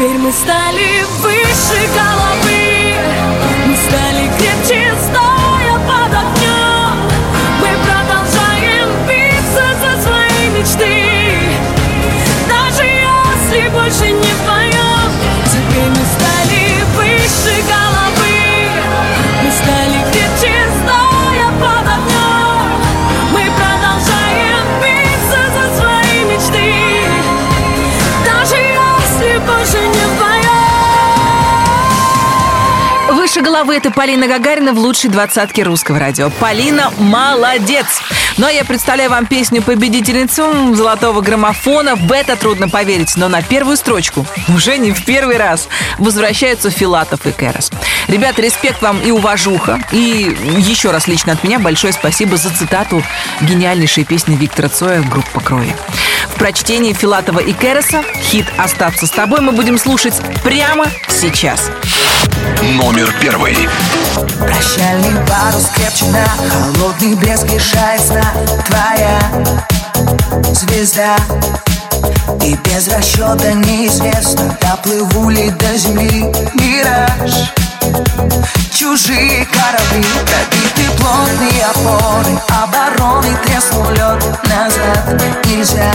Теперь 0.00 0.16
мы 0.16 0.32
стали 0.32 1.02
выше 1.20 1.86
головы. 1.94 2.96
Мы 3.66 3.76
стали 3.76 4.30
крепче, 4.38 4.94
стоя 4.98 5.78
под 5.80 6.14
огнем 6.14 6.96
Мы 7.60 7.68
продолжаем 7.84 8.88
биться 9.06 9.66
за 9.78 10.02
свои 10.02 10.48
мечты. 10.56 11.04
Даже 12.48 12.82
если 12.82 13.68
больше 13.68 14.10
не 14.10 14.32
вдвоем 14.32 15.12
Теперь 15.44 15.90
мы 15.90 16.04
стали 16.16 16.82
выше 16.96 17.62
головы 17.68 17.89
головы 33.50 33.74
это 33.74 33.90
Полина 33.90 34.28
Гагарина 34.28 34.72
в 34.72 34.78
лучшей 34.78 35.10
двадцатке 35.10 35.64
русского 35.64 35.98
радио. 35.98 36.30
Полина 36.30 36.92
молодец! 36.98 38.00
Ну 38.36 38.46
а 38.46 38.52
я 38.52 38.64
представляю 38.64 39.10
вам 39.10 39.26
песню 39.26 39.60
победительницу 39.60 40.72
золотого 40.76 41.20
граммофона. 41.20 41.96
В 41.96 42.12
это 42.12 42.36
трудно 42.36 42.68
поверить, 42.68 43.16
но 43.16 43.26
на 43.26 43.42
первую 43.42 43.76
строчку 43.76 44.24
уже 44.54 44.78
не 44.78 44.92
в 44.92 45.04
первый 45.04 45.36
раз 45.36 45.68
возвращаются 45.98 46.70
Филатов 46.70 47.26
и 47.26 47.32
Керас. 47.32 47.72
Ребята, 48.06 48.40
респект 48.40 48.82
вам 48.82 49.00
и 49.00 49.10
уважуха. 49.10 49.80
И 49.90 50.36
еще 50.58 50.92
раз 50.92 51.08
лично 51.08 51.32
от 51.32 51.42
меня 51.42 51.58
большое 51.58 51.92
спасибо 51.92 52.36
за 52.36 52.50
цитату 52.50 53.02
гениальнейшей 53.40 54.04
песни 54.04 54.36
Виктора 54.36 54.68
Цоя 54.68 55.02
«Группа 55.02 55.40
крови». 55.40 55.74
Прочтении 56.40 56.94
Филатова 56.94 57.40
и 57.40 57.52
Кераса 57.52 58.02
хит 58.22 58.46
«Остаться 58.56 59.06
с 59.06 59.10
тобой» 59.10 59.42
мы 59.42 59.52
будем 59.52 59.76
слушать 59.76 60.14
прямо 60.42 60.86
сейчас. 61.06 61.70
Номер 62.62 63.14
первый. 63.20 63.54
Прощальный 64.38 65.20
парус 65.28 65.68
крепче 65.74 66.06
на 66.06 66.24
Холодный 66.48 67.14
блеск 67.16 67.44
лишает 67.44 68.00
сна 68.00 68.32
Твоя 68.66 69.20
звезда 70.54 71.18
И 72.42 72.56
без 72.64 72.88
расчета 72.88 73.52
неизвестно 73.52 74.56
Доплыву 74.62 75.28
ли 75.28 75.50
до 75.50 75.76
земли 75.76 76.22
мираж 76.54 77.52
Чужие 78.72 79.46
корабли 79.46 80.06
Пробиты 80.26 80.90
плотные 80.98 81.64
опоры 81.64 82.40
Обороны 82.62 83.36
треснул 83.44 83.90
лед 83.90 84.24
Назад 84.44 85.22
нельзя 85.46 85.92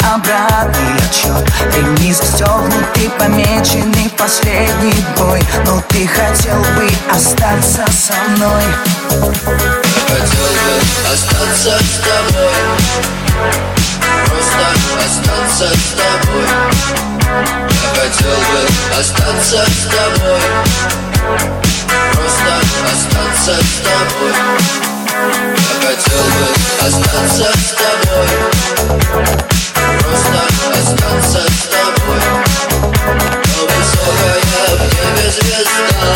Обратный 0.00 0.96
отчет 0.96 1.50
Ремни 1.74 2.12
застегнуты 2.12 3.10
Помеченный 3.18 4.10
последний 4.16 5.04
бой 5.16 5.42
Но 5.64 5.82
ты 5.88 6.06
хотел 6.06 6.58
бы 6.76 6.88
остаться 7.10 7.84
со 7.90 8.14
мной. 8.30 8.62
Хотел 9.10 10.48
бы 10.54 11.12
остаться 11.12 11.78
с 11.78 12.00
тобой 12.00 13.87
Просто 14.28 14.64
остаться 15.04 15.68
с 15.74 15.94
тобой. 15.94 16.46
Я 17.70 17.88
хотел 18.00 18.38
бы 18.38 18.60
остаться 18.98 19.60
с 19.66 19.86
тобой. 19.86 20.42
Просто 22.14 22.52
остаться 22.92 23.54
с 23.60 23.80
тобой. 23.82 24.34
Я 25.56 25.74
хотел 25.86 26.24
бы 26.24 26.46
остаться 26.86 27.48
с 27.52 27.74
тобой. 27.74 28.28
Просто 30.00 30.38
остаться 30.78 31.40
с 31.40 31.66
тобой. 31.68 32.22
Но 33.06 33.60
высокая 33.66 34.38
в 34.72 34.82
небе 34.82 35.26
звезда. 35.30 36.12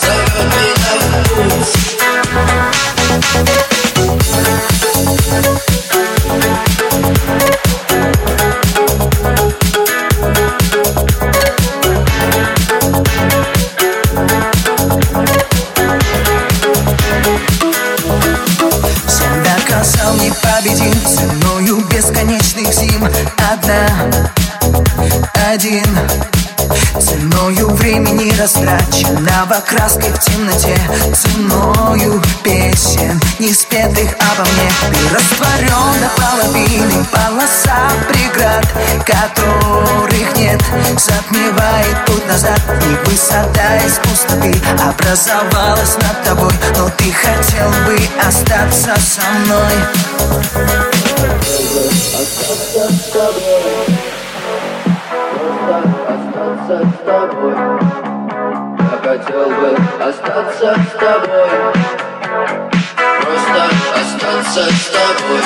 Зовет 0.00 0.48
меня 0.54 0.92
в 1.00 1.14
путь 1.28 1.78
одна 23.52 23.88
Один. 25.50 25.84
Ценою 27.00 27.70
времени 27.70 28.32
растраченного 28.38 29.60
краской 29.66 30.10
в 30.10 30.18
темноте. 30.18 30.76
Ценою 31.14 32.20
песен, 32.42 33.18
не 33.38 33.52
спетых 33.54 34.10
обо 34.18 34.42
мне. 34.50 34.70
Ты 34.90 35.14
растворен 35.14 36.00
до 36.00 36.10
половины 36.20 37.04
полоса 37.10 37.90
преград 38.08 38.66
Которых 39.06 40.36
нет, 40.36 40.60
затмевает 40.98 42.04
путь 42.06 42.26
назад 42.28 42.60
И 42.84 43.08
высота 43.08 43.76
из 43.86 43.98
пустоты 43.98 44.54
образовалась 44.82 45.96
над 45.96 46.22
тобой. 46.24 46.52
Но 46.76 46.90
ты 46.90 47.12
хотел 47.12 47.70
бы 47.86 47.98
остаться 48.26 48.94
со 49.00 49.22
мной 49.40 51.07
Остаться 51.18 52.92
с 52.92 53.10
тобой 53.10 54.08
остаться 56.08 56.76
с 56.86 57.04
тобой 57.04 57.54
Я 58.78 58.96
хотел 59.02 59.46
бы 59.50 59.68
остаться 60.00 60.70
с 60.74 60.98
тобой 60.98 61.50
Просто 63.20 63.62
остаться 63.94 64.62
с 64.70 64.86
тобой 64.86 65.42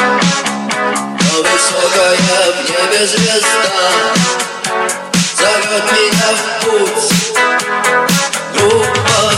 Но 1.20 1.36
высокая 1.42 2.16
в 2.52 2.68
небе 2.68 3.06
звезда 3.06 3.92
Зовет 5.36 5.86
меня 5.92 6.30
в 6.36 6.64
путь 6.64 7.06
Группа 8.54 9.31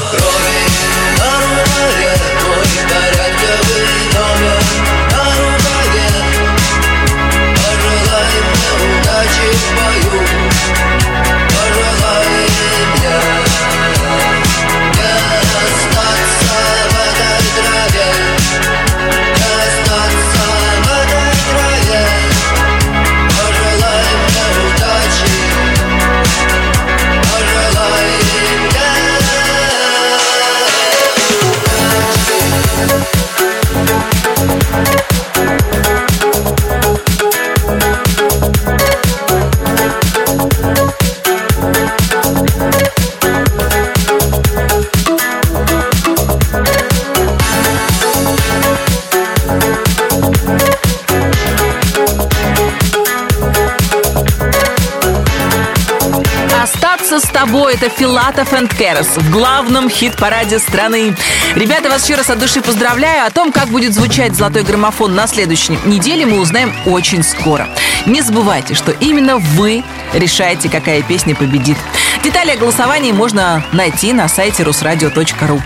это 57.74 57.88
Филатов 57.88 58.52
энд 58.52 58.72
Керес 58.72 59.16
в 59.16 59.30
главном 59.32 59.90
хит-параде 59.90 60.60
страны. 60.60 61.16
Ребята, 61.56 61.88
вас 61.88 62.04
еще 62.04 62.14
раз 62.14 62.30
от 62.30 62.38
души 62.38 62.60
поздравляю. 62.60 63.26
О 63.26 63.30
том, 63.30 63.50
как 63.50 63.66
будет 63.68 63.94
звучать 63.94 64.36
золотой 64.36 64.62
граммофон 64.62 65.12
на 65.12 65.26
следующей 65.26 65.76
неделе, 65.84 66.24
мы 66.24 66.38
узнаем 66.38 66.72
очень 66.86 67.24
скоро. 67.24 67.68
Не 68.06 68.22
забывайте, 68.22 68.74
что 68.74 68.92
именно 68.92 69.38
вы 69.38 69.82
решаете, 70.12 70.68
какая 70.68 71.02
песня 71.02 71.34
победит. 71.34 71.76
Детали 72.22 72.52
о 72.52 72.56
голосовании 72.56 73.10
можно 73.10 73.64
найти 73.72 74.12
на 74.12 74.28
сайте 74.28 74.62
русрадио.ру. 74.62 75.60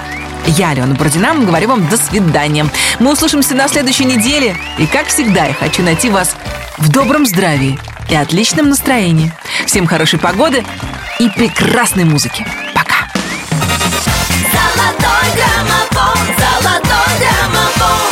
Я, 0.46 0.70
Алена 0.70 0.94
Бородина, 0.94 1.34
говорю 1.34 1.68
вам 1.68 1.88
до 1.88 1.98
свидания. 1.98 2.66
Мы 3.00 3.12
услышимся 3.12 3.54
на 3.54 3.68
следующей 3.68 4.06
неделе. 4.06 4.56
И, 4.78 4.86
как 4.86 5.08
всегда, 5.08 5.44
я 5.44 5.52
хочу 5.52 5.82
найти 5.82 6.08
вас 6.08 6.36
в 6.78 6.88
добром 6.88 7.26
здравии 7.26 7.78
и 8.08 8.14
отличном 8.14 8.70
настроении. 8.70 9.30
Всем 9.66 9.86
хорошей 9.86 10.18
погоды 10.18 10.64
и 11.18 11.28
прекрасной 11.28 12.04
музыки. 12.04 12.46
Пока! 12.74 13.08
Золотой 14.52 15.26
граммофон, 15.34 16.26
золотой 16.38 17.18
граммофон 17.18 18.07